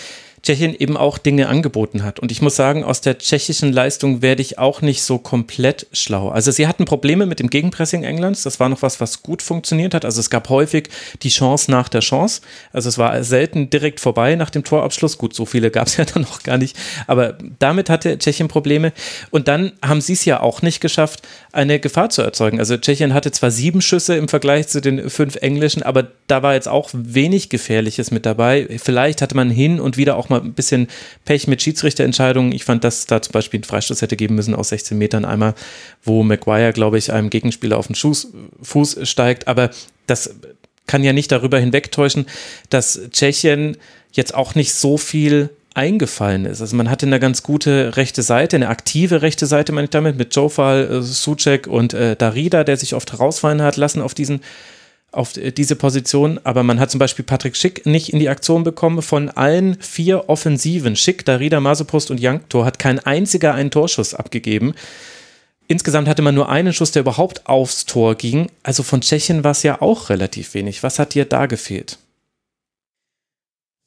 Tschechien 0.44 0.76
eben 0.76 0.98
auch 0.98 1.18
Dinge 1.18 1.48
angeboten 1.48 2.04
hat. 2.04 2.20
Und 2.20 2.32
ich 2.32 2.42
muss 2.42 2.56
sagen, 2.56 2.84
aus 2.84 3.02
der 3.02 3.18
tschechischen 3.18 3.74
Leistung 3.74 4.22
werde 4.22 4.42
ich 4.42 4.58
auch 4.58 4.82
nicht 4.82 5.04
so 5.04 5.18
komplett 5.18 5.88
schlau. 5.92 6.30
Also 6.30 6.52
sie 6.52 6.68
hatten 6.68 6.86
Probleme 6.86 7.26
mit 7.26 7.40
dem 7.40 7.50
Gegenpressing 7.50 8.04
Englands. 8.04 8.44
Das 8.44 8.60
war 8.60 8.70
noch 8.70 8.82
was, 8.82 9.02
was 9.02 9.24
gut 9.24 9.42
funktioniert 9.42 9.94
hat. 9.94 10.06
Also 10.06 10.20
es 10.20 10.30
gab 10.30 10.50
häufig 10.50 10.90
die 11.22 11.30
Chance 11.30 11.70
nach 11.72 11.90
der 11.90 12.02
Chance. 12.02 12.42
Also 12.72 12.90
es 12.90 12.98
war 12.98 13.24
selten 13.24 13.70
direkt 13.70 14.00
vorbei 14.00 14.36
nach 14.36 14.50
dem 14.50 14.64
Torabschluss. 14.64 15.18
Gut, 15.18 15.34
so 15.34 15.46
viele 15.46 15.72
gab 15.72 15.88
es 15.88 15.98
ja 15.98 16.06
dann 16.06 16.24
noch 16.24 16.44
gar 16.44 16.58
nicht. 16.58 16.76
Aber 17.08 17.38
damit 17.60 17.90
hatte 17.90 18.18
Tschechien 18.18 18.48
Probleme. 18.48 18.94
Und 19.32 19.48
dann 19.48 19.74
haben 19.84 20.02
sie 20.02 20.14
es 20.14 20.26
ja 20.26 20.40
auch 20.40 20.62
nicht 20.62 20.80
geschafft, 20.80 21.22
eine 21.52 21.80
Gefahr 21.80 22.10
zu 22.10 22.22
erzeugen. 22.22 22.60
Also 22.60 22.78
Tschechien 22.78 23.14
hatte 23.14 23.32
zwar 23.32 23.50
sieben 23.50 23.82
Schüsse 23.82 24.16
im 24.16 24.28
Vergleich 24.28 24.68
zu 24.68 24.82
den 24.82 25.10
fünf 25.10 25.36
englischen, 25.38 25.82
aber 25.82 26.08
da 26.28 26.44
war 26.44 26.54
jetzt 26.54 26.68
auch 26.68 26.90
wenig 26.94 27.50
Gefährliches 27.50 28.12
mit 28.12 28.26
dabei. 28.26 28.68
Vielleicht 28.78 29.22
hatte 29.22 29.36
man 29.36 29.50
hin 29.50 29.80
und 29.80 29.98
wieder 29.98 30.16
auch 30.16 30.30
mal 30.30 30.42
ein 30.42 30.54
bisschen 30.54 30.88
Pech 31.26 31.48
mit 31.48 31.62
Schiedsrichterentscheidungen. 31.62 32.52
Ich 32.52 32.66
fand, 32.66 32.84
dass 32.84 33.08
da 33.08 33.22
zum 33.22 33.32
Beispiel 33.32 33.60
einen 33.60 33.64
Freistoß 33.64 34.02
hätte 34.02 34.16
geben 34.16 34.36
müssen 34.36 34.54
aus 34.54 34.70
16 34.70 34.98
Metern 34.98 35.26
einmal, 35.26 35.56
wo 36.04 36.22
Maguire, 36.24 36.74
glaube 36.74 36.98
ich, 36.98 37.12
einem 37.12 37.30
Gegenspieler 37.30 37.78
auf 37.78 37.88
den 37.88 37.96
Schuss, 37.96 38.32
Fuß 38.62 39.00
steigt. 39.10 39.48
Aber 39.48 39.72
das 40.06 40.36
kann 40.86 41.04
ja 41.04 41.14
nicht 41.14 41.32
darüber 41.32 41.60
hinwegtäuschen, 41.60 42.26
dass 42.70 43.00
Tschechien 43.12 43.78
jetzt 44.12 44.34
auch 44.36 44.56
nicht 44.56 44.74
so 44.74 44.98
viel 44.98 45.50
eingefallen 45.80 46.46
ist. 46.46 46.60
Also 46.60 46.76
man 46.76 46.90
hatte 46.90 47.06
eine 47.06 47.22
ganz 47.22 47.42
gute 47.42 47.96
rechte 47.96 48.22
Seite, 48.22 48.58
eine 48.58 48.68
aktive 48.68 49.22
rechte 49.22 49.46
Seite, 49.46 49.72
meine 49.72 49.86
ich 49.86 49.92
damit, 49.92 50.18
mit 50.18 50.36
Jofal, 50.36 50.92
äh, 50.92 51.02
Suchek 51.02 51.68
und 51.68 51.94
äh, 51.94 52.18
Darida, 52.18 52.66
der 52.66 52.76
sich 52.76 52.94
oft 52.94 53.18
rausfallen 53.18 53.62
hat 53.62 53.78
lassen 53.78 54.02
auf 54.02 54.14
diesen 54.14 54.42
auf 55.12 55.34
diese 55.34 55.76
Position, 55.76 56.40
aber 56.44 56.62
man 56.62 56.80
hat 56.80 56.92
zum 56.92 57.00
Beispiel 57.00 57.26
Patrick 57.26 57.58
Schick 57.58 57.88
nicht 57.88 58.14
in 58.14 58.20
die 58.20 58.30
Aktion 58.30 58.64
bekommen. 58.64 59.02
Von 59.02 59.30
allen 59.30 59.82
vier 59.82 60.30
Offensiven, 60.30 60.96
Schick, 60.96 61.26
Darida, 61.26 61.60
Masopost 61.60 62.12
und 62.12 62.20
Janktor, 62.20 62.64
hat 62.64 62.78
kein 62.78 63.00
einziger 63.00 63.56
einen 63.56 63.72
Torschuss 63.72 64.14
abgegeben. 64.14 64.76
Insgesamt 65.68 66.08
hatte 66.08 66.22
man 66.22 66.36
nur 66.36 66.50
einen 66.50 66.74
Schuss, 66.74 66.92
der 66.92 67.02
überhaupt 67.02 67.48
aufs 67.48 67.88
Tor 67.88 68.14
ging. 68.14 68.52
Also 68.62 68.84
von 68.84 69.02
Tschechien 69.02 69.44
war 69.44 69.52
es 69.52 69.64
ja 69.64 69.82
auch 69.82 70.12
relativ 70.12 70.54
wenig. 70.54 70.84
Was 70.84 71.00
hat 71.00 71.16
dir 71.16 71.26
da 71.26 71.48
gefehlt? 71.48 71.98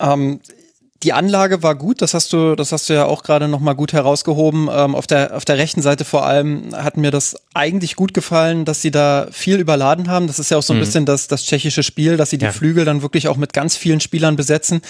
Ähm, 0.01 0.41
die 1.03 1.13
Anlage 1.13 1.63
war 1.63 1.75
gut, 1.75 2.01
das 2.01 2.15
hast 2.15 2.33
du, 2.33 2.55
das 2.55 2.71
hast 2.71 2.89
du 2.89 2.95
ja 2.95 3.07
auch 3.07 3.23
gerade 3.25 3.49
noch 3.49 3.61
mal 3.61 3.73
gut 3.73 3.93
herausgehoben. 3.93 4.69
Ähm, 4.73 4.95
auf 4.95 5.07
der 5.07 5.37
auf 5.37 5.45
der 5.45 5.59
rechten 5.59 5.83
Seite 5.83 6.05
vor 6.05 6.25
allem 6.25 6.75
hat 6.75 6.97
mir 6.97 7.11
das 7.11 7.37
eigentlich 7.55 7.97
gut 7.97 8.15
gefallen, 8.15 8.65
dass 8.65 8.83
sie 8.83 8.91
da 8.91 9.27
viel 9.33 9.59
überladen 9.59 10.09
haben. 10.09 10.29
Das 10.29 10.39
ist 10.39 10.51
ja 10.51 10.59
auch 10.59 10.63
so 10.63 10.73
ein 10.73 10.77
mhm. 10.77 10.81
bisschen 10.81 11.07
das 11.07 11.27
das 11.27 11.45
tschechische 11.45 11.83
Spiel, 11.83 12.17
dass 12.17 12.31
sie 12.31 12.39
die 12.39 12.45
ja. 12.45 12.53
Flügel 12.53 12.85
dann 12.85 13.03
wirklich 13.03 13.29
auch 13.29 13.37
mit 13.37 13.53
ganz 13.53 13.77
vielen 13.77 14.01
Spielern 14.01 14.37
besetzen. 14.37 14.81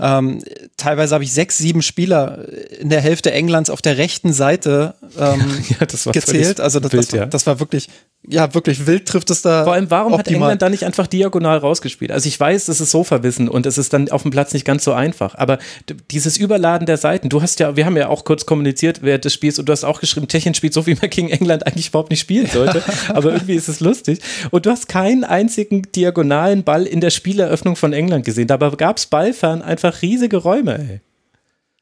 Ähm, 0.00 0.42
teilweise 0.76 1.14
habe 1.14 1.24
ich 1.24 1.32
sechs, 1.32 1.58
sieben 1.58 1.82
Spieler 1.82 2.48
in 2.78 2.88
der 2.88 3.00
Hälfte 3.00 3.30
Englands 3.30 3.70
auf 3.70 3.80
der 3.80 3.96
rechten 3.96 4.32
Seite 4.32 4.94
ähm, 5.18 5.64
ja, 5.80 5.86
gezählt. 6.12 6.60
Also 6.60 6.80
das, 6.80 6.92
wild, 6.92 7.12
das, 7.12 7.18
war, 7.18 7.26
das 7.26 7.46
war 7.46 7.60
wirklich 7.60 7.88
ja, 8.28 8.52
wirklich 8.52 8.86
wild 8.86 9.06
trifft 9.06 9.30
es 9.30 9.42
da. 9.42 9.64
Vor 9.64 9.72
allem, 9.72 9.90
warum 9.90 10.12
optimal. 10.12 10.18
hat 10.18 10.28
England 10.28 10.62
da 10.62 10.68
nicht 10.68 10.84
einfach 10.84 11.06
diagonal 11.06 11.58
rausgespielt? 11.58 12.12
Also 12.12 12.28
ich 12.28 12.38
weiß, 12.38 12.66
das 12.66 12.80
ist 12.80 12.90
Sofawissen 12.90 13.48
und 13.48 13.64
es 13.64 13.78
ist 13.78 13.94
dann 13.94 14.10
auf 14.10 14.22
dem 14.22 14.30
Platz 14.30 14.52
nicht 14.52 14.66
ganz 14.66 14.84
so 14.84 14.92
einfach. 14.92 15.34
Aber 15.36 15.58
dieses 16.10 16.36
Überladen 16.36 16.86
der 16.86 16.96
Seiten, 16.96 17.28
du 17.28 17.42
hast 17.42 17.60
ja, 17.60 17.76
wir 17.76 17.86
haben 17.86 17.96
ja 17.96 18.08
auch 18.08 18.24
kurz 18.24 18.46
kommuniziert 18.46 19.02
während 19.02 19.24
des 19.24 19.34
Spiels 19.34 19.58
und 19.58 19.68
du 19.68 19.72
hast 19.72 19.84
auch 19.84 20.00
geschrieben, 20.00 20.28
Tschechien 20.28 20.54
spielt 20.54 20.74
so, 20.74 20.86
wie 20.86 20.94
man 20.94 21.10
gegen 21.10 21.28
England 21.28 21.66
eigentlich 21.66 21.88
überhaupt 21.88 22.10
nicht 22.10 22.20
spielen 22.20 22.46
sollte. 22.46 22.82
aber 23.08 23.32
irgendwie 23.32 23.54
ist 23.54 23.68
es 23.68 23.80
lustig. 23.80 24.20
Und 24.50 24.66
du 24.66 24.70
hast 24.70 24.88
keinen 24.88 25.24
einzigen 25.24 25.82
diagonalen 25.94 26.64
Ball 26.64 26.86
in 26.86 27.00
der 27.00 27.10
Spieleröffnung 27.10 27.76
von 27.76 27.92
England 27.92 28.24
gesehen. 28.24 28.48
Dabei 28.48 28.70
gab 28.70 28.98
es 28.98 29.06
ballfern 29.06 29.62
einfach 29.62 30.02
riesige 30.02 30.38
Räume, 30.38 30.78
ey. 30.78 31.00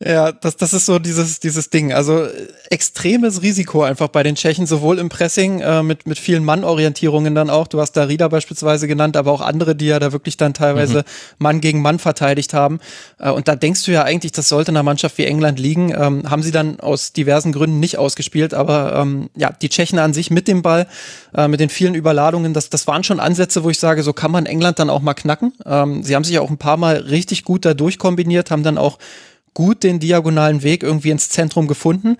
Ja, 0.00 0.30
das, 0.30 0.56
das 0.56 0.74
ist 0.74 0.86
so 0.86 1.00
dieses, 1.00 1.40
dieses 1.40 1.70
Ding. 1.70 1.92
Also 1.92 2.22
äh, 2.22 2.30
extremes 2.70 3.42
Risiko 3.42 3.82
einfach 3.82 4.06
bei 4.06 4.22
den 4.22 4.36
Tschechen, 4.36 4.64
sowohl 4.64 5.00
im 5.00 5.08
Pressing 5.08 5.58
äh, 5.58 5.82
mit, 5.82 6.06
mit 6.06 6.20
vielen 6.20 6.44
Mannorientierungen 6.44 7.34
dann 7.34 7.50
auch. 7.50 7.66
Du 7.66 7.80
hast 7.80 7.92
da 7.92 8.04
Rieder 8.04 8.28
beispielsweise 8.28 8.86
genannt, 8.86 9.16
aber 9.16 9.32
auch 9.32 9.40
andere, 9.40 9.74
die 9.74 9.86
ja 9.86 9.98
da 9.98 10.12
wirklich 10.12 10.36
dann 10.36 10.54
teilweise 10.54 10.98
mhm. 10.98 11.02
Mann 11.38 11.60
gegen 11.60 11.82
Mann 11.82 11.98
verteidigt 11.98 12.54
haben. 12.54 12.78
Äh, 13.18 13.30
und 13.30 13.48
da 13.48 13.56
denkst 13.56 13.84
du 13.86 13.90
ja 13.90 14.04
eigentlich, 14.04 14.30
das 14.30 14.48
sollte 14.48 14.70
einer 14.70 14.84
Mannschaft 14.84 15.18
wie 15.18 15.24
England 15.24 15.58
liegen. 15.58 15.90
Ähm, 15.90 16.30
haben 16.30 16.44
sie 16.44 16.52
dann 16.52 16.78
aus 16.78 17.12
diversen 17.12 17.50
Gründen 17.50 17.80
nicht 17.80 17.98
ausgespielt. 17.98 18.54
Aber 18.54 18.94
ähm, 18.94 19.30
ja, 19.34 19.50
die 19.50 19.68
Tschechen 19.68 19.98
an 19.98 20.14
sich 20.14 20.30
mit 20.30 20.46
dem 20.46 20.62
Ball, 20.62 20.86
äh, 21.34 21.48
mit 21.48 21.58
den 21.58 21.70
vielen 21.70 21.96
Überladungen, 21.96 22.54
das, 22.54 22.70
das 22.70 22.86
waren 22.86 23.02
schon 23.02 23.18
Ansätze, 23.18 23.64
wo 23.64 23.70
ich 23.70 23.80
sage, 23.80 24.04
so 24.04 24.12
kann 24.12 24.30
man 24.30 24.46
England 24.46 24.78
dann 24.78 24.90
auch 24.90 25.02
mal 25.02 25.14
knacken. 25.14 25.54
Ähm, 25.66 26.04
sie 26.04 26.14
haben 26.14 26.22
sich 26.22 26.38
auch 26.38 26.50
ein 26.50 26.58
paar 26.58 26.76
Mal 26.76 26.98
richtig 26.98 27.42
gut 27.42 27.64
da 27.64 27.74
durchkombiniert, 27.74 28.52
haben 28.52 28.62
dann 28.62 28.78
auch 28.78 28.98
gut 29.58 29.82
den 29.82 29.98
diagonalen 29.98 30.62
Weg 30.62 30.84
irgendwie 30.84 31.10
ins 31.10 31.30
Zentrum 31.30 31.66
gefunden. 31.66 32.16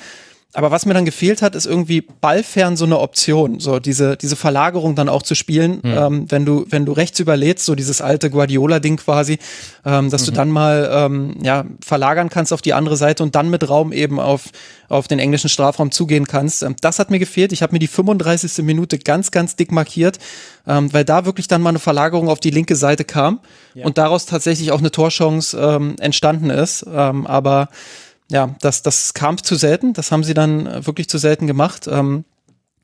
Aber 0.54 0.70
was 0.70 0.86
mir 0.86 0.94
dann 0.94 1.04
gefehlt 1.04 1.42
hat, 1.42 1.54
ist 1.54 1.66
irgendwie 1.66 2.00
ballfern 2.00 2.74
so 2.78 2.86
eine 2.86 2.98
Option, 3.00 3.60
so 3.60 3.80
diese, 3.80 4.16
diese 4.16 4.34
Verlagerung 4.34 4.94
dann 4.94 5.10
auch 5.10 5.22
zu 5.22 5.34
spielen, 5.34 5.80
mhm. 5.82 5.94
ähm, 5.94 6.30
wenn 6.30 6.46
du, 6.46 6.64
wenn 6.70 6.86
du 6.86 6.92
rechts 6.92 7.20
überlädst, 7.20 7.66
so 7.66 7.74
dieses 7.74 8.00
alte 8.00 8.30
Guardiola-Ding 8.30 8.96
quasi, 8.96 9.38
ähm, 9.84 10.08
dass 10.08 10.22
mhm. 10.22 10.26
du 10.26 10.32
dann 10.32 10.48
mal 10.48 10.90
ähm, 10.90 11.34
ja, 11.42 11.66
verlagern 11.84 12.30
kannst 12.30 12.54
auf 12.54 12.62
die 12.62 12.72
andere 12.72 12.96
Seite 12.96 13.22
und 13.24 13.34
dann 13.34 13.50
mit 13.50 13.68
Raum 13.68 13.92
eben 13.92 14.18
auf, 14.18 14.44
auf 14.88 15.06
den 15.06 15.18
englischen 15.18 15.50
Strafraum 15.50 15.90
zugehen 15.90 16.26
kannst. 16.26 16.62
Ähm, 16.62 16.76
das 16.80 16.98
hat 16.98 17.10
mir 17.10 17.18
gefehlt. 17.18 17.52
Ich 17.52 17.60
habe 17.60 17.74
mir 17.74 17.78
die 17.78 17.86
35. 17.86 18.64
Minute 18.64 18.98
ganz, 18.98 19.30
ganz 19.30 19.54
dick 19.54 19.70
markiert, 19.70 20.18
ähm, 20.66 20.90
weil 20.94 21.04
da 21.04 21.26
wirklich 21.26 21.48
dann 21.48 21.60
mal 21.60 21.70
eine 21.70 21.78
Verlagerung 21.78 22.30
auf 22.30 22.40
die 22.40 22.50
linke 22.50 22.74
Seite 22.74 23.04
kam 23.04 23.40
ja. 23.74 23.84
und 23.84 23.98
daraus 23.98 24.24
tatsächlich 24.24 24.72
auch 24.72 24.78
eine 24.78 24.90
Torchance 24.90 25.54
ähm, 25.58 25.96
entstanden 26.00 26.48
ist. 26.48 26.86
Aber 26.86 27.68
ja, 28.30 28.54
das, 28.60 28.82
das 28.82 29.14
kam 29.14 29.42
zu 29.42 29.56
selten. 29.56 29.92
Das 29.92 30.12
haben 30.12 30.24
sie 30.24 30.34
dann 30.34 30.66
äh, 30.66 30.86
wirklich 30.86 31.08
zu 31.08 31.18
selten 31.18 31.46
gemacht. 31.46 31.88
Ähm, 31.90 32.24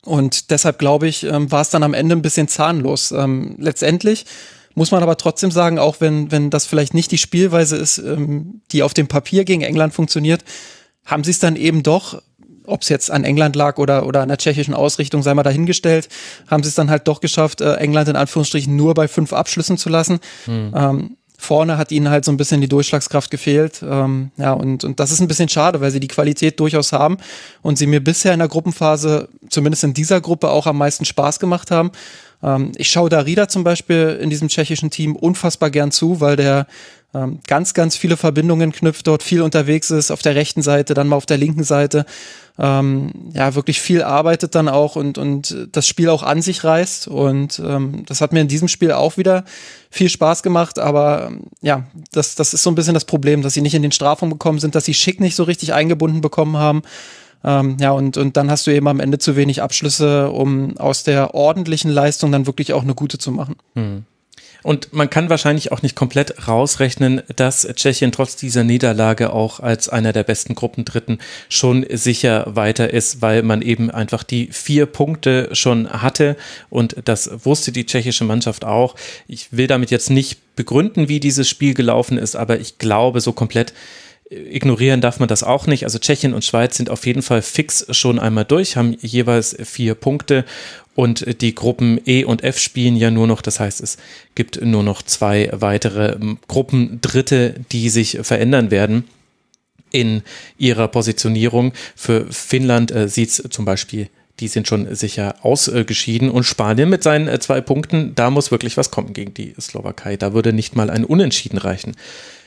und 0.05 0.51
deshalb 0.51 0.79
glaube 0.79 1.09
ich, 1.09 1.25
ähm, 1.25 1.51
war 1.51 1.63
es 1.63 1.71
dann 1.71 1.83
am 1.83 1.95
Ende 1.95 2.15
ein 2.15 2.23
bisschen 2.23 2.49
zahnlos. 2.49 3.13
Ähm, 3.13 3.57
letztendlich 3.59 4.27
muss 4.75 4.91
man 4.91 5.03
aber 5.03 5.17
trotzdem 5.17 5.51
sagen, 5.51 5.79
auch 5.79 5.97
wenn, 6.01 6.31
wenn 6.31 6.51
das 6.51 6.67
vielleicht 6.67 6.95
nicht 6.95 7.11
die 7.11 7.19
Spielweise 7.19 7.77
ist, 7.77 7.99
ähm, 7.99 8.63
die 8.73 8.83
auf 8.83 8.95
dem 8.95 9.07
Papier 9.07 9.45
gegen 9.45 9.63
England 9.63 9.95
funktioniert, 9.95 10.45
haben 11.05 11.25
sie 11.25 11.31
es 11.31 11.39
dann 11.39 11.57
eben 11.57 11.83
doch, 11.83 12.21
ob 12.67 12.83
es 12.83 12.89
jetzt 12.89 13.11
an 13.11 13.25
England 13.25 13.57
lag 13.57 13.79
oder, 13.79 14.07
oder 14.07 14.23
an 14.23 14.29
der 14.29 14.39
tschechischen 14.39 14.75
Ausrichtung, 14.75 15.23
sei 15.23 15.35
mal 15.35 15.43
dahingestellt, 15.43 16.09
haben 16.49 16.63
sie 16.63 16.71
es 16.71 16.75
dann 16.75 16.91
halt 16.91 17.07
doch 17.07 17.21
geschafft, 17.21 17.61
äh, 17.61 17.75
England 17.75 18.09
in 18.09 18.17
Anführungsstrichen 18.17 18.75
nur 18.75 18.95
bei 18.95 19.07
fünf 19.07 19.33
Abschlüssen 19.33 19.77
zu 19.77 19.91
lassen. 19.91 20.19
Hm. 20.47 20.73
Ähm, 20.75 21.17
vorne 21.45 21.77
hat 21.77 21.93
ihnen 21.93 22.11
halt 22.11 22.25
so 22.25 22.33
ein 22.33 22.37
bisschen 22.37 22.61
die 22.61 22.69
Durchschlagskraft 22.69 23.31
gefehlt. 23.31 23.85
Ähm, 23.89 24.31
ja, 24.37 24.53
und, 24.53 24.83
und 24.83 24.99
das 24.99 25.13
ist 25.13 25.21
ein 25.21 25.29
bisschen 25.29 25.49
schade, 25.49 25.81
weil 25.81 25.91
sie 25.91 26.01
die 26.01 26.09
Qualität 26.09 26.59
durchaus 26.59 26.93
haben 26.93 27.19
und 27.63 27.79
sie 27.79 27.87
mir 27.87 28.03
bisher 28.03 28.33
in 28.33 28.41
der 28.41 28.49
Gruppenphase, 28.49 29.29
zumindest 29.49 29.85
in 29.85 29.95
dieser 29.95 30.21
Gruppe, 30.21 30.51
auch 30.51 30.67
am 30.67 30.79
meisten 30.79 31.05
Spaß 31.05 31.39
gemacht 31.39 31.71
haben. 31.71 31.93
Ähm, 32.43 32.73
ich 32.77 32.89
schaue 32.89 33.11
Darida 33.11 33.49
zum 33.49 33.63
Beispiel 33.63 34.19
in 34.21 34.31
diesem 34.31 34.49
tschechischen 34.49 34.91
Team 34.91 35.15
unfassbar 35.15 35.71
gern 35.71 35.93
zu, 35.93 36.21
weil 36.21 36.37
der 36.37 36.67
ähm, 37.15 37.39
ganz, 37.47 37.75
ganz 37.75 37.97
viele 37.97 38.17
Verbindungen 38.17 38.73
knüpft, 38.73 39.07
dort 39.07 39.23
viel 39.23 39.43
unterwegs 39.43 39.91
ist, 39.91 40.11
auf 40.11 40.23
der 40.23 40.35
rechten 40.35 40.63
Seite, 40.63 40.95
dann 40.95 41.09
mal 41.09 41.17
auf 41.17 41.27
der 41.27 41.39
linken 41.39 41.65
Seite 41.65 42.05
ähm, 42.59 43.11
ja 43.33 43.55
wirklich 43.55 43.81
viel 43.81 44.03
arbeitet 44.03 44.55
dann 44.55 44.69
auch 44.69 44.97
und, 44.97 45.19
und 45.19 45.69
das 45.73 45.89
Spiel 45.89 46.09
auch 46.09 46.23
an 46.23 46.41
sich 46.41 46.63
reißt. 46.63 47.09
Und 47.09 47.61
ähm, 47.65 48.05
das 48.07 48.21
hat 48.21 48.33
mir 48.33 48.41
in 48.41 48.49
diesem 48.49 48.69
Spiel 48.69 48.93
auch 48.93 49.17
wieder 49.17 49.45
viel 49.91 50.09
Spaß 50.09 50.43
gemacht. 50.43 50.79
Aber 50.79 51.27
ähm, 51.29 51.45
ja, 51.63 51.85
das, 52.13 52.35
das 52.35 52.55
ist 52.55 52.63
so 52.63 52.71
ein 52.71 52.77
bisschen 52.77 52.95
das 52.95 53.05
Problem, 53.05 53.43
dass 53.43 53.55
sie 53.55 53.63
nicht 53.63 53.75
in 53.75 53.83
den 53.83 53.93
Strafraum 53.93 54.31
gekommen 54.31 54.61
sind, 54.61 54.75
dass 54.75 54.85
sie 54.85 54.95
Schick 54.95 55.21
nicht 55.21 55.35
so 55.35 55.43
richtig 55.43 55.73
eingebunden 55.73 56.21
bekommen 56.21 56.57
haben. 56.57 56.83
Ähm, 57.43 57.77
ja, 57.81 57.91
und, 57.91 58.17
und 58.17 58.37
dann 58.37 58.51
hast 58.51 58.67
du 58.67 58.71
eben 58.71 58.89
am 58.89 59.01
Ende 59.01 59.19
zu 59.19 59.37
wenig 59.37 59.61
Abschlüsse, 59.61 60.31
um 60.31 60.79
aus 60.79 61.03
der 61.03 61.35
ordentlichen 61.35 61.91
Leistung 61.91 62.33
dann 62.33 62.47
wirklich 62.47 62.73
auch 62.73 62.83
eine 62.83 62.95
gute 62.95 63.19
zu 63.19 63.33
machen. 63.33 63.57
Hm. 63.75 64.05
Und 64.65 64.95
man 64.95 65.11
kann 65.11 65.29
wahrscheinlich 65.29 65.73
auch 65.73 65.83
nicht 65.83 65.95
komplett 65.95 66.49
rausrechnen, 66.49 67.23
dass 67.37 67.69
Tschechien 67.75 68.13
trotz 68.13 68.35
dieser 68.35 68.65
Niederlage 68.65 69.31
auch 69.31 69.61
als 69.61 69.91
einer 69.91 70.15
der 70.15 70.25
besten 70.25 70.55
Gruppendritten 70.55 71.19
schon 71.51 71.85
sicher 71.91 72.57
weiter 72.57 72.91
ist, 72.91 73.21
weil 73.21 73.43
man 73.43 73.61
eben 73.61 73.91
einfach 73.91 74.23
die 74.23 74.49
vier 74.51 74.87
Punkte 74.87 75.51
schon 75.53 75.91
hatte 75.91 76.37
und 76.71 76.97
das 77.05 77.45
wusste 77.45 77.73
die 77.73 77.85
tschechische 77.85 78.25
Mannschaft 78.25 78.65
auch. 78.65 78.97
Ich 79.29 79.53
will 79.53 79.67
damit 79.67 79.91
jetzt 79.91 80.09
nicht 80.09 80.57
begründen, 80.57 81.09
wie 81.11 81.21
dieses 81.21 81.47
Spiel 81.47 81.75
gelaufen 81.75 82.17
ist, 82.17 82.35
aber 82.35 82.59
ich 82.59 82.79
glaube, 82.79 83.21
so 83.21 83.33
komplett 83.33 83.75
ignorieren 84.31 85.01
darf 85.01 85.21
man 85.21 85.29
das 85.29 85.43
auch 85.43 85.67
nicht. 85.67 85.85
Also 85.85 85.99
Tschechien 85.99 86.35
und 86.35 86.45
Schweiz 86.45 86.77
sind 86.77 86.91
auf 86.91 87.07
jeden 87.07 87.23
Fall 87.23 87.43
fix 87.43 87.87
schon 87.91 88.19
einmal 88.19 88.45
durch, 88.45 88.77
haben 88.77 88.97
jeweils 89.01 89.57
vier 89.65 89.95
Punkte 89.95 90.45
und 90.95 91.41
die 91.41 91.55
Gruppen 91.55 92.01
E 92.07 92.25
und 92.25 92.43
F 92.43 92.59
spielen 92.59 92.97
ja 92.97 93.11
nur 93.11 93.27
noch. 93.27 93.43
Das 93.43 93.61
heißt, 93.61 93.81
es 93.81 93.99
gibt 94.35 94.65
nur 94.65 94.83
noch 94.83 95.03
zwei 95.03 95.51
weitere 95.53 96.17
Gruppen 96.49 97.01
Dritte, 97.01 97.55
die 97.73 97.91
sich 97.91 98.19
verändern 98.23 98.71
werden 98.71 99.05
in 99.91 100.23
ihrer 100.59 100.89
Positionierung. 100.89 101.73
Für 101.95 102.27
Finnland 102.31 102.91
äh, 102.91 103.09
sieht 103.09 103.31
es 103.31 103.43
zum 103.51 103.65
Beispiel 103.65 104.09
die 104.41 104.49
sind 104.49 104.67
schon 104.67 104.93
sicher 104.95 105.37
ausgeschieden. 105.43 106.31
Und 106.31 106.45
Spanien 106.45 106.89
mit 106.89 107.03
seinen 107.03 107.29
äh, 107.29 107.39
zwei 107.39 107.61
Punkten, 107.61 108.15
da 108.15 108.31
muss 108.31 108.51
wirklich 108.51 108.77
was 108.77 108.91
kommen 108.91 109.13
gegen 109.13 109.35
die 109.35 109.55
Slowakei. 109.61 110.17
Da 110.17 110.33
würde 110.35 110.53
nicht 110.53 110.75
mal 110.75 110.91
ein 110.91 111.05
Unentschieden 111.05 111.59
reichen. 111.59 111.95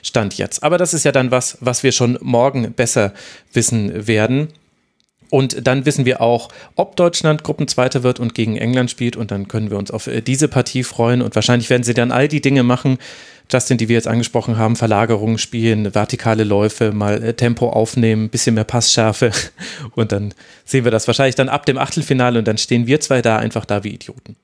Stand 0.07 0.37
jetzt. 0.37 0.63
Aber 0.63 0.77
das 0.77 0.93
ist 0.93 1.03
ja 1.03 1.11
dann 1.11 1.31
was, 1.31 1.57
was 1.59 1.83
wir 1.83 1.91
schon 1.91 2.17
morgen 2.21 2.73
besser 2.73 3.13
wissen 3.53 4.07
werden. 4.07 4.49
Und 5.29 5.67
dann 5.67 5.85
wissen 5.85 6.05
wir 6.05 6.21
auch, 6.21 6.49
ob 6.75 6.95
Deutschland 6.95 7.43
Gruppenzweiter 7.43 8.01
wird 8.03 8.19
und 8.19 8.33
gegen 8.33 8.55
England 8.55 8.89
spielt. 8.89 9.17
Und 9.17 9.31
dann 9.31 9.47
können 9.47 9.69
wir 9.69 9.77
uns 9.77 9.91
auf 9.91 10.07
äh, 10.07 10.21
diese 10.21 10.47
Partie 10.47 10.83
freuen. 10.83 11.21
Und 11.21 11.35
wahrscheinlich 11.35 11.69
werden 11.69 11.83
sie 11.83 11.93
dann 11.93 12.11
all 12.11 12.27
die 12.27 12.41
Dinge 12.41 12.63
machen, 12.63 12.97
Justin, 13.51 13.77
die 13.77 13.87
wir 13.87 13.95
jetzt 13.95 14.07
angesprochen 14.07 14.57
haben, 14.57 14.75
Verlagerungen 14.75 15.37
spielen, 15.37 15.93
vertikale 15.95 16.43
Läufe, 16.43 16.91
mal 16.91 17.23
äh, 17.23 17.33
Tempo 17.33 17.69
aufnehmen, 17.69 18.29
bisschen 18.29 18.55
mehr 18.55 18.63
Passschärfe. 18.63 19.31
Und 19.95 20.11
dann 20.11 20.33
sehen 20.65 20.83
wir 20.83 20.91
das 20.91 21.07
wahrscheinlich 21.07 21.35
dann 21.35 21.49
ab 21.49 21.65
dem 21.65 21.77
Achtelfinale 21.77 22.39
und 22.39 22.47
dann 22.47 22.57
stehen 22.57 22.87
wir 22.87 22.99
zwei 22.99 23.21
da 23.21 23.37
einfach 23.37 23.63
da 23.63 23.85
wie 23.85 23.93
Idioten. 23.93 24.35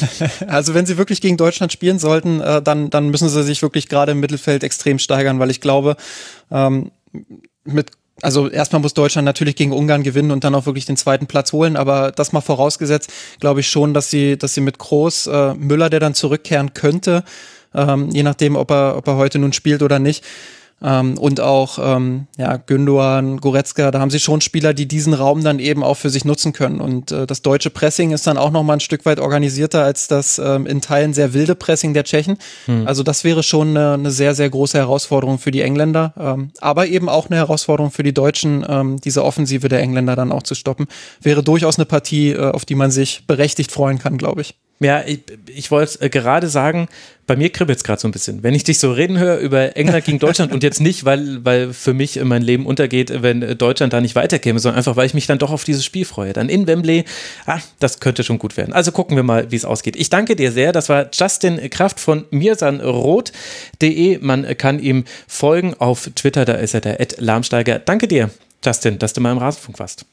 Also 0.46 0.74
wenn 0.74 0.86
sie 0.86 0.96
wirklich 0.96 1.20
gegen 1.20 1.36
Deutschland 1.36 1.72
spielen 1.72 1.98
sollten, 1.98 2.40
äh, 2.40 2.62
dann, 2.62 2.90
dann 2.90 3.08
müssen 3.08 3.28
sie 3.28 3.42
sich 3.42 3.62
wirklich 3.62 3.88
gerade 3.88 4.12
im 4.12 4.20
Mittelfeld 4.20 4.62
extrem 4.62 4.98
steigern, 4.98 5.38
weil 5.38 5.50
ich 5.50 5.60
glaube, 5.60 5.96
ähm, 6.50 6.92
mit 7.64 7.90
also 8.20 8.48
erstmal 8.48 8.80
muss 8.80 8.94
Deutschland 8.94 9.24
natürlich 9.26 9.56
gegen 9.56 9.72
Ungarn 9.72 10.02
gewinnen 10.02 10.30
und 10.30 10.44
dann 10.44 10.54
auch 10.54 10.66
wirklich 10.66 10.84
den 10.84 10.96
zweiten 10.96 11.26
Platz 11.26 11.52
holen, 11.52 11.76
aber 11.76 12.12
das 12.12 12.32
mal 12.32 12.40
vorausgesetzt, 12.40 13.12
glaube 13.40 13.60
ich 13.60 13.68
schon, 13.68 13.94
dass 13.94 14.10
sie, 14.10 14.36
dass 14.36 14.54
sie 14.54 14.60
mit 14.60 14.78
Groß, 14.78 15.26
äh, 15.26 15.54
Müller, 15.54 15.90
der 15.90 15.98
dann 15.98 16.14
zurückkehren 16.14 16.74
könnte, 16.74 17.24
ähm, 17.74 18.10
je 18.10 18.22
nachdem, 18.22 18.56
ob 18.56 18.70
er, 18.70 18.96
ob 18.96 19.06
er 19.06 19.16
heute 19.16 19.38
nun 19.38 19.52
spielt 19.52 19.82
oder 19.82 19.98
nicht, 19.98 20.24
ähm, 20.82 21.16
und 21.18 21.40
auch 21.40 21.78
ähm, 21.80 22.26
ja, 22.36 22.56
Gündogan, 22.56 23.38
Goretzka, 23.38 23.90
da 23.90 24.00
haben 24.00 24.10
sie 24.10 24.18
schon 24.18 24.40
Spieler, 24.40 24.74
die 24.74 24.86
diesen 24.86 25.14
Raum 25.14 25.44
dann 25.44 25.58
eben 25.58 25.84
auch 25.84 25.96
für 25.96 26.10
sich 26.10 26.24
nutzen 26.24 26.52
können. 26.52 26.80
Und 26.80 27.12
äh, 27.12 27.26
das 27.26 27.42
deutsche 27.42 27.70
Pressing 27.70 28.10
ist 28.10 28.26
dann 28.26 28.36
auch 28.36 28.50
noch 28.50 28.62
mal 28.62 28.74
ein 28.74 28.80
Stück 28.80 29.04
weit 29.04 29.20
organisierter 29.20 29.84
als 29.84 30.08
das 30.08 30.38
ähm, 30.38 30.66
in 30.66 30.80
Teilen 30.80 31.14
sehr 31.14 31.34
wilde 31.34 31.54
Pressing 31.54 31.94
der 31.94 32.04
Tschechen. 32.04 32.36
Hm. 32.66 32.86
Also 32.86 33.02
das 33.02 33.22
wäre 33.22 33.42
schon 33.42 33.70
eine, 33.70 33.94
eine, 33.94 34.10
sehr, 34.10 34.34
sehr 34.34 34.50
große 34.50 34.76
Herausforderung 34.76 35.38
für 35.38 35.52
die 35.52 35.62
Engländer, 35.62 36.14
ähm, 36.18 36.50
aber 36.60 36.88
eben 36.88 37.08
auch 37.08 37.28
eine 37.28 37.36
Herausforderung 37.36 37.92
für 37.92 38.02
die 38.02 38.14
Deutschen, 38.14 38.64
ähm, 38.68 39.00
diese 39.00 39.24
Offensive 39.24 39.68
der 39.68 39.80
Engländer 39.80 40.16
dann 40.16 40.32
auch 40.32 40.42
zu 40.42 40.54
stoppen. 40.54 40.86
Wäre 41.20 41.42
durchaus 41.42 41.78
eine 41.78 41.86
Partie, 41.86 42.32
äh, 42.32 42.50
auf 42.50 42.64
die 42.64 42.74
man 42.74 42.90
sich 42.90 43.26
berechtigt 43.26 43.70
freuen 43.70 43.98
kann, 43.98 44.18
glaube 44.18 44.40
ich. 44.40 44.56
Ja, 44.82 45.04
ich, 45.06 45.20
ich 45.46 45.70
wollte 45.70 46.00
äh, 46.00 46.08
gerade 46.08 46.48
sagen, 46.48 46.88
bei 47.28 47.36
mir 47.36 47.50
kribbelt 47.50 47.78
es 47.78 47.84
gerade 47.84 48.00
so 48.00 48.08
ein 48.08 48.10
bisschen. 48.10 48.42
Wenn 48.42 48.52
ich 48.52 48.64
dich 48.64 48.80
so 48.80 48.90
reden 48.90 49.16
höre 49.16 49.38
über 49.38 49.76
England 49.76 50.04
gegen 50.04 50.18
Deutschland 50.18 50.50
und 50.52 50.64
jetzt 50.64 50.80
nicht, 50.80 51.04
weil, 51.04 51.44
weil 51.44 51.72
für 51.72 51.94
mich 51.94 52.22
mein 52.24 52.42
Leben 52.42 52.66
untergeht, 52.66 53.22
wenn 53.22 53.42
äh, 53.42 53.54
Deutschland 53.54 53.92
da 53.92 54.00
nicht 54.00 54.16
weiterkäme, 54.16 54.58
sondern 54.58 54.78
einfach, 54.78 54.96
weil 54.96 55.06
ich 55.06 55.14
mich 55.14 55.28
dann 55.28 55.38
doch 55.38 55.52
auf 55.52 55.62
dieses 55.62 55.84
Spiel 55.84 56.04
freue. 56.04 56.32
Dann 56.32 56.48
in 56.48 56.66
Wembley, 56.66 57.04
ah, 57.46 57.60
das 57.78 58.00
könnte 58.00 58.24
schon 58.24 58.40
gut 58.40 58.56
werden. 58.56 58.72
Also 58.72 58.90
gucken 58.90 59.14
wir 59.14 59.22
mal, 59.22 59.52
wie 59.52 59.56
es 59.56 59.64
ausgeht. 59.64 59.94
Ich 59.94 60.10
danke 60.10 60.34
dir 60.34 60.50
sehr. 60.50 60.72
Das 60.72 60.88
war 60.88 61.10
Justin 61.12 61.70
Kraft 61.70 62.00
von 62.00 62.24
mirsanrot.de. 62.30 64.18
Man 64.18 64.58
kann 64.58 64.80
ihm 64.80 65.04
folgen 65.28 65.74
auf 65.78 66.10
Twitter, 66.16 66.44
da 66.44 66.54
ist 66.54 66.74
er 66.74 66.80
der 66.80 67.00
Ed 67.00 67.20
Lahmsteiger. 67.20 67.78
Danke 67.78 68.08
dir, 68.08 68.30
Justin, 68.64 68.98
dass 68.98 69.12
du 69.12 69.20
mal 69.20 69.30
im 69.30 69.38
Rasenfunk 69.38 69.78
warst. 69.78 70.06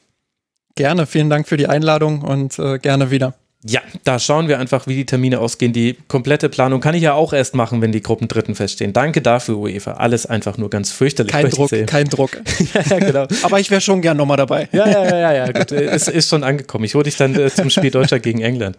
Gerne, 0.76 1.06
vielen 1.06 1.28
Dank 1.28 1.48
für 1.48 1.56
die 1.56 1.66
Einladung 1.66 2.22
und 2.22 2.56
äh, 2.60 2.78
gerne 2.78 3.10
wieder. 3.10 3.34
Ja, 3.62 3.82
da 4.04 4.18
schauen 4.18 4.48
wir 4.48 4.58
einfach, 4.58 4.86
wie 4.86 4.96
die 4.96 5.04
Termine 5.04 5.38
ausgehen. 5.38 5.74
Die 5.74 5.98
komplette 6.08 6.48
Planung 6.48 6.80
kann 6.80 6.94
ich 6.94 7.02
ja 7.02 7.12
auch 7.12 7.34
erst 7.34 7.54
machen, 7.54 7.82
wenn 7.82 7.92
die 7.92 8.00
Gruppen 8.00 8.26
Dritten 8.26 8.54
feststehen. 8.54 8.94
Danke 8.94 9.20
dafür, 9.20 9.58
UEFA. 9.58 9.92
Alles 9.92 10.24
einfach 10.24 10.56
nur 10.56 10.70
ganz 10.70 10.90
fürchterlich. 10.92 11.30
Kein 11.30 11.50
Druck, 11.50 11.70
kein 11.86 12.08
Druck. 12.08 12.30
ja, 12.88 12.98
genau. 12.98 13.26
Aber 13.42 13.60
ich 13.60 13.70
wäre 13.70 13.82
schon 13.82 14.00
gern 14.00 14.16
nochmal 14.16 14.38
dabei. 14.38 14.66
ja, 14.72 14.88
ja, 14.88 15.04
ja, 15.04 15.32
ja, 15.32 15.52
gut. 15.52 15.72
Es 15.90 16.08
ist 16.08 16.30
schon 16.30 16.42
angekommen. 16.42 16.84
Ich 16.84 16.94
hole 16.94 17.04
dich 17.04 17.16
dann 17.16 17.34
äh, 17.34 17.50
zum 17.50 17.68
Spiel 17.68 17.90
Deutschland 17.90 18.22
gegen 18.22 18.40
England. 18.40 18.78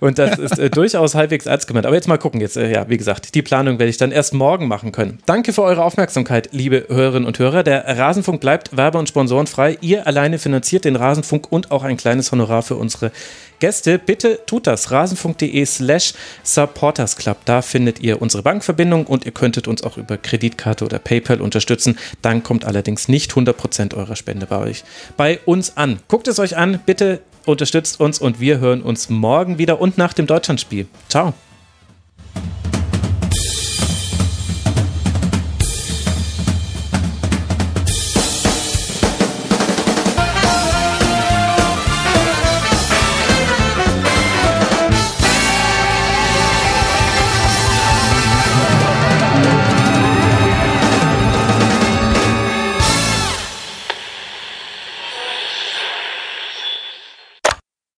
Und 0.00 0.18
das 0.18 0.38
ist 0.38 0.58
äh, 0.58 0.70
durchaus 0.70 1.14
halbwegs 1.14 1.44
ernst 1.44 1.66
gemeint. 1.66 1.84
Aber 1.84 1.94
jetzt 1.94 2.08
mal 2.08 2.16
gucken. 2.16 2.40
Jetzt, 2.40 2.56
äh, 2.56 2.72
ja, 2.72 2.88
wie 2.88 2.96
gesagt, 2.96 3.34
die 3.34 3.42
Planung 3.42 3.78
werde 3.78 3.90
ich 3.90 3.98
dann 3.98 4.10
erst 4.10 4.32
morgen 4.32 4.68
machen 4.68 4.90
können. 4.90 5.18
Danke 5.26 5.52
für 5.52 5.62
eure 5.62 5.84
Aufmerksamkeit, 5.84 6.48
liebe 6.52 6.86
Hörerinnen 6.88 7.26
und 7.26 7.38
Hörer. 7.38 7.62
Der 7.62 7.86
Rasenfunk 7.98 8.40
bleibt 8.40 8.74
werbe- 8.74 8.98
und 8.98 9.08
sponsorenfrei. 9.08 9.76
Ihr 9.82 10.06
alleine 10.06 10.38
finanziert 10.38 10.86
den 10.86 10.96
Rasenfunk 10.96 11.52
und 11.52 11.70
auch 11.70 11.82
ein 11.82 11.98
kleines 11.98 12.32
Honorar 12.32 12.62
für 12.62 12.76
unsere 12.76 13.12
Gäste, 13.60 13.98
bitte 13.98 14.40
tut 14.46 14.66
das. 14.66 14.90
rasen.de 14.90 15.64
slash 15.64 16.14
supportersclub. 16.42 17.38
Da 17.44 17.62
findet 17.62 18.00
ihr 18.00 18.20
unsere 18.20 18.42
Bankverbindung 18.42 19.06
und 19.06 19.24
ihr 19.24 19.32
könntet 19.32 19.68
uns 19.68 19.82
auch 19.82 19.96
über 19.96 20.16
Kreditkarte 20.16 20.84
oder 20.84 20.98
PayPal 20.98 21.40
unterstützen. 21.40 21.98
Dann 22.22 22.42
kommt 22.42 22.64
allerdings 22.64 23.08
nicht 23.08 23.32
100% 23.32 23.94
eurer 23.94 24.16
Spende 24.16 24.46
bei 24.46 24.58
euch 24.58 24.84
bei 25.16 25.38
uns 25.44 25.76
an. 25.76 26.00
Guckt 26.08 26.28
es 26.28 26.38
euch 26.38 26.56
an, 26.56 26.80
bitte 26.84 27.20
unterstützt 27.46 28.00
uns 28.00 28.18
und 28.18 28.40
wir 28.40 28.58
hören 28.58 28.82
uns 28.82 29.10
morgen 29.10 29.58
wieder 29.58 29.80
und 29.80 29.98
nach 29.98 30.12
dem 30.12 30.26
Deutschlandspiel. 30.26 30.86
Ciao. 31.08 31.34